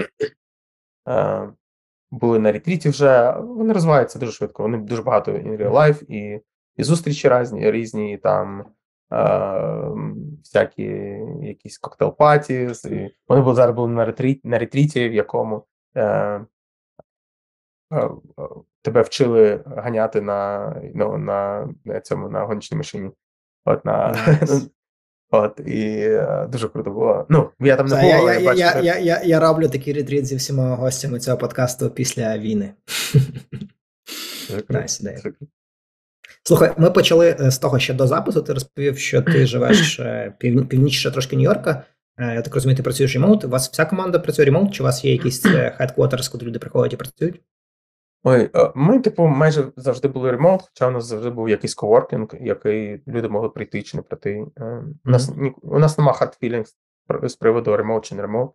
е, 1.09 1.53
були 2.11 2.39
на 2.39 2.53
ретріті 2.53 2.89
вже. 2.89 3.33
Вони 3.41 3.73
розвиваються 3.73 4.19
дуже 4.19 4.33
швидко. 4.33 4.63
Вони 4.63 4.79
дуже 4.79 5.03
багато 5.03 5.33
in 5.33 5.57
real 5.57 5.73
life, 5.73 6.05
і 6.09 6.43
і 6.77 6.85
зустрічі 6.85 7.29
різні, 7.29 7.71
різні, 7.71 8.13
і 8.13 8.17
там 8.17 8.65
всякі 10.45 10.83
якісь 11.43 11.81
коктейл-паті. 11.81 12.75
Вони 13.29 13.43
були 13.43 13.55
зараз 13.55 13.77
були 13.77 13.89
на 13.89 14.05
ретріті, 14.05 14.41
на 14.45 14.59
ретріті, 14.59 15.09
в 15.09 15.15
якому 15.15 15.67
е, 15.95 16.03
е, 16.03 16.05
е, 16.05 16.47
тебе 18.83 19.03
вчили 19.03 19.63
ганяти 19.67 20.21
на 20.21 20.73
ну, 20.95 21.19
на, 21.19 21.69
на 21.85 22.01
цьому 22.01 22.29
на 22.29 22.45
гоночній 22.45 22.77
машині. 22.77 23.11
От 23.65 23.85
на 23.85 24.13
nice. 24.13 24.69
От, 25.35 25.61
і 25.67 25.99
е, 26.01 26.49
дуже 26.53 26.69
круто 26.69 26.91
було. 26.91 27.27
Ну, 27.29 27.51
я 27.61 27.77
там 27.77 27.87
не 27.87 27.95
був, 27.95 28.05
я, 28.05 28.39
я, 28.39 28.39
я, 28.39 28.53
я, 28.53 28.81
я, 28.81 28.99
я, 28.99 29.23
я 29.25 29.41
роблю 29.41 29.69
такий 29.69 29.93
ретріт 29.93 30.27
зі 30.27 30.37
всіма 30.37 30.77
гостями 30.77 31.21
цього 31.21 31.39
подкасту 31.39 31.91
після 31.91 32.39
війни. 32.39 32.75
Nice, 34.69 35.33
Слухай, 36.45 36.73
ми 36.79 36.91
почали 36.91 37.37
е, 37.41 37.51
з 37.51 37.59
того, 37.59 37.79
що 37.79 37.95
до 37.95 38.07
запису 38.07 38.43
ти 38.43 38.53
розповів, 38.53 38.99
що 38.99 39.23
ти 39.23 39.47
живеш 39.47 40.01
е, 40.01 40.35
пів, 40.39 40.69
північніше 40.69 41.11
трошки 41.11 41.37
Нью-Йорка. 41.37 41.83
Е, 42.19 42.35
я 42.35 42.43
так 42.43 42.55
розумію, 42.55 42.77
ти 42.77 42.83
працюєш 42.83 43.15
ремоут. 43.15 43.45
У 43.45 43.49
вас 43.49 43.71
вся 43.71 43.85
команда 43.85 44.19
працює 44.19 44.45
ремоут, 44.45 44.75
чи 44.75 44.83
у 44.83 44.87
вас 44.87 45.05
є 45.05 45.13
якийсь 45.13 45.47
headquarters, 45.81 46.31
куди 46.33 46.47
люди 46.47 46.59
приходять 46.59 46.93
і 46.93 46.97
працюють? 46.97 47.41
Ой, 48.25 48.51
ми, 48.75 49.01
типу, 49.01 49.27
майже 49.27 49.73
завжди 49.77 50.09
були 50.09 50.31
ремонт, 50.31 50.63
хоча 50.63 50.89
у 50.89 50.91
нас 50.91 51.05
завжди 51.05 51.31
був 51.31 51.49
якийсь 51.49 51.75
коворкінг, 51.75 52.29
який 52.41 53.03
люди 53.09 53.29
могли 53.29 53.49
прийти 53.49 53.83
чи 53.83 53.97
не 53.97 54.03
прийти. 54.03 54.47
У 55.05 55.11
нас 55.11 55.37
ні, 55.37 55.55
у 55.63 55.79
нас 55.79 55.99
нема 55.99 56.13
hard 56.13 56.43
feelings 56.43 56.75
з 57.29 57.37
приводу 57.37 57.77
ремонт 57.77 58.05
чи 58.05 58.15
не 58.15 58.23
ремонт. 58.23 58.53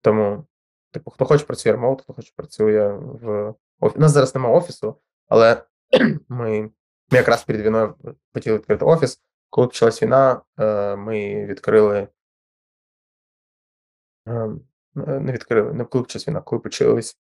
Тому, 0.00 0.44
типу, 0.90 1.10
хто 1.10 1.24
хоче 1.24 1.44
працює 1.44 1.72
ремонт, 1.72 2.02
хто 2.02 2.12
хоче 2.12 2.32
працює 2.36 2.88
в 2.98 3.54
офісі. 3.80 3.98
У 3.98 4.00
нас 4.00 4.12
зараз 4.12 4.34
немає 4.34 4.54
офісу, 4.54 4.96
але 5.28 5.62
ми 6.28 6.70
ми 7.10 7.18
якраз 7.18 7.44
перед 7.44 7.62
війною 7.62 7.94
хотіли 8.34 8.56
відкрити 8.56 8.84
офіс. 8.84 9.22
Коли 9.50 9.66
почалась 9.66 10.02
війна, 10.02 10.40
е, 10.58 10.96
ми 10.96 11.46
відкрили. 11.46 12.08
Ем, 14.26 14.60
е, 14.96 15.20
не 15.20 15.32
відкрили, 15.32 15.72
не 15.72 15.84
коли 15.84 16.04
почалась 16.04 16.28
війна, 16.28 16.40
коли 16.40 16.60
почались 16.60 17.18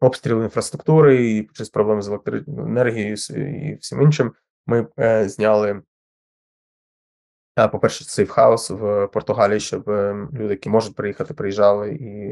обстріли 0.00 0.44
інфраструктури 0.44 1.30
і 1.30 1.42
почались 1.42 1.70
проблеми 1.70 2.02
з 2.02 2.08
електроенергією 2.08 3.16
і 3.30 3.74
всім 3.74 4.02
іншим. 4.02 4.32
Ми 4.66 4.86
е, 4.98 5.28
зняли, 5.28 5.82
по-перше, 7.72 8.04
сейфхаус 8.04 8.70
в 8.70 9.06
Португалії, 9.06 9.60
щоб 9.60 9.90
ем, 9.90 10.30
люди, 10.32 10.54
які 10.54 10.68
можуть 10.68 10.94
приїхати, 10.94 11.34
приїжджали 11.34 11.92
і 11.92 12.24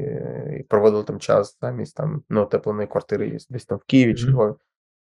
і 0.61 0.63
проводили 0.63 1.05
там 1.05 1.21
час 1.21 1.59
замість 1.61 1.97
там 1.97 2.23
ну, 2.29 2.47
тепленої 2.47 2.89
квартири, 2.89 3.39
десь 3.51 3.65
там 3.65 3.79
в 3.79 3.85
Києві 3.85 4.15
чи 4.15 4.27
Львові. 4.27 4.55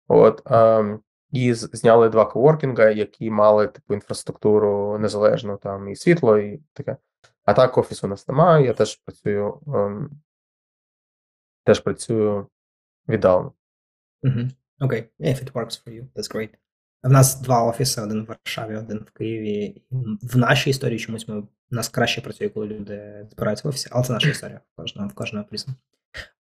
От 0.08 0.42
ем, 0.46 1.00
і 1.32 1.54
зняли 1.54 2.10
два 2.10 2.26
коворкінга, 2.26 2.90
які 2.90 3.32
мали 3.32 3.68
типу 3.68 3.94
інфраструктуру 3.94 4.98
незалежну 5.00 5.58
там 5.58 5.90
і 5.90 5.96
світло, 5.96 6.38
і 6.38 6.62
таке. 6.74 6.98
А 7.46 7.54
так 7.54 7.78
офісу 7.78 8.08
у 8.08 8.10
нас 8.10 8.28
немає. 8.28 8.66
Я 8.66 8.74
теж 8.74 8.96
працюю 8.96 9.60
ем, 9.68 10.10
теж 11.70 11.80
працюю 11.80 12.48
віддалено. 13.08 13.54
Окей, 14.80 15.04
okay. 15.20 15.34
if 15.34 15.44
it 15.44 15.54
works 15.54 15.84
for 15.84 15.92
you, 15.92 16.08
that's 16.16 16.36
great. 16.36 16.50
В 17.04 17.10
нас 17.10 17.42
два 17.42 17.64
офіси: 17.64 18.02
один 18.02 18.24
в 18.24 18.26
Варшаві, 18.26 18.76
один 18.76 18.98
в 18.98 19.12
Києві. 19.12 19.82
В 20.22 20.38
нашій 20.38 20.70
історії 20.70 21.00
чомусь 21.00 21.28
ми 21.28 21.40
у 21.40 21.48
нас 21.72 21.90
краще 21.90 22.22
працює, 22.22 22.50
коли 22.50 22.68
люди 22.68 23.28
збираються 23.32 23.68
в 23.68 23.70
офісі, 23.70 23.90
але 23.92 24.04
це 24.04 24.14
наша 24.14 24.30
історія 24.30 24.62
в 24.74 24.82
кожного 24.82 25.08
в 25.08 25.14
кожного 25.14 25.46
плісу. 25.46 25.72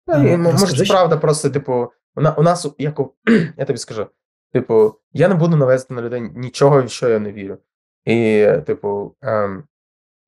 Може, 0.07 0.77
це 0.77 0.85
правда, 0.85 1.17
просто, 1.17 1.51
типу, 1.51 1.93
у 2.37 2.43
нас, 2.43 2.67
як 2.79 3.01
я 3.57 3.65
тобі 3.65 3.79
скажу, 3.79 4.07
типу, 4.53 4.95
я 5.13 5.29
не 5.29 5.35
буду 5.35 5.57
навести 5.57 5.95
на 5.95 6.03
людей 6.03 6.21
нічого, 6.21 6.83
в 6.83 6.91
що 6.91 7.09
я 7.09 7.19
не 7.19 7.33
вірю. 7.33 7.59
І, 8.05 8.47
типу, 8.67 9.17
ем, 9.23 9.65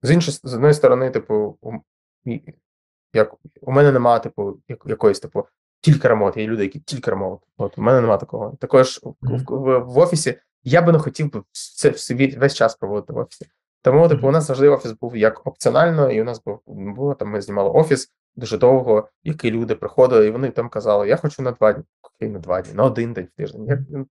з 0.03 0.11
іншої 0.11 0.39
з 0.45 0.55
одної 0.55 0.75
сторони, 0.75 1.11
типу, 1.11 1.59
як 3.13 3.35
у 3.61 3.73
мене 3.73 3.93
немає, 3.93 4.21
типу, 4.21 4.59
якоїсь, 4.87 5.21
типу, 5.21 5.47
тільки 5.81 6.09
ремонт. 6.09 6.37
Є 6.37 6.47
люди, 6.47 6.63
які 6.63 6.81
тільки 6.81 7.11
ремонт. 7.11 7.41
От 7.57 7.79
у 7.79 7.83
мене 7.83 8.01
немає 8.01 8.19
такого. 8.19 8.57
Також 8.61 9.01
в, 9.03 9.15
в, 9.23 9.79
в 9.79 9.99
офісі 9.99 10.39
я 10.63 10.83
би 10.83 10.93
не 10.93 10.99
хотів 10.99 11.33
би 11.33 11.43
все, 11.53 12.15
весь 12.39 12.55
час 12.55 12.75
проводити 12.75 13.13
в 13.13 13.17
офісі. 13.17 13.47
Тому, 13.83 14.09
типу, 14.09 14.29
у 14.29 14.31
нас 14.31 14.47
завжди 14.47 14.69
офіс 14.69 14.93
був 14.93 15.17
як 15.17 15.47
опціонально, 15.47 16.11
і 16.11 16.21
у 16.21 16.25
нас 16.25 16.43
був 16.45 16.61
було 16.67 17.15
там. 17.15 17.29
Ми 17.29 17.41
знімали 17.41 17.71
офіс 17.71 18.13
дуже 18.37 18.59
довго, 18.59 19.09
які 19.25 19.51
люди 19.51 19.75
приходили, 19.75 20.27
і 20.27 20.31
вони 20.31 20.51
там 20.51 20.69
казали: 20.69 21.09
Я 21.09 21.17
хочу 21.17 21.43
на 21.43 21.53
два 21.53 21.73
дні, 21.73 21.85
окей, 22.03 22.29
на 22.29 22.39
два 22.39 22.63
дні, 22.63 22.75
на 22.75 22.85
один 22.85 23.13
день 23.13 23.29
в 23.35 23.37
тиждень. 23.37 23.67
Як 23.67 23.79
ну, 23.91 24.07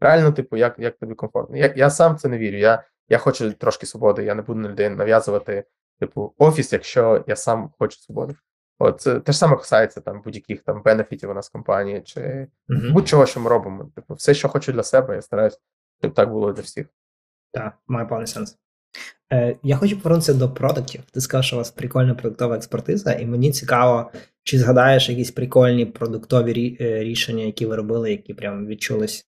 реально, 0.00 0.32
типу, 0.32 0.56
як 0.56 0.78
як 0.78 0.98
тобі 0.98 1.14
комфортно? 1.14 1.56
Я 1.56 1.72
я 1.76 1.90
сам 1.90 2.16
це 2.16 2.28
не 2.28 2.38
вірю. 2.38 2.58
Я 2.58 2.84
я 3.08 3.18
хочу 3.18 3.52
трошки 3.52 3.86
свободи. 3.86 4.24
Я 4.24 4.34
не 4.34 4.42
буду 4.42 4.60
на 4.60 4.68
людей 4.68 4.88
нав'язувати, 4.88 5.64
типу, 6.06 6.34
офіс, 6.38 6.72
якщо 6.72 7.24
я 7.26 7.36
сам 7.36 7.70
хочу 7.78 7.98
свободи. 8.00 8.34
От 8.78 8.98
те 9.24 9.32
ж 9.32 9.38
саме 9.38 9.56
касається 9.56 10.00
там 10.00 10.22
будь-яких 10.22 10.62
там 10.62 10.82
бенефітів 10.82 11.30
у 11.30 11.34
нас 11.34 11.48
компанії, 11.48 12.00
чи 12.04 12.48
Мгм. 12.68 12.92
будь-чого, 12.92 13.26
що 13.26 13.40
ми 13.40 13.50
робимо. 13.50 13.90
Типу, 13.94 14.14
все, 14.14 14.34
що 14.34 14.48
хочу 14.48 14.72
для 14.72 14.82
себе, 14.82 15.14
я 15.14 15.22
стараюсь, 15.22 15.58
щоб 16.00 16.14
так 16.14 16.30
було 16.30 16.52
для 16.52 16.62
всіх. 16.62 16.86
Так, 17.52 17.78
має 17.86 18.06
повний 18.06 18.26
сенс. 18.26 18.58
Е, 19.32 19.56
я 19.62 19.76
хочу 19.76 19.96
повернутися 20.00 20.34
до 20.34 20.50
продуктів. 20.54 21.02
Ти 21.12 21.20
сказав, 21.20 21.44
що 21.44 21.56
у 21.56 21.58
вас 21.58 21.70
прикольна 21.70 22.14
продуктова 22.14 22.56
експертиза, 22.56 23.12
і 23.12 23.26
мені 23.26 23.52
цікаво, 23.52 24.10
чи 24.42 24.58
згадаєш 24.58 25.08
якісь 25.08 25.30
прикольні 25.30 25.86
продуктові 25.86 26.52
рі- 26.52 26.76
е, 26.84 27.04
рішення, 27.04 27.44
які 27.44 27.66
ви 27.66 27.76
робили, 27.76 28.10
які 28.10 28.34
прям 28.34 28.66
відчулися 28.66 29.24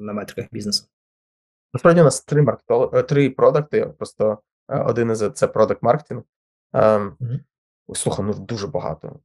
на 0.00 0.12
метриках 0.12 0.46
бізнесу. 0.52 0.84
Насправді 1.74 2.00
у 2.00 2.04
нас 2.04 2.20
три 2.24 2.42
маркетолог, 2.42 2.90
е, 2.94 3.02
три 3.02 3.30
продукти. 3.30 3.86
Просто 3.98 4.30
е, 4.30 4.36
один 4.86 5.10
із 5.10 5.30
це 5.34 5.46
продакт 5.46 5.82
маркетинг. 5.82 6.22
Мгм. 6.72 7.40
Слухай, 7.94 8.24
ну 8.24 8.34
дуже 8.34 8.66
багато. 8.66 9.20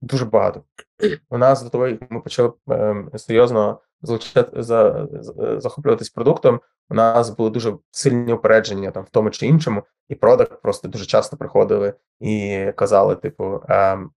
Дуже 0.00 0.24
багато. 0.24 0.62
У 1.30 1.38
нас 1.38 1.62
до 1.62 1.70
того, 1.70 1.88
як 1.88 2.10
ми 2.10 2.20
почали 2.20 2.52
ем, 2.70 3.10
серйозно 3.16 3.80
залучати 4.02 4.62
за, 4.62 5.08
за- 5.12 5.60
захоплюватись 5.60 6.10
продуктом. 6.10 6.60
У 6.90 6.94
нас 6.94 7.30
були 7.30 7.50
дуже 7.50 7.76
сильні 7.90 8.32
упередження 8.32 8.90
там 8.90 9.04
в 9.04 9.10
тому 9.10 9.30
чи 9.30 9.46
іншому, 9.46 9.82
і 10.08 10.14
продакт 10.14 10.62
просто 10.62 10.88
дуже 10.88 11.06
часто 11.06 11.36
приходили 11.36 11.94
і 12.20 12.64
казали: 12.76 13.16
типу, 13.16 13.62
ем, 13.68 14.10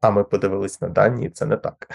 а 0.00 0.10
ми 0.10 0.24
подивились 0.24 0.80
на 0.80 0.88
дані, 0.88 1.26
і 1.26 1.30
це 1.30 1.46
не 1.46 1.56
так. 1.56 1.88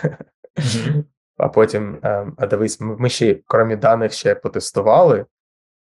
Мгм. 0.57 1.05
А 1.37 1.47
потім, 1.49 1.99
ем, 2.03 2.33
а 2.37 2.47
дивись, 2.47 2.81
ми 2.81 3.09
ще, 3.09 3.39
крім 3.47 3.79
даних, 3.79 4.13
ще 4.13 4.35
потестували, 4.35 5.25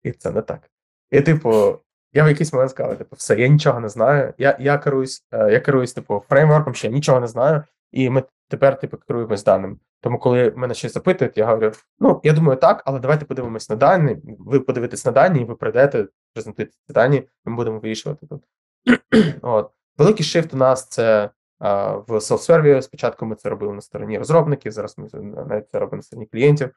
і 0.03 0.13
це 0.13 0.31
не 0.31 0.43
так. 0.43 0.71
І, 1.11 1.21
типу, 1.21 1.79
я 2.17 2.25
в 2.25 2.29
якийсь 2.29 2.53
момент 2.53 2.71
сказав, 2.71 2.99
типу, 2.99 3.17
все, 3.17 3.41
я 3.41 3.49
нічого 3.49 3.81
не 3.81 3.89
знаю. 3.89 4.35
Я, 4.39 4.57
я 4.61 4.79
керуюсь, 4.79 5.25
е, 5.33 5.53
я 5.53 5.61
керуюсь, 5.61 5.93
типу, 5.93 6.23
фреймворком, 6.29 6.75
ще 6.75 6.89
нічого 6.89 7.21
не 7.21 7.27
знаю, 7.27 7.63
і 7.93 8.11
ми 8.11 8.23
тепер, 8.49 8.79
типу, 8.79 8.97
керуємось 8.97 9.45
даним. 9.45 9.79
Тому, 10.01 10.19
коли 10.19 10.53
мене 10.57 10.75
щось 10.75 10.93
запитують, 10.95 11.39
я 11.39 11.47
говорю: 11.47 11.73
ну, 11.99 12.21
я 12.25 12.33
думаю, 12.33 12.59
так, 12.59 12.83
але 12.87 13.01
давайте 13.01 13.25
подивимось 13.25 13.71
на 13.71 13.77
дані. 13.77 14.17
Ви 14.39 14.61
подивитесь 14.61 15.07
на 15.07 15.13
дані, 15.13 15.41
і 15.41 15.45
ви 15.45 15.55
прийдете, 15.55 16.07
презентуєте 16.35 16.73
ці 16.87 16.93
дані, 16.93 17.17
і 17.17 17.51
ми 17.51 17.57
будемо 17.57 17.79
вирішувати 17.79 18.27
тут. 18.27 18.43
От. 19.43 19.71
Великий 19.99 20.27
шифт 20.27 20.55
у 20.55 20.57
нас 20.57 20.89
це 20.89 21.31
а, 21.59 21.93
в 21.93 22.11
self-серві. 22.11 22.83
Спочатку 22.83 23.27
ми 23.27 23.35
це 23.35 23.49
робили 23.49 23.73
на 23.73 23.81
стороні 23.81 24.19
розробників, 24.19 24.73
зараз 24.73 24.99
ми 24.99 25.09
це 25.09 25.19
навіть 25.21 25.71
це 25.71 25.79
робимо 25.79 25.97
на 25.97 26.03
стороні 26.03 26.27
клієнтів. 26.33 26.71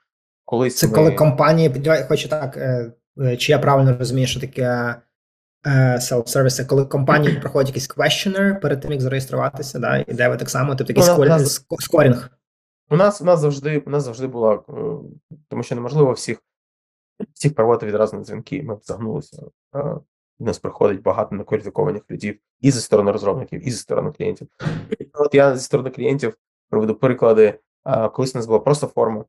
Колись 0.45 0.77
Це 0.77 0.87
ми... 0.87 0.93
коли 0.93 1.11
компанії, 1.11 1.71
я 1.83 2.03
так, 2.29 2.57
е, 2.57 2.91
е, 3.21 3.37
чи 3.37 3.51
я 3.51 3.59
правильно 3.59 3.97
розумію, 3.97 4.27
що 4.27 4.39
таке 4.39 4.61
е, 4.61 4.95
self-service, 5.65 6.65
коли 6.65 6.85
компанії 6.85 7.39
проходять 7.41 7.67
якийсь 7.67 7.89
questionnaire 7.89 8.59
перед 8.59 8.81
тим, 8.81 8.91
як 8.91 9.01
зареєструватися, 9.01 9.79
да, 9.79 9.97
і 9.97 10.13
де 10.13 10.29
ви 10.29 10.37
так 10.37 10.49
само, 10.49 10.75
тобто 10.75 10.93
якийсь 10.93 11.17
Ну, 11.17 11.25
нас- 11.25 11.65
скорінг. 11.79 12.29
У 12.89 12.95
нас 12.95 13.21
у 13.21 13.25
нас 13.25 13.39
завжди 13.39 13.79
у 13.79 13.89
нас 13.89 14.03
завжди 14.03 14.27
була, 14.27 14.53
е, 14.53 14.61
тому 15.47 15.63
що 15.63 15.75
неможливо 15.75 16.11
всіх 16.11 16.43
всіх 17.33 17.55
проводити 17.55 17.85
відразу 17.85 18.17
на 18.17 18.23
дзвінки. 18.23 18.63
Ми 18.63 18.75
б 18.75 18.79
загнулися. 18.83 19.43
Е, 19.75 19.95
У 20.39 20.45
нас 20.45 20.59
приходить 20.59 21.01
багато 21.01 21.35
некваліфікованих 21.35 22.01
людей 22.11 22.39
і 22.59 22.71
зі 22.71 22.81
сторони 22.81 23.11
розробників, 23.11 23.67
і 23.67 23.71
зі 23.71 23.77
сторони 23.77 24.11
клієнтів. 24.11 24.47
От 25.13 25.35
я 25.35 25.57
зі 25.57 25.63
сторони 25.63 25.89
клієнтів 25.89 26.37
проведу 26.69 26.95
приклади. 26.95 27.59
Е, 27.85 28.09
Колись 28.09 28.35
у 28.35 28.37
нас 28.37 28.45
була 28.47 28.59
просто 28.59 28.87
форма, 28.87 29.25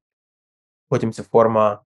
потім 0.89 1.13
ця 1.13 1.23
форма 1.23 1.83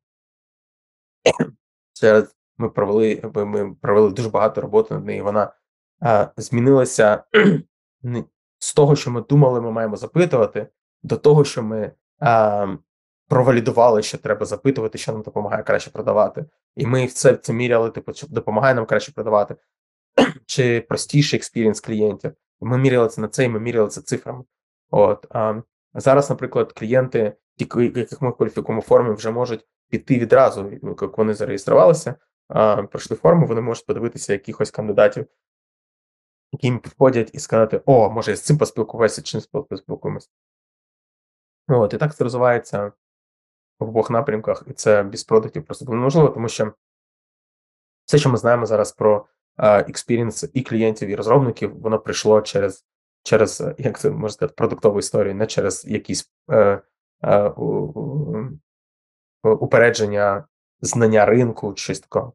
через 1.92 2.36
ми 2.58 2.68
провели, 2.68 3.22
ми- 3.34 3.74
провели 3.80 4.10
дуже 4.10 4.28
багато 4.28 4.60
роботи 4.60 4.94
над 4.94 5.06
нею. 5.06 5.24
Вона 5.24 5.52
е, 6.02 6.28
змінилася 6.36 7.24
з 8.58 8.74
того, 8.74 8.96
що 8.96 9.10
ми 9.10 9.22
думали, 9.22 9.60
ми 9.60 9.70
маємо 9.70 9.96
запитувати, 9.96 10.66
до 11.02 11.16
того, 11.16 11.44
що 11.44 11.62
ми 11.62 11.92
е, 12.22 12.68
провалідували, 13.28 14.02
що 14.02 14.18
треба 14.18 14.46
запитувати, 14.46 14.98
що 14.98 15.12
нам 15.12 15.22
допомагає 15.22 15.62
краще 15.62 15.90
продавати. 15.90 16.44
І 16.76 16.86
ми 16.86 17.06
це, 17.06 17.36
це 17.36 17.52
міряли, 17.52 17.90
типу, 17.90 18.12
чи 18.12 18.26
допомагає 18.26 18.74
нам 18.74 18.86
краще 18.86 19.12
продавати, 19.12 19.56
чи 20.46 20.80
простіший 20.80 21.36
experience 21.36 21.80
клієнтів. 21.80 22.32
Ми 22.60 22.78
міряли 22.78 23.08
це 23.08 23.20
на 23.20 23.28
це, 23.28 23.44
і 23.44 23.48
ми 23.48 23.60
міряли 23.60 23.88
це 23.88 24.00
цифрами. 24.00 24.44
От 24.90 25.26
а 25.30 25.62
зараз, 25.94 26.30
наприклад, 26.30 26.72
клієнти, 26.72 27.36
ті, 27.56 27.68
яких 27.80 28.22
ми 28.22 28.32
кваліфікуємо 28.32 28.80
в 28.80 28.84
формі, 28.84 29.14
вже 29.14 29.30
можуть 29.30 29.66
піти 29.90 30.18
відразу, 30.18 30.70
як 31.02 31.18
вони 31.18 31.34
зареєструвалися, 31.34 32.14
пройшли 32.90 33.16
форму, 33.16 33.46
вони 33.46 33.60
можуть 33.60 33.86
подивитися 33.86 34.32
якихось 34.32 34.70
кандидатів, 34.70 35.26
які 36.52 36.66
їм 36.66 36.78
підходять, 36.78 37.30
і 37.34 37.38
сказати: 37.38 37.82
О, 37.86 38.10
може, 38.10 38.30
я 38.30 38.36
з 38.36 38.42
цим 38.42 38.58
поспілкуватися, 38.58 39.22
чи 39.22 39.36
не 39.36 39.40
спіл- 39.40 39.64
поспілкуємося. 39.64 40.28
От, 41.68 41.94
і 41.94 41.98
так 41.98 42.16
це 42.16 42.24
розвивається 42.24 42.92
в 43.78 43.84
обох 43.84 44.10
напрямках, 44.10 44.64
і 44.66 44.72
це 44.72 45.02
без 45.02 45.24
продуктів 45.24 45.64
просто 45.64 45.84
було 45.84 45.96
неможливо, 45.96 46.28
тому 46.28 46.48
що 46.48 46.72
все, 48.04 48.18
що 48.18 48.30
ми 48.30 48.36
знаємо 48.36 48.66
зараз 48.66 48.92
про 48.92 49.26
experience 49.58 50.50
і 50.54 50.62
клієнтів, 50.62 51.08
і 51.08 51.14
розробників, 51.14 51.80
воно 51.80 51.98
прийшло 51.98 52.42
через, 52.42 52.86
через 53.22 53.64
як 53.78 53.98
це 53.98 54.10
можна 54.10 54.28
сказати, 54.28 54.54
продуктову 54.56 54.98
історію, 54.98 55.34
не 55.34 55.46
через 55.46 55.84
якісь 55.84 56.32
е, 56.50 56.82
е, 57.22 57.48
упередження, 59.42 60.44
знання 60.84 61.26
ринку, 61.26 61.72
щось 61.76 62.00
такого. 62.00 62.32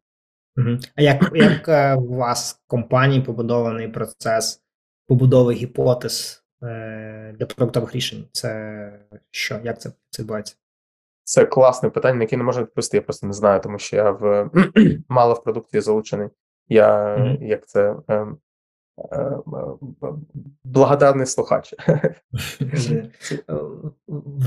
А 0.96 1.02
як, 1.02 1.32
як 1.34 1.68
е, 1.68 1.96
у 1.96 2.16
вас 2.16 2.62
в 2.66 2.70
компанії 2.70 3.22
побудований 3.22 3.88
процес 3.88 4.62
побудови 5.08 5.54
гіпотез 5.54 6.44
е, 6.64 7.36
для 7.40 7.46
продуктових 7.46 7.96
рішень? 7.96 8.26
Це 8.32 8.92
що? 9.32 9.60
Як 9.64 9.82
це, 9.82 9.92
це 10.10 10.22
відбувається? 10.22 10.56
Це 11.24 11.46
класне 11.46 11.90
питання, 11.90 12.16
на 12.16 12.24
яке 12.24 12.38
не 12.38 12.44
можу 12.44 12.62
відповісти. 12.62 12.98
Я 12.98 13.02
просто 13.02 13.28
не 13.28 13.34
знаю, 13.34 13.62
тому 13.62 13.80
що 13.80 13.96
я 13.96 14.12
в 14.12 14.50
мало 15.10 15.34
в 15.34 15.44
продукті 15.44 15.82
залучений. 15.82 16.30
Я 16.68 17.18
Мгм. 17.18 17.44
як 17.44 17.68
це 17.68 17.96
ем, 18.08 18.32
е, 18.32 18.36
благодарний 20.64 21.26
слухач. 21.26 21.76
Е, 21.80 23.10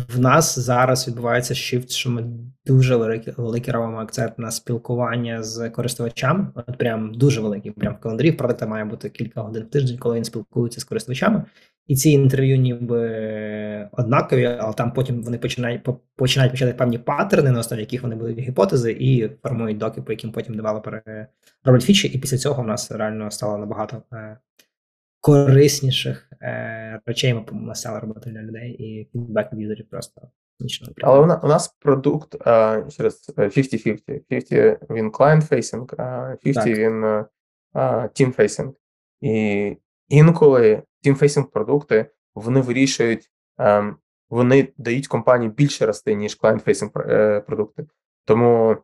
В 0.09 0.19
нас 0.19 0.59
зараз 0.59 1.09
відбувається 1.09 1.55
shift, 1.55 1.89
що 1.89 2.11
ми 2.11 2.25
дуже 2.67 2.97
великий, 2.97 3.73
робимо 3.73 3.99
акцент 3.99 4.39
на 4.39 4.51
спілкування 4.51 5.43
з 5.43 5.71
користувачами. 5.71 6.47
От 6.55 6.79
прям 6.79 7.15
дуже 7.15 7.41
великий. 7.41 7.71
Прям 7.71 7.95
в 7.95 8.01
календарі 8.01 8.33
продукта 8.33 8.67
має 8.67 8.85
бути 8.85 9.11
кілька 9.11 9.43
годин 9.43 9.63
в 9.63 9.71
тиждень, 9.71 9.99
коли 9.99 10.17
він 10.17 10.25
спілкується 10.25 10.81
з 10.81 10.85
користувачами. 10.85 11.45
І 11.87 11.97
ці 11.97 12.11
інтерв'ю 12.11 12.57
ніби 12.59 13.89
однакові, 13.93 14.45
але 14.45 14.73
там 14.73 14.93
потім 14.93 15.23
вони 15.23 15.39
починають 15.39 15.89
починають 16.17 16.53
почати 16.53 16.73
певні 16.73 16.99
паттерни, 16.99 17.51
на 17.51 17.61
основі 17.61 17.81
яких 17.81 18.03
вони 18.03 18.17
будуть 18.17 18.39
гіпотези, 18.39 18.93
і 18.93 19.29
формують 19.43 19.79
доки, 19.79 20.03
по 20.03 20.13
яким 20.13 20.33
потім 20.33 20.57
девелопери 20.57 21.27
роблять 21.65 21.83
фічі. 21.83 22.09
І 22.09 22.19
після 22.19 22.39
цього 22.39 22.63
в 22.63 22.67
нас 22.67 22.91
реально 22.91 23.31
стало 23.31 23.59
набагато 23.59 24.03
е, 24.13 24.39
корисніших 25.21 26.31
е, 26.43 27.01
речей 27.07 27.35
ми, 27.35 27.45
ми 27.53 27.75
стали 27.75 27.99
робити 27.99 28.31
для 28.31 28.43
людей, 28.43 28.71
і 28.71 29.09
фідбек 29.13 29.53
від 29.53 29.61
юзерів 29.61 29.89
просто 29.91 30.23
нічого 30.61 30.93
Але 31.03 31.19
у 31.19 31.27
нас, 31.27 31.45
у 31.45 31.47
нас 31.47 31.69
продукт 31.69 32.47
а, 32.47 32.83
через 32.91 33.35
е, 33.39 33.43
50-50. 33.43 34.21
50 34.29 34.79
він 34.91 35.11
client-facing, 35.11 36.01
а 36.01 36.37
50 36.43 36.65
Так. 36.65 36.79
він 36.79 37.05
е, 37.05 37.25
а, 37.73 38.09
team-facing. 38.15 38.73
І 39.21 39.77
інколи 40.09 40.83
team-facing 41.05 41.45
продукти 41.45 42.11
вони 42.35 42.61
вирішують, 42.61 43.31
ем, 43.59 43.97
вони 44.31 44.69
дають 44.77 45.07
компанії 45.09 45.51
більше 45.51 45.87
рости, 45.87 46.15
ніж 46.15 46.39
пр- 46.41 47.11
е, 47.11 47.41
продукти. 47.41 47.87
Тому 48.25 48.77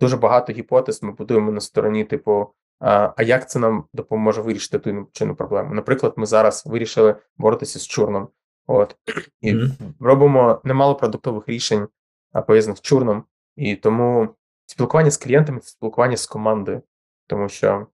дуже 0.00 0.16
багато 0.16 0.52
гіпотез 0.52 1.02
ми 1.02 1.12
будуємо 1.12 1.52
на 1.52 1.60
стороні, 1.60 2.04
типу, 2.04 2.54
а, 2.80 3.12
а 3.16 3.22
як 3.22 3.50
це 3.50 3.58
нам 3.58 3.84
допоможе 3.92 4.40
вирішити 4.42 4.78
ту 4.78 5.08
чи 5.12 5.24
іншу 5.24 5.36
проблему? 5.36 5.74
Наприклад, 5.74 6.14
ми 6.16 6.26
зараз 6.26 6.66
вирішили 6.66 7.14
боротися 7.36 7.78
з 7.78 7.86
чорном. 7.86 8.28
От 8.66 8.96
і 9.40 9.54
Мгм. 9.54 9.70
робимо 10.00 10.60
немало 10.64 10.94
продуктових 10.94 11.48
рішень, 11.48 11.88
а, 12.32 12.42
пов'язаних 12.42 12.78
з 12.78 12.80
чорном, 12.80 13.24
і 13.56 13.76
тому 13.76 14.28
спілкування 14.66 15.10
з 15.10 15.16
клієнтами 15.16 15.60
це 15.60 15.68
спілкування 15.68 16.16
з 16.16 16.26
командою, 16.26 16.82
тому 17.26 17.48
що 17.48 17.86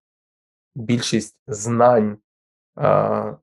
більшість 0.75 1.39
знань, 1.47 2.19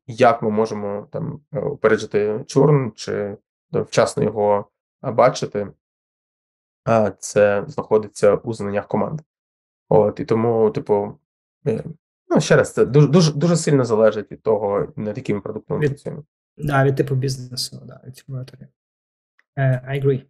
як 0.08 0.42
ми 0.42 0.50
можемо 0.50 1.08
там 1.12 1.40
е, 1.54 1.60
упереджити 1.60 2.44
чорн 2.48 2.92
чи 2.96 3.14
е, 3.14 3.38
вчасно 3.74 4.24
його 4.24 4.70
бачити, 5.02 5.68
це 7.20 7.64
знаходиться 7.68 8.36
у 8.36 8.54
знаннях 8.54 8.88
команди. 8.88 9.24
От 9.90 10.20
і 10.20 10.26
тому, 10.26 10.72
типу, 10.72 11.20
е, 11.68 11.84
ну 12.30 12.42
ще 12.42 12.56
раз, 12.56 12.74
це 12.74 12.86
дуже 12.86 13.08
дуже 13.08 13.34
дуже 13.34 13.58
сильно 13.58 13.86
залежить 13.86 14.32
від 14.32 14.44
того, 14.44 14.94
над 14.96 15.18
якими 15.18 15.42
продуктами 15.42 15.80
ми 15.80 15.88
працюємо. 15.88 16.24
Да, 16.58 16.84
від 16.84 16.96
типу 16.96 17.16
бізнесу, 17.16 17.82
да, 17.86 18.02
від 18.08 18.16
типу. 18.16 18.34
Е, 19.56 19.82
I 19.90 20.04
agree. 20.04 20.26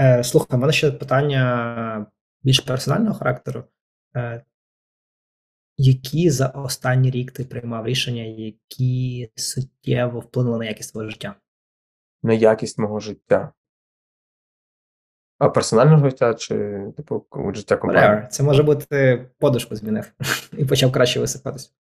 Е, 0.00 0.24
слухай, 0.24 0.58
у 0.58 0.60
мене 0.60 0.72
ще 0.72 0.92
питання 0.92 2.06
більш 2.42 2.60
персонального 2.60 3.14
характеру. 3.14 3.64
Які 5.82 6.30
за 6.30 6.48
останній 6.48 7.10
рік 7.10 7.32
ти 7.32 7.44
приймав 7.44 7.86
рішення, 7.86 8.22
які 8.22 9.30
суттєво 9.36 10.20
вплинули 10.20 10.58
на 10.58 10.64
якість 10.64 10.92
твого 10.92 11.10
життя? 11.10 11.34
На 12.22 12.32
якість 12.32 12.78
мого 12.78 13.00
життя. 13.00 13.52
А 15.38 15.48
персонального 15.48 16.10
життя 16.10 16.34
чи, 16.34 16.84
типу, 16.96 17.26
життя 17.54 17.76
компанії? 17.76 18.28
Це 18.30 18.42
може 18.42 18.62
бути 18.62 19.26
подушку 19.38 19.76
змінив 19.76 20.12
і 20.58 20.64
почав 20.64 20.92
краще 20.92 21.20
висипатись. 21.20 21.74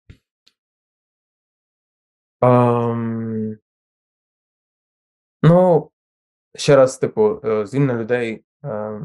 Um, 2.40 3.57
ну, 5.42 5.90
ще 6.55 6.76
раз, 6.76 6.99
типу, 6.99 7.40
е, 7.44 7.66
звільнення 7.66 8.01
людей, 8.01 8.44
е, 8.64 9.01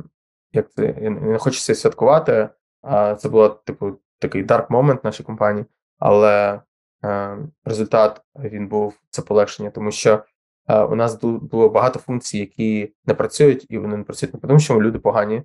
як 0.52 0.72
це, 0.72 0.96
я 1.02 1.10
не 1.10 1.38
хочеться 1.38 1.76
святкувати, 1.76 2.50
а 2.82 3.16
це 3.16 3.30
було, 3.30 3.50
типу, 3.50 4.00
такий 4.28 4.44
moment 4.44 5.02
в 5.02 5.06
нашій 5.06 5.24
компанії, 5.24 5.66
але 6.00 6.62
е, 7.06 7.38
результат 7.66 8.22
він 8.40 8.68
був 8.68 8.94
це 9.10 9.22
полегшення, 9.22 9.70
тому 9.70 9.92
що 9.92 10.24
е, 10.68 10.84
у 10.84 10.96
нас 10.96 11.24
було 11.24 11.70
багато 11.70 12.00
функцій, 12.00 12.38
які 12.38 12.94
не 13.06 13.14
працюють, 13.14 13.66
і 13.70 13.78
вони 13.78 13.98
не 13.98 14.04
працюють 14.04 14.34
не 14.34 14.40
тому, 14.40 14.60
що 14.60 14.82
люди 14.82 15.00
погані. 15.00 15.44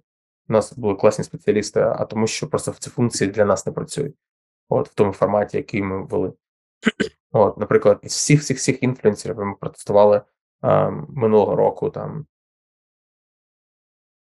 У 0.49 0.53
нас 0.53 0.73
були 0.79 0.95
класні 0.95 1.25
спеціалісти, 1.25 1.81
а 1.81 2.05
тому, 2.05 2.27
що 2.27 2.49
просто 2.49 2.73
ці 2.73 2.91
функції 2.91 3.31
для 3.31 3.45
нас 3.45 3.67
не 3.67 3.73
працюють. 3.73 4.15
От 4.69 4.89
в 4.89 4.95
тому 4.95 5.13
форматі, 5.13 5.57
який 5.57 5.83
ми 5.83 6.05
ввели. 6.05 6.33
От, 7.33 7.59
наприклад, 7.59 7.99
із 8.03 8.13
всіх 8.13 8.41
всіх 8.41 8.57
всіх 8.57 8.83
інфлюенсерів 8.83 9.39
ми 9.39 9.55
протестували 9.61 10.23
е, 10.65 10.91
минулого 11.09 11.57
року 11.57 11.91
там 11.91 12.27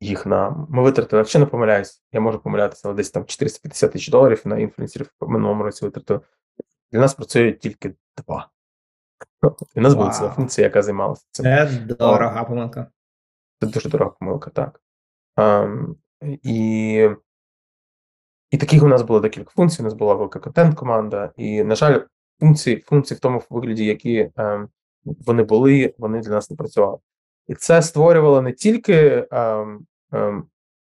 їх 0.02 0.26
на. 0.26 0.66
Ми 0.70 0.84
витратили, 0.84 1.20
якщо 1.20 1.40
не 1.40 1.46
помиляюсь, 1.46 2.04
я 2.12 2.20
можу 2.20 2.40
помилятися, 2.40 2.82
але 2.86 2.96
десь 2.96 3.12
там 3.12 3.26
450 3.26 3.92
тисяч 3.92 4.10
доларів 4.10 4.42
на 4.46 4.58
інфлюенсерів 4.58 5.12
в 5.20 5.30
минулому 5.30 5.64
році 5.64 5.86
витратили. 5.86 6.20
Для 6.92 7.00
нас 7.00 7.14
працює 7.14 7.52
тільки 7.52 7.94
два. 8.18 8.50
І 9.76 9.80
в 9.80 9.84
нас 9.84 9.94
була 9.94 10.10
ціла 10.10 10.30
функція, 10.30 10.68
яка 10.68 10.82
займалася 10.82 11.26
цим. 11.32 11.46
Це 11.46 11.66
дорога 12.00 12.44
помилка. 12.44 12.88
Це 13.60 13.68
дуже 13.68 13.90
дорога 13.90 14.12
помилка, 14.20 14.50
так. 14.50 14.82
Um, 15.38 15.96
і 16.22 17.10
і 18.52 18.58
таких 18.58 18.84
у 18.84 18.88
нас 18.88 19.02
було 19.02 19.20
декілька 19.20 19.52
функцій. 19.52 19.82
У 19.82 19.86
нас 19.86 19.94
була 19.94 20.14
велика 20.14 20.40
контент-команда, 20.40 21.32
і, 21.38 21.64
на 21.64 21.76
жаль, 21.76 22.00
функції 22.40 22.84
функції 22.88 23.18
в 23.18 23.20
тому 23.20 23.44
вигляді, 23.50 23.86
які 23.86 24.24
um, 24.36 24.68
вони 25.04 25.44
були, 25.44 25.94
вони 25.98 26.20
для 26.20 26.32
нас 26.32 26.50
не 26.50 26.58
працювали. 26.58 26.98
І 27.48 27.56
це 27.56 27.82
створювало 27.82 28.42
не 28.42 28.54
тільки 28.54 29.28
um, 29.32 29.80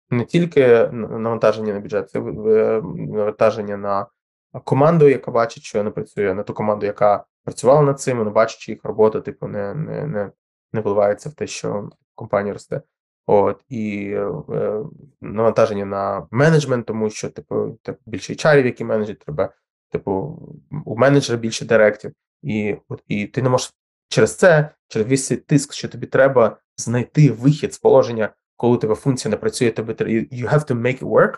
не 0.09 0.25
тільки 0.25 0.89
навантаження 0.91 1.73
на 1.73 1.79
бюджет, 1.79 2.09
це 2.09 2.19
навантаження 2.19 3.77
на 3.77 4.07
команду, 4.63 5.07
яка 5.07 5.31
бачить, 5.31 5.63
що 5.63 5.83
не 5.83 5.89
працює, 5.91 6.33
на 6.33 6.43
ту 6.43 6.53
команду, 6.53 6.85
яка 6.85 7.25
працювала 7.43 7.81
над 7.81 8.01
цим, 8.01 8.23
не 8.23 8.29
бачить, 8.29 8.59
що 8.59 8.71
їх 8.71 8.83
робота, 8.83 9.21
типу, 9.21 9.47
не 9.47 9.73
не, 9.73 10.07
не, 10.07 10.31
не 10.73 10.81
вливається 10.81 11.29
в 11.29 11.33
те, 11.33 11.47
що 11.47 11.89
компанія 12.15 12.53
росте. 12.53 12.81
От 13.25 13.61
і 13.69 14.13
е, 14.51 14.83
навантаження 15.21 15.85
на 15.85 16.27
менеджмент, 16.31 16.85
тому 16.85 17.09
що 17.09 17.29
типу, 17.29 17.79
більше 18.05 18.35
чарів, 18.35 18.65
які 18.65 18.83
менеджать, 18.83 19.19
треба, 19.19 19.53
типу, 19.89 20.39
у 20.85 20.97
менеджера 20.97 21.39
більше 21.39 21.65
директів, 21.65 22.11
і 22.41 22.75
от, 22.89 23.03
і 23.07 23.27
ти 23.27 23.41
не 23.41 23.49
можеш 23.49 23.73
через 24.07 24.35
це, 24.35 24.69
через 24.87 25.07
весь 25.07 25.27
цей 25.27 25.37
тиск, 25.37 25.73
що 25.73 25.89
тобі 25.89 26.07
треба 26.07 26.57
знайти 26.77 27.31
вихід 27.31 27.73
з 27.73 27.77
положення, 27.77 28.29
коли 28.61 28.75
у 28.75 28.77
тебе 28.77 28.95
функція 28.95 29.29
не 29.29 29.37
працює, 29.37 29.71
тобі 29.71 29.93
you 30.31 30.53
have 30.53 30.71
to 30.71 30.81
make 30.81 30.99
it 30.99 31.09
work, 31.09 31.37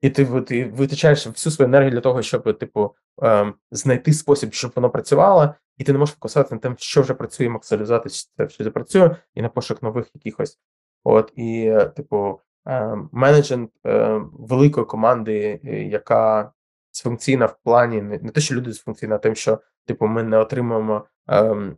і 0.00 0.10
ти 0.10 0.40
ти 0.40 0.64
витрачаєш 0.64 1.26
всю 1.26 1.52
свою 1.52 1.68
енергію 1.68 1.90
для 1.90 2.00
того, 2.00 2.22
щоб 2.22 2.58
типу 2.58 2.94
ем, 3.22 3.54
знайти 3.70 4.12
спосіб, 4.12 4.52
щоб 4.52 4.72
воно 4.76 4.90
працювало, 4.90 5.54
і 5.76 5.84
ти 5.84 5.92
не 5.92 5.98
можеш 5.98 6.14
фокусувати 6.14 6.54
на 6.54 6.60
тим, 6.60 6.76
що 6.78 7.02
вже 7.02 7.14
працює, 7.14 7.48
максималізувати 7.48 8.08
що 8.48 8.64
запрацює, 8.64 9.16
і 9.34 9.42
на 9.42 9.48
пошук 9.48 9.82
нових 9.82 10.10
якихось. 10.14 10.58
От 11.04 11.32
і, 11.36 11.74
типу, 11.96 12.40
ем, 12.66 13.08
менеджмент 13.12 13.70
ем, 13.84 14.30
великої 14.38 14.86
команди, 14.86 15.60
е, 15.64 15.82
яка 15.82 16.52
функційна 17.02 17.46
в 17.46 17.56
плані 17.64 18.02
не, 18.02 18.18
не 18.18 18.30
те, 18.30 18.40
що 18.40 18.54
люди 18.54 18.66
дисфункційна, 18.66 19.14
а 19.14 19.18
тим, 19.18 19.34
що 19.34 19.60
типу, 19.86 20.06
ми 20.06 20.22
не 20.22 20.38
отримуємо, 20.38 21.04
ем, 21.26 21.76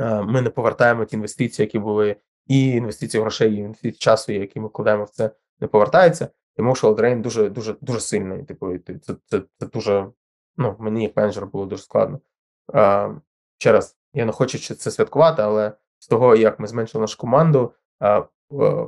е, 0.00 0.22
ми 0.22 0.42
не 0.42 0.50
повертаємо 0.50 1.04
ті 1.04 1.16
інвестиції, 1.16 1.64
які 1.64 1.78
були, 1.78 2.16
і 2.50 2.70
інвестиції 2.70 3.20
грошей, 3.20 3.54
і 3.54 3.56
інвестиції 3.56 3.92
часу, 3.92 4.32
які 4.32 4.60
ми 4.60 4.68
кладемо 4.68 5.04
в 5.04 5.10
це, 5.10 5.30
не 5.60 5.66
повертаються. 5.66 6.28
Emotional 6.58 6.94
drain 6.94 7.20
дуже 7.20 7.50
дуже 7.50 7.76
дуже 7.80 8.00
сильний. 8.00 8.42
Типу, 8.44 8.78
це 8.78 9.14
це, 9.26 9.42
це 9.58 9.66
дуже 9.66 10.06
ну 10.56 10.76
мені 10.78 11.02
як 11.02 11.16
менеджер 11.16 11.46
було 11.46 11.66
дуже 11.66 11.82
складно. 11.82 12.20
А, 12.72 13.14
Ще 13.58 13.72
раз, 13.72 13.96
я 14.14 14.24
не 14.24 14.32
хочу 14.32 14.74
це 14.74 14.90
святкувати, 14.90 15.42
але 15.42 15.72
з 15.98 16.08
того, 16.08 16.36
як 16.36 16.60
ми 16.60 16.66
зменшили 16.66 17.02
нашу 17.02 17.18
команду, 17.18 17.72
а, 17.98 18.22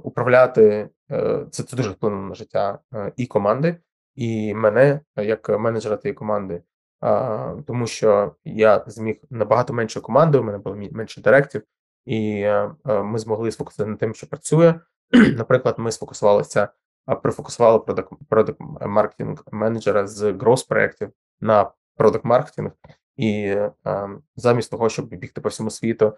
управляти 0.02 0.88
е, 1.10 1.46
це 1.50 1.62
це 1.62 1.76
дуже 1.76 1.90
вплинуло 1.90 2.22
на 2.22 2.34
життя 2.34 2.78
е, 2.94 3.12
і 3.16 3.26
команди, 3.26 3.76
і 4.14 4.54
мене 4.54 5.00
як 5.16 5.48
менеджера 5.48 5.96
тієї 5.96 6.14
команди. 6.14 6.62
А, 7.00 7.56
Тому 7.66 7.86
що 7.86 8.34
я 8.44 8.84
зміг 8.86 9.16
набагато 9.30 9.72
менше 9.72 10.00
команди, 10.00 10.38
у 10.38 10.42
мене 10.42 10.58
було 10.58 10.76
менше 10.76 11.20
директів, 11.20 11.62
і 12.04 12.40
е, 12.40 12.70
ми 12.84 13.18
змогли 13.18 13.50
сфокусувати 13.50 13.90
на 13.90 13.96
тим, 13.96 14.14
що 14.14 14.26
працює. 14.26 14.74
Наприклад, 15.36 15.74
ми 15.78 15.92
сфокусувалися 15.92 16.68
прифокусували 17.22 17.78
продакт 18.28 18.60
маркетинг 18.80 19.44
менеджера 19.52 20.06
з 20.06 20.32
гроус 20.32 20.62
проєктів 20.62 21.10
на 21.40 21.70
продакт 21.96 22.24
маркетинг, 22.24 22.70
і 23.16 23.56
замість 24.36 24.70
того, 24.70 24.88
щоб 24.88 25.08
бігти 25.08 25.40
по 25.40 25.48
всьому 25.48 25.70
світу 25.70 26.12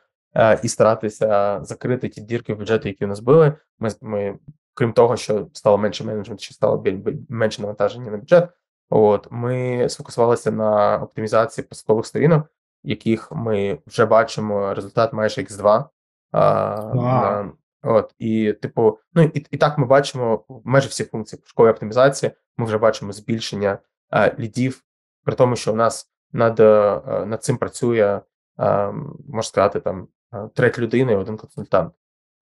і 0.62 0.68
старатися 0.68 1.60
закрити 1.62 2.08
ті 2.08 2.20
дірки 2.20 2.54
в 2.54 2.58
бюджеті, 2.58 2.88
які 2.88 3.06
нас 3.06 3.20
були. 3.20 3.52
Ми 3.78 3.90
ми, 4.00 4.38
крім 4.74 4.92
того, 4.92 5.16
що 5.16 5.48
стало 5.52 5.78
менше 5.78 6.04
менеджмент, 6.04 6.40
що 6.40 6.54
стало 6.54 6.84
менше 7.28 7.62
навантаження 7.62 8.10
на 8.10 8.16
бюджет. 8.16 8.48
От 8.90 9.28
ми 9.30 9.88
сфокусувалися 9.88 10.50
на 10.50 10.98
оптимізації 10.98 11.66
посадкових 11.66 12.06
сторінок, 12.06 12.46
яких 12.84 13.32
ми 13.32 13.78
вже 13.86 14.06
бачимо 14.06 14.74
результат 14.74 15.12
майже 15.12 15.40
X2. 15.40 15.84
Wow. 16.32 17.50
От 17.82 18.14
і, 18.18 18.52
типу, 18.52 18.98
ну 19.14 19.22
і 19.22 19.46
і 19.50 19.56
так 19.56 19.78
ми 19.78 19.86
бачимо 19.86 20.44
майже 20.64 20.88
всі 20.88 21.04
функції 21.04 21.40
пошукової 21.42 21.72
оптимізації. 21.72 22.32
Ми 22.56 22.66
вже 22.66 22.78
бачимо 22.78 23.12
збільшення 23.12 23.78
а, 24.10 24.30
лідів, 24.38 24.82
при 25.24 25.34
тому, 25.34 25.56
що 25.56 25.72
у 25.72 25.76
нас 25.76 26.10
над 26.32 26.60
е, 26.60 27.00
над 27.26 27.44
цим 27.44 27.56
працює, 27.56 28.20
а, 28.56 28.92
можна 29.28 29.42
сказати, 29.42 29.80
там 29.80 30.08
треть 30.54 30.78
людини 30.78 31.12
і 31.12 31.16
один 31.16 31.36
консультант. 31.36 31.92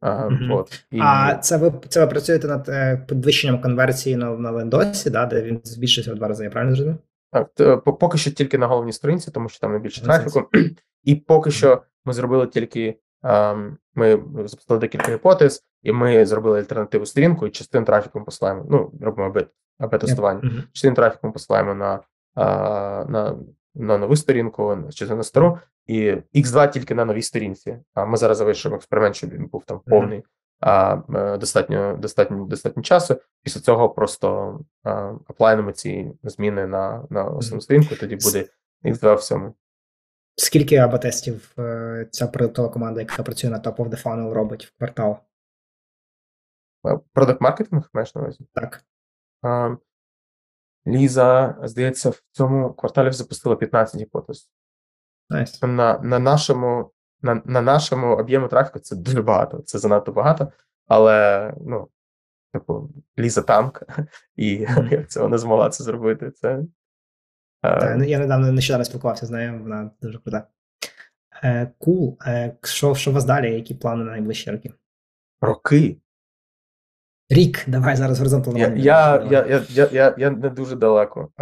Угу. 0.02 0.58
от, 0.58 0.84
і... 0.90 0.98
а 1.00 1.34
це 1.34 1.56
ви 1.56 1.72
це 1.88 2.00
ви 2.00 2.06
працюєте 2.06 2.48
над 2.48 2.68
е, 2.68 3.04
підвищенням 3.08 3.60
конверсії 3.60 4.16
на 4.16 4.30
на 4.30 4.52
Windows, 4.52 5.10
да, 5.10 5.26
де 5.26 5.42
він 5.42 5.60
збільшився 5.64 6.12
в 6.12 6.16
два 6.16 6.28
рази, 6.28 6.44
я 6.44 6.50
правильно 6.50 6.74
зрозумів? 6.74 6.98
Так, 7.32 7.84
поки 7.84 8.18
що 8.18 8.30
тільки 8.30 8.58
на 8.58 8.66
головній 8.66 8.92
сторінці, 8.92 9.30
тому 9.30 9.48
що 9.48 9.60
там 9.60 9.70
найбільше 9.70 10.02
трафіку, 10.02 10.48
і 11.04 11.14
поки 11.14 11.50
що 11.50 11.82
ми 12.04 12.12
зробили 12.12 12.46
тільки 12.46 12.98
Ем, 13.24 13.78
ми 13.94 14.22
запустили 14.44 14.80
декілька 14.80 15.12
гіпотез, 15.12 15.64
і 15.82 15.92
ми 15.92 16.26
зробили 16.26 16.58
альтернативу 16.58 17.06
сторінку, 17.06 17.46
і 17.46 17.50
частину 17.50 17.86
трафіку 17.86 18.18
ми 18.18 18.24
посилаємо. 18.24 18.66
Ну, 18.70 18.92
робимо 19.00 19.34
АБ 19.78 19.98
тестування. 19.98 20.42
Частину 20.72 20.94
трафіку 20.94 21.26
ми 21.26 21.32
посилаємо 21.32 21.74
на 21.74 22.00
на, 23.08 23.36
на 23.74 23.98
нову 23.98 24.16
сторінку, 24.16 24.78
частину 24.90 25.16
на 25.16 25.22
стару, 25.22 25.58
і 25.86 26.16
X2 26.34 26.72
тільки 26.72 26.94
на 26.94 27.04
новій 27.04 27.22
сторінці. 27.22 27.78
А 27.94 28.04
ми 28.04 28.16
зараз 28.16 28.38
завершуємо 28.38 28.76
експеримент, 28.76 29.16
щоб 29.16 29.30
він 29.30 29.46
був 29.46 29.64
там 29.64 29.80
повний. 29.86 30.22
А 30.62 31.02
е, 31.14 31.38
достатньо 31.38 31.96
достатньо 31.96 32.46
достатньо 32.46 32.82
часу. 32.82 33.16
Після 33.42 33.60
цього 33.60 33.90
просто 33.90 34.60
аплайнемо 35.28 35.72
ці 35.72 36.12
зміни 36.22 36.66
на 36.66 37.06
на 37.10 37.24
основну 37.24 37.60
сторінку. 37.60 37.96
Тоді 37.96 38.16
буде 38.16 38.48
X2 38.84 39.14
всьому. 39.14 39.54
Скільки 40.36 40.76
АБ-тестів 40.76 41.52
е, 41.58 42.08
ця 42.10 42.26
продуктова 42.26 42.68
команда, 42.68 43.00
яка 43.00 43.22
працює 43.22 43.50
на 43.50 43.60
Top 43.60 43.76
of 43.76 43.88
the 43.88 44.02
Funnel, 44.02 44.32
робить 44.32 44.64
в 44.66 44.78
квартал? 44.78 45.16
Продакт 47.12 47.40
маркетинг 47.40 47.90
маєш 47.92 48.14
на 48.14 48.22
увазі? 48.22 48.46
Так. 48.54 48.84
Ліза, 50.86 51.58
здається, 51.62 52.10
в 52.10 52.22
цьому 52.30 52.74
кварталі 52.74 53.12
запустила 53.12 53.56
15 53.56 54.00
гіпотез. 54.00 54.50
Nice. 55.30 55.66
На 55.66 55.98
на, 55.98 56.18
нашому 56.18 56.91
на, 57.22 57.42
на 57.44 57.60
нашому 57.60 58.16
об'єму 58.16 58.48
трафіку 58.48 58.78
це 58.78 58.96
дуже 58.96 59.22
багато, 59.22 59.58
це 59.58 59.78
занадто 59.78 60.12
багато, 60.12 60.52
але 60.86 61.54
ну, 61.66 61.88
типу, 62.52 62.90
Ліза 63.18 63.42
танк, 63.42 63.82
і 64.36 64.66
як 64.90 65.10
це 65.10 65.20
вона 65.20 65.38
змогла 65.38 65.70
це 65.70 65.84
зробити, 65.84 66.30
це 66.30 66.62
так, 67.62 67.82
е, 67.82 67.96
ну, 67.98 68.04
Я 68.04 68.18
недавно 68.18 68.52
нещодавно 68.52 68.84
спілкувався 68.84 69.26
з 69.26 69.30
нею, 69.30 69.62
вона 69.62 69.90
дуже 70.02 70.18
крута. 70.18 70.46
Кул. 71.38 71.44
Е, 71.44 71.70
cool. 71.80 72.28
Е, 72.28 72.56
що 72.62 72.94
що 72.94 73.10
у 73.10 73.14
вас 73.14 73.24
далі? 73.24 73.54
Які 73.54 73.74
плани 73.74 74.04
на 74.04 74.10
найближчі 74.10 74.50
роки? 74.50 74.72
Роки. 75.40 75.96
Рік, 77.30 77.64
давай 77.66 77.96
зараз 77.96 78.18
горизонтально. 78.18 78.58
Я 78.58 78.68
я, 78.68 79.26
я, 79.30 79.46
я, 79.46 79.62
я, 79.70 79.88
я, 79.92 80.14
я 80.18 80.30
не 80.30 80.48
дуже 80.48 80.76
далеко. 80.76 81.32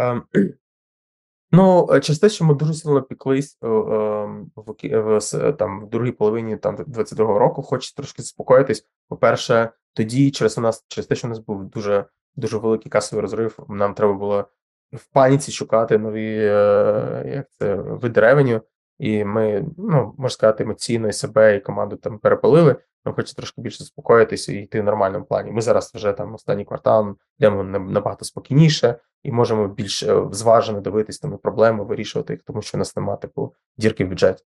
Ну, 1.51 1.87
через 2.01 2.19
те, 2.19 2.29
що 2.29 2.45
ми 2.45 2.53
дуже 2.53 2.73
сильно 2.73 3.01
піклись 3.01 3.57
um, 3.61 4.45
в, 4.55 5.19
в, 5.19 5.53
там, 5.53 5.81
в 5.85 5.89
другій 5.89 6.11
половині 6.11 6.57
там, 6.57 6.75
22-го 6.75 7.39
року, 7.39 7.61
хочу 7.61 7.95
трошки 7.95 8.21
заспокоїтись. 8.21 8.85
По-перше, 9.09 9.69
тоді, 9.93 10.31
через 10.31 10.57
у 10.57 10.61
нас, 10.61 10.85
через 10.87 11.07
те, 11.07 11.15
що 11.15 11.27
у 11.27 11.29
нас 11.29 11.39
був 11.39 11.65
дуже 11.65 12.05
дуже 12.35 12.57
великий 12.57 12.89
касовий 12.89 13.21
розрив, 13.21 13.59
нам 13.69 13.93
треба 13.93 14.13
було 14.13 14.47
в 14.93 15.05
паніці 15.13 15.51
шукати 15.51 15.97
нові 15.97 16.37
е, 16.37 17.23
як 17.35 17.47
це, 17.59 17.75
види 17.75 18.21
ревеню. 18.21 18.61
І 18.99 19.23
ми, 19.23 19.65
ну 19.77 20.15
можна 20.17 20.29
сказати, 20.29 20.63
емоційно 20.63 21.07
і 21.07 21.13
себе 21.13 21.55
і 21.55 21.59
команду 21.59 21.95
там 21.95 22.19
перепалили. 22.19 22.75
Ми 23.05 23.13
хочемо 23.13 23.33
трошки 23.35 23.61
більше 23.61 23.77
заспокоїтися 23.77 24.53
і 24.53 24.55
йти 24.55 24.81
в 24.81 24.83
нормальному 24.83 25.25
плані. 25.25 25.51
Ми 25.51 25.61
зараз 25.61 25.91
вже 25.95 26.13
там 26.13 26.33
останній 26.33 26.65
квартал 26.65 27.15
йдемо 27.39 27.63
набагато 27.63 28.25
спокійніше 28.25 28.95
і 29.23 29.31
можемо 29.31 29.67
більш 29.67 30.03
е, 30.03 30.23
зважено 30.31 30.81
дивитись 30.81 31.19
там 31.19 31.37
проблеми, 31.37 31.83
вирішувати 31.83 32.33
їх, 32.33 32.41
тому 32.43 32.61
що 32.61 32.77
у 32.77 32.79
нас 32.79 32.95
немає 32.95 33.17
типу 33.17 33.53
дірки 33.77 34.05
в 34.05 34.07
бюджеті. 34.07 34.43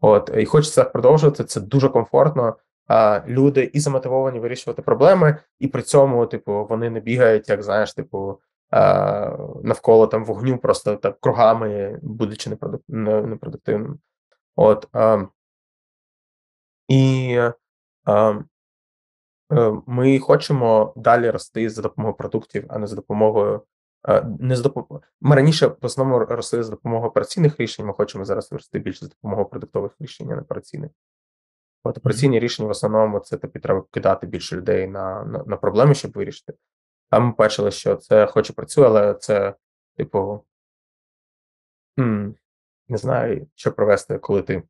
От 0.00 0.30
і 0.36 0.44
хочеться 0.44 0.84
продовжувати. 0.84 1.44
Це 1.44 1.60
дуже 1.60 1.88
комфортно. 1.88 2.56
А 2.86 3.20
люди 3.26 3.70
і 3.72 3.80
замотивовані 3.80 4.40
вирішувати 4.40 4.82
проблеми, 4.82 5.36
і 5.58 5.68
при 5.68 5.82
цьому, 5.82 6.26
типу, 6.26 6.66
вони 6.70 6.90
не 6.90 7.00
бігають, 7.00 7.48
як 7.48 7.62
знаєш, 7.62 7.94
типу. 7.94 8.40
Навколо 9.62 10.06
там 10.06 10.24
вогню, 10.24 10.58
просто 10.58 10.96
так 10.96 11.20
кругами, 11.20 11.98
будучи 12.02 12.50
непродуктивним. 12.88 13.98
От 14.56 14.88
а, 14.92 15.26
і 16.88 17.40
ми 19.86 20.18
хочемо 20.18 20.92
далі 20.96 21.30
рости 21.30 21.70
за 21.70 21.82
допомогою 21.82 22.16
продуктів, 22.16 22.64
а 22.68 22.78
не 22.78 22.86
за 22.86 22.96
допомогою. 22.96 23.62
Не 24.38 24.56
з 24.56 24.60
допомогою. 24.60 25.00
Ми 25.20 25.36
раніше 25.36 25.66
в 25.66 25.76
основному 25.80 26.24
росли 26.24 26.62
за 26.62 26.70
допомогою 26.70 27.10
операційних 27.10 27.60
рішень. 27.60 27.86
Ми 27.86 27.92
хочемо 27.92 28.24
зараз 28.24 28.52
рости 28.52 28.78
більше 28.78 29.00
за 29.00 29.08
допомогою 29.08 29.48
продуктових 29.48 29.92
рішень, 30.00 30.32
а 30.32 30.34
не 30.34 30.42
операційних. 30.42 30.90
От 31.84 31.98
операційні 31.98 32.40
рішення 32.40 32.68
в 32.68 32.70
основному 32.70 33.20
це 33.20 33.36
тобі 33.36 33.60
треба 33.60 33.84
кидати 33.90 34.26
більше 34.26 34.56
людей 34.56 34.88
на, 34.88 35.24
на, 35.24 35.44
на 35.46 35.56
проблеми, 35.56 35.94
щоб 35.94 36.12
вирішити. 36.12 36.54
А 37.10 37.18
ми 37.18 37.32
бачили, 37.38 37.70
що 37.70 37.96
це 37.96 38.26
хоч 38.26 38.50
і 38.50 38.52
працює, 38.52 38.86
але 38.86 39.14
це, 39.14 39.54
типу, 39.96 40.44
не 42.88 42.98
знаю, 42.98 43.46
що 43.54 43.72
провести, 43.72 44.18
коли 44.18 44.42
ти 44.42 44.62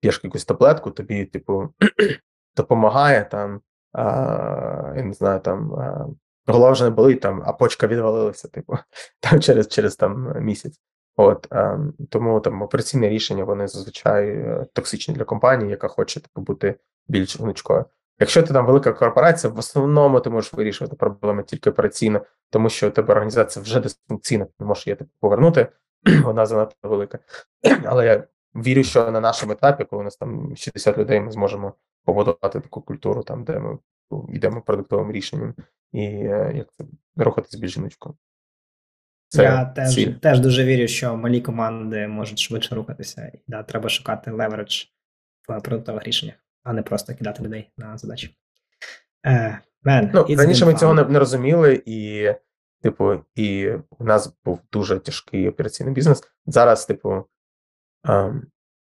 п'єш 0.00 0.20
якусь 0.24 0.44
таблетку, 0.44 0.90
тобі, 0.90 1.24
типу, 1.24 1.68
допомагає 2.56 3.24
там, 3.24 3.60
а, 3.92 4.92
я 4.96 5.02
не 5.02 5.12
знаю, 5.12 5.40
там 5.40 5.70
голова 6.46 6.70
вже 6.70 6.84
не 6.84 6.90
болить, 6.90 7.20
там, 7.20 7.42
а 7.46 7.52
почка 7.52 7.86
відвалилася, 7.86 8.48
типу, 8.48 8.78
там 9.20 9.40
через 9.40 9.68
через 9.68 9.96
там 9.96 10.34
місяць. 10.40 10.80
От 11.16 11.46
а, 11.50 11.78
тому 12.10 12.40
там 12.40 12.62
операційне 12.62 13.08
рішення 13.08 13.44
вони 13.44 13.68
зазвичай 13.68 14.28
е, 14.28 14.66
токсичні 14.72 15.14
для 15.14 15.24
компанії, 15.24 15.70
яка 15.70 15.88
хоче 15.88 16.20
типу, 16.20 16.40
бути 16.40 16.74
більш 17.08 17.40
гнучкою. 17.40 17.84
Якщо 18.20 18.42
ти 18.42 18.52
там 18.52 18.66
велика 18.66 18.92
корпорація, 18.92 19.52
в 19.52 19.58
основному 19.58 20.20
ти 20.20 20.30
можеш 20.30 20.52
вирішувати 20.52 20.96
проблеми 20.96 21.42
тільки 21.42 21.70
операційно, 21.70 22.20
тому 22.50 22.68
що 22.68 22.88
у 22.88 22.90
тебе 22.90 23.14
організація 23.14 23.62
вже 23.62 23.80
дисфункційна, 23.80 24.44
ти 24.58 24.64
можеш 24.64 24.86
її 24.86 24.96
типу, 24.96 25.10
повернути, 25.20 25.66
вона 26.22 26.46
занадто 26.46 26.88
велика. 26.88 27.18
Але 27.84 28.24
вірю, 28.62 28.82
що 28.82 29.10
на 29.10 29.20
нашому 29.20 29.52
етапі, 29.52 29.84
коли 29.84 30.00
у 30.00 30.04
нас 30.04 30.16
там 30.16 30.56
60 30.56 30.98
людей, 30.98 31.20
ми 31.20 31.32
зможемо 31.32 31.74
побудувати 32.04 32.60
таку 32.60 32.82
культуру, 32.82 33.22
там 33.22 33.44
де 33.44 33.58
ми 33.58 33.78
йдемо 34.28 34.60
продуктовим 34.60 35.12
рішенням 35.12 35.54
і 35.92 36.04
е, 36.04 36.52
як 36.54 36.72
це 36.72 36.84
рухатись 37.16 37.54
більш 37.54 37.78
гнучко. 37.78 38.14
Це 39.28 39.42
Я 39.42 39.64
теж 39.64 40.08
теж 40.22 40.40
дуже 40.40 40.64
вірю, 40.64 40.88
що 40.88 41.16
малі 41.16 41.40
команди 41.40 42.08
можуть 42.08 42.38
швидше 42.38 42.74
рухатися, 42.74 43.30
і 43.34 43.42
да, 43.46 43.62
треба 43.62 43.88
шукати 43.88 44.30
левередж 44.30 44.84
в 45.48 45.60
продуктових 45.60 46.04
рішеннях, 46.04 46.34
а 46.62 46.72
не 46.72 46.82
просто 46.82 47.14
кидати 47.14 47.42
людей 47.42 47.70
на 47.76 47.98
задачі. 47.98 48.36
Е, 49.26 49.58
man, 49.84 50.10
ну, 50.14 50.36
Раніше 50.36 50.66
ми 50.66 50.74
цього 50.74 50.94
не, 50.94 51.04
не 51.04 51.18
розуміли, 51.18 51.82
і, 51.86 52.28
типу, 52.82 53.24
і 53.34 53.70
у 53.98 54.04
нас 54.04 54.36
був 54.44 54.60
дуже 54.72 54.98
тяжкий 54.98 55.48
операційний 55.48 55.94
бізнес. 55.94 56.22
Зараз, 56.46 56.86
типу, 56.86 57.24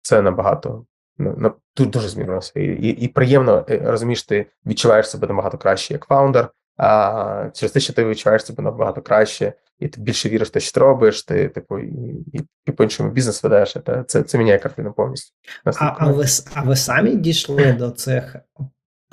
це 0.01 0.21
набагато 0.21 0.85
ну, 1.17 1.53
тут 1.73 1.89
дуже 1.89 2.09
змінилося. 2.09 2.51
І, 2.55 2.63
і 2.63 2.89
і, 2.89 3.07
приємно 3.07 3.65
е, 3.69 3.81
розумієш, 3.83 4.23
ти 4.23 4.45
відчуваєш 4.65 5.09
себе 5.09 5.27
набагато 5.27 5.57
краще 5.57 5.93
як 5.93 6.05
фаундер, 6.05 6.49
а 6.77 7.49
через 7.53 7.71
те, 7.71 7.79
що 7.79 7.93
ти 7.93 8.05
відчуваєш 8.05 8.45
себе 8.45 8.63
набагато 8.63 9.01
краще, 9.01 9.53
і 9.79 9.87
ти 9.87 10.01
більше 10.01 10.29
віриш 10.29 10.47
в 10.47 10.51
те, 10.51 10.59
що 10.59 10.71
ти 10.71 10.79
робиш, 10.79 11.23
ти 11.23 11.49
типу 11.49 11.79
і 11.79 12.15
і, 12.33 12.41
і 12.65 12.71
по 12.71 12.83
іншому 12.83 13.11
бізнес 13.11 13.43
ведеш. 13.43 13.77
Це 13.85 14.03
це, 14.07 14.23
це 14.23 14.37
міняє 14.37 14.59
картину 14.59 14.93
повністю. 14.93 15.35
А 15.65 15.95
а, 15.97 16.11
ви 16.11 16.25
а 16.53 16.61
ви 16.61 16.75
самі 16.75 17.15
дійшли 17.15 17.73
до 17.73 17.91
цих 17.91 18.35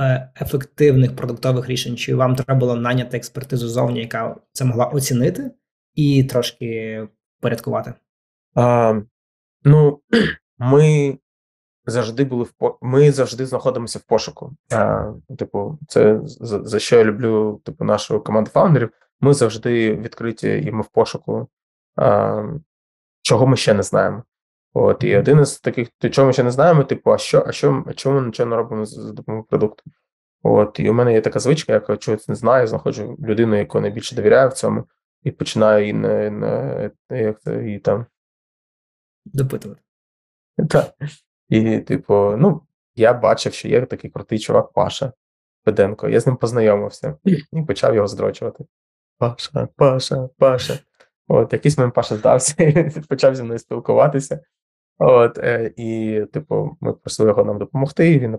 е, 0.01 0.31
ефективних 0.41 1.17
продуктових 1.17 1.69
рішень? 1.69 1.97
Чи 1.97 2.15
вам 2.15 2.37
треба 2.37 2.61
було 2.61 2.77
наняти 2.77 3.17
експертизу 3.17 3.69
зовні, 3.69 4.01
яка 4.01 4.37
це 4.53 4.65
могла 4.65 4.85
оцінити 4.85 5.51
і 5.95 6.25
трошки 6.25 7.09
порядкувати? 7.41 7.95
А, 8.55 8.95
Ну 9.65 10.01
ми 10.59 11.19
завжди 11.87 12.25
були 12.25 12.45
в 12.45 12.53
по... 12.53 12.79
ми 12.83 13.13
завжди 13.13 13.47
знаходимося 13.47 13.99
в 13.99 14.03
пошуку. 14.03 14.57
А, 14.73 15.13
Типу, 15.39 15.79
це 15.89 16.21
за, 16.25 16.65
за 16.65 16.79
що 16.79 16.97
я 16.97 17.05
люблю 17.05 17.61
типу 17.65 17.85
нашу 17.85 18.21
команду 18.21 18.51
фаундерів. 18.51 18.91
Ми 19.21 19.35
завжди 19.35 19.95
відкриті 19.95 20.63
і 20.67 20.73
ми 20.73 20.83
в 20.83 20.89
пошуку, 20.89 21.49
а, 21.97 22.43
чого 23.23 23.47
ми 23.47 23.57
ще 23.57 23.75
не 23.75 23.83
знаємо. 23.83 24.23
От 24.75 25.05
і 25.05 25.17
один 25.17 25.41
із 25.41 25.61
таких, 25.61 25.89
чого 26.11 26.27
ми 26.27 26.33
ще 26.33 26.43
не 26.43 26.51
знаємо, 26.51 26.85
типу, 26.85 27.13
а 27.13 27.19
що, 27.19 27.45
а 27.47 27.53
що, 27.53 27.85
а 27.87 27.93
чому 27.93 28.21
ми 28.21 28.27
нічого 28.27 28.51
не 28.51 28.57
робимо 28.57 28.87
за 28.87 29.13
допомогою 29.13 29.45
продукту? 29.45 29.83
От, 30.43 30.81
і 30.81 30.91
у 30.91 30.93
мене 30.93 31.13
є 31.13 31.21
така 31.21 31.39
звичка, 31.39 31.73
яка 31.73 31.97
чогось 31.97 32.29
не 32.29 32.35
знаю, 32.35 32.67
знаходжу 32.67 33.17
людину, 33.23 33.57
яку 33.57 33.81
найбільше 33.81 34.17
довіряю 34.17 34.49
в 34.49 34.53
цьому, 34.53 34.85
і 35.23 35.31
починаю 35.31 35.81
її 35.81 35.93
не, 35.93 36.31
не, 36.31 36.91
як 37.11 37.41
це, 37.41 37.71
і 37.71 37.79
там 37.79 38.07
допитувати. 39.25 39.83
Так. 40.71 40.95
І, 41.49 41.79
типу, 41.79 42.37
ну, 42.39 42.61
я 42.95 43.13
бачив, 43.13 43.53
що 43.53 43.69
є 43.69 43.87
такий 43.87 44.11
крутий 44.11 44.39
чувак 44.39 44.73
Паша 44.73 45.13
Педенко. 45.65 46.09
Я 46.09 46.21
з 46.21 46.27
ним 46.27 46.37
познайомився 46.37 47.17
і 47.25 47.63
почав 47.63 47.95
його 47.95 48.09
здрочувати. 48.09 48.65
Паша, 49.19 49.69
Паша, 49.77 50.29
Паша. 50.39 50.79
От, 51.29 51.53
якийсь 51.53 51.79
момент 51.79 51.95
Паша 51.95 52.17
здався 52.17 52.55
і 52.63 53.01
почав 53.09 53.35
зі 53.35 53.43
мною 53.43 53.59
спілкуватися. 53.59 54.41
От, 54.99 55.39
е, 55.39 55.73
І, 55.77 56.21
типу, 56.33 56.77
ми 56.81 56.93
просили 56.93 57.29
його 57.29 57.45
нам 57.45 57.59
допомогти, 57.59 58.13
і 58.13 58.19
він 58.19 58.39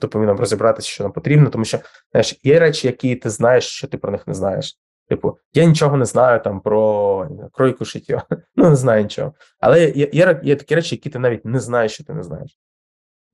допоміг 0.00 0.26
нам 0.26 0.36
розібратися, 0.36 0.88
що 0.88 1.04
нам 1.04 1.12
потрібно, 1.12 1.50
тому 1.50 1.64
що 1.64 1.78
знаєш, 2.10 2.40
є 2.42 2.58
речі, 2.58 2.86
які 2.86 3.16
ти 3.16 3.30
знаєш, 3.30 3.64
що 3.64 3.88
ти 3.88 3.98
про 3.98 4.12
них 4.12 4.26
не 4.26 4.34
знаєш. 4.34 4.78
Типу, 5.08 5.38
я 5.54 5.64
нічого 5.64 5.96
не 5.96 6.04
знаю 6.04 6.40
там 6.40 6.60
про 6.60 7.28
кройку 7.52 7.84
шиття, 7.84 8.22
ну 8.56 8.70
не 8.70 8.76
знаю 8.76 9.02
нічого. 9.02 9.32
Але 9.60 9.84
є, 9.84 10.08
є 10.12 10.40
є, 10.42 10.56
такі 10.56 10.74
речі, 10.74 10.94
які 10.94 11.10
ти 11.10 11.18
навіть 11.18 11.44
не 11.44 11.60
знаєш, 11.60 11.92
що 11.92 12.04
ти 12.04 12.14
не 12.14 12.22
знаєш. 12.22 12.58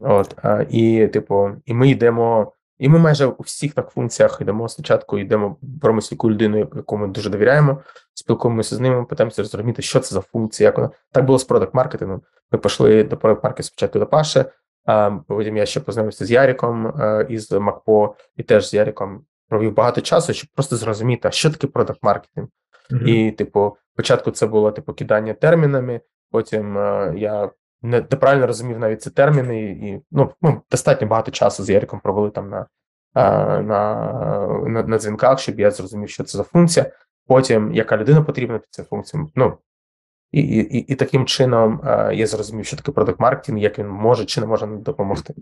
От, 0.00 0.34
а, 0.42 0.64
І, 0.70 1.08
типу, 1.08 1.50
і 1.64 1.74
ми 1.74 1.88
йдемо, 1.88 2.52
і 2.78 2.88
ми 2.88 2.98
майже 2.98 3.26
у 3.26 3.42
всіх 3.42 3.74
так 3.74 3.90
функціях 3.90 4.40
йдемо 4.40 4.68
спочатку, 4.68 5.18
йдемо 5.18 5.56
беремо 5.62 6.00
яку 6.10 6.30
людину, 6.30 6.58
яку 6.58 6.96
ми 6.96 7.08
дуже 7.08 7.30
довіряємо, 7.30 7.82
спілкуємося 8.14 8.76
з 8.76 8.80
ними, 8.80 9.04
питаємося 9.04 9.44
зрозуміти, 9.44 9.82
що 9.82 10.00
це 10.00 10.14
за 10.14 10.20
функція, 10.20 10.68
як 10.68 10.76
вона. 10.76 10.90
Так 11.12 11.24
було 11.24 11.38
з 11.38 11.44
продакт 11.44 11.74
маркетингом. 11.74 12.22
Ми 12.52 12.58
пішли 12.58 13.04
до 13.04 13.16
продакт 13.16 13.44
маркетингу 13.44 13.66
спочатку 13.66 13.98
до 13.98 14.06
Паши, 14.06 14.44
а 14.84 15.10
потім 15.28 15.56
я 15.56 15.66
ще 15.66 15.80
познайомився 15.80 16.24
з 16.26 16.30
Яріком 16.30 16.92
із 17.28 17.52
Макпо, 17.52 18.14
і 18.36 18.42
теж 18.42 18.68
з 18.68 18.74
Яріком 18.74 19.24
провів 19.50 19.74
багато 19.74 20.00
часу, 20.00 20.32
щоб 20.32 20.50
просто 20.54 20.76
зрозуміти, 20.76 21.28
а 21.28 21.30
що 21.30 21.50
таке 21.50 21.66
продакт 21.66 22.02
маркетинг. 22.02 22.48
Mm-hmm. 22.90 23.04
І, 23.04 23.30
типу, 23.30 23.76
спочатку 23.94 24.30
це 24.30 24.46
було 24.46 24.70
типу 24.70 24.92
кидання 24.92 25.34
термінами, 25.34 26.00
потім 26.30 26.78
е, 26.78 27.14
я 27.16 27.50
не 27.82 28.02
правильно 28.02 28.46
розумів 28.46 28.78
навіть 28.78 29.02
ці 29.02 29.10
терміни, 29.10 29.62
і 29.62 30.00
ну, 30.10 30.32
ну 30.42 30.62
достатньо 30.70 31.06
багато 31.06 31.30
часу 31.30 31.64
з 31.64 31.70
Яриком 31.70 32.00
провели 32.00 32.30
там 32.30 32.50
на, 32.50 32.60
е, 32.60 32.62
на, 33.62 33.94
на, 34.66 34.82
на 34.82 34.98
дзвінках, 34.98 35.38
щоб 35.38 35.60
я 35.60 35.70
зрозумів, 35.70 36.08
що 36.08 36.24
це 36.24 36.38
за 36.38 36.44
функція. 36.44 36.90
Потім 37.26 37.74
яка 37.74 37.96
людина 37.96 38.22
потрібна 38.22 38.58
під 38.58 38.68
цю 38.70 38.82
функцію. 38.82 39.28
Ну, 39.34 39.58
і 40.32 40.40
і, 40.40 40.78
і 40.78 40.94
таким 40.94 41.26
чином 41.26 41.80
е, 41.84 42.14
я 42.14 42.26
зрозумів, 42.26 42.66
що 42.66 42.76
таке 42.76 42.92
продакт 42.92 43.20
маркетинг, 43.20 43.58
як 43.58 43.78
він 43.78 43.88
може 43.88 44.24
чи 44.24 44.40
не 44.40 44.46
може 44.46 44.66
допомогти. 44.66 45.34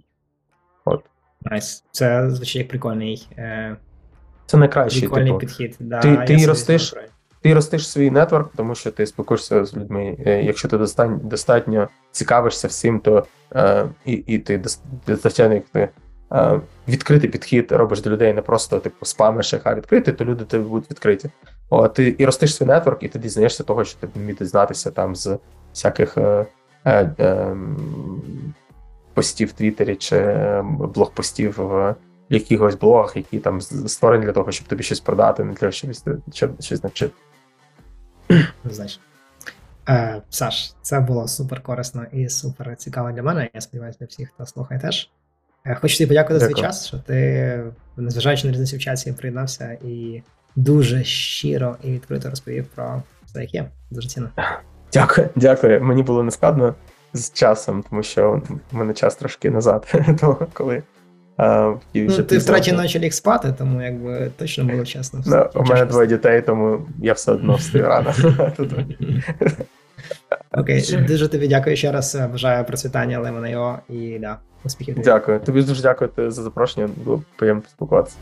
От. 0.85 1.05
Nice. 1.43 1.83
Це 1.91 2.31
звучить 2.31 2.57
як 2.57 2.69
прикольний. 2.69 3.29
Е, 3.39 3.77
це 4.49 4.57
найкращий 4.57 5.09
типу. 5.09 5.39
підхід. 5.39 5.77
Да, 5.81 6.01
Ти 6.01 6.17
ти 6.27 6.47
ростиш 6.47 6.95
ти 7.43 7.55
ростиш 7.55 7.89
свій 7.89 8.11
нетворк, 8.11 8.51
тому 8.57 8.75
що 8.75 8.91
ти 8.91 9.07
спілкуєшся 9.07 9.65
з 9.65 9.77
людьми. 9.77 10.17
Е, 10.27 10.43
якщо 10.43 10.69
ти 10.69 10.79
достатньо 10.79 11.21
достатньо 11.23 11.89
цікавишся 12.11 12.69
всім, 12.69 13.01
то 13.01 13.27
е, 13.55 13.85
і 14.05 14.13
і 14.13 14.39
ти 14.39 14.63
достатньо 15.07 15.55
як 15.55 15.65
ти 15.73 15.89
е, 16.33 16.61
відкритий 16.89 17.31
підхід 17.31 17.73
робиш 17.73 18.01
до 18.01 18.11
людей, 18.11 18.33
не 18.33 18.43
просто 18.43 18.79
типу 18.79 19.07
спамиш 19.07 19.53
їх, 19.53 19.63
а 19.65 19.75
відкритий, 19.75 20.15
то 20.15 20.25
люди 20.25 20.45
тобі 20.45 20.65
будуть 20.65 20.91
відкриті. 20.91 21.25
О, 21.71 21.89
ти 21.89 22.15
і 22.19 22.25
ростиш 22.25 22.55
свій 22.55 22.67
нетворк, 22.67 23.03
і 23.03 23.09
ти 23.09 23.19
дізнаєшся 23.19 23.65
того, 23.65 23.85
що 23.85 23.99
ти 24.01 24.09
вміти 24.15 24.45
дізнатися 24.45 24.91
там 24.91 25.17
з 25.17 25.39
всяких 25.75 26.19
е, 26.19 26.47
е, 26.85 27.11
е, 27.21 27.57
постів 29.15 29.49
в 29.49 29.53
Твіттері 29.53 29.97
чи 29.97 30.17
е, 30.17 30.65
блог-постів 30.95 31.55
в 31.57 31.95
якихось 32.31 32.75
блогах, 32.75 33.17
які 33.17 33.39
там 33.39 33.61
створені 33.61 34.25
для 34.25 34.33
того, 34.33 34.53
щоб 34.53 34.69
тобі 34.69 34.83
щось 34.83 35.01
продати, 35.01 35.45
не 35.45 35.53
для 35.53 35.59
того, 35.59 35.73
щоб 35.73 35.95
щось, 36.33 36.51
щось 36.61 36.83
навчити. 36.83 37.15
Знаєш. 38.65 39.01
Е, 39.89 40.23
Саш, 40.31 40.75
це 40.83 41.01
було 41.01 41.29
супер 41.29 41.63
корисно 41.63 42.05
і 42.13 42.29
супер 42.29 42.77
цікаво 42.77 43.13
для 43.13 43.23
мене. 43.23 43.49
Я 43.55 43.61
сподіваюся, 43.61 43.99
для 44.01 44.07
всіх, 44.07 44.31
хто 44.35 44.47
слухає 44.47 44.81
теж. 44.81 45.11
Е, 45.67 45.75
Хочу 45.75 45.99
тобі 45.99 46.09
подякувати 46.09 46.41
за 46.41 46.47
свій 46.47 46.61
час, 46.61 46.87
що 46.87 46.99
ти, 46.99 47.63
незважаючи 47.97 48.47
на 48.47 48.53
різницю 48.53 48.77
в 48.77 48.81
часі, 48.81 49.13
приєднався 49.13 49.79
і 49.85 50.23
дуже 50.57 51.05
щиро 51.05 51.77
і 51.83 51.91
відкрито 51.91 52.31
розповів 52.31 52.67
про 52.67 53.03
все, 53.27 53.41
як 53.41 53.55
є. 53.55 53.71
Дуже 53.91 54.09
цінно. 54.09 54.31
Дякую, 54.93 55.29
дякую. 55.37 55.83
Мені 55.83 56.03
було 56.03 56.23
нескладно 56.23 56.75
з 57.13 57.33
часом, 57.33 57.85
тому 57.91 58.03
що 58.03 58.43
в 58.73 58.77
мене 58.77 58.95
час 58.95 59.17
трошки 59.17 59.51
назад, 59.51 59.95
то 60.21 60.47
коли 60.53 60.83
Ну, 61.39 62.23
ти 62.27 62.39
втраті 62.39 62.73
ночі 62.73 62.99
ліг 62.99 63.13
спати, 63.13 63.55
тому 63.59 63.83
якби 63.83 64.31
точно 64.37 64.65
було 64.65 64.85
чесно. 64.85 65.23
Ну, 65.27 65.47
у 65.55 65.63
мене 65.63 65.85
двоє 65.85 66.07
дітей, 66.07 66.43
тому 66.43 66.81
я 67.03 67.13
все 67.13 67.33
одно 67.33 67.55
встаю 67.55 67.85
рано. 67.85 68.15
Окей, 70.53 71.05
дуже 71.09 71.29
тобі 71.29 71.49
дякую 71.49 71.77
ще 71.77 71.93
раз. 71.93 72.19
Бажаю 72.33 72.65
процвітання 72.65 73.21
Lemon.io 73.21 73.79
і 73.89 74.19
да, 74.19 74.37
успіхів. 74.65 74.97
Дякую. 75.05 75.41
Тобі 75.41 75.63
дуже 75.63 75.83
дякую 75.83 76.11
за 76.17 76.43
запрошення. 76.43 76.89
Було 77.05 77.23
приємно 77.37 77.63
поспілкуватися. 77.63 78.17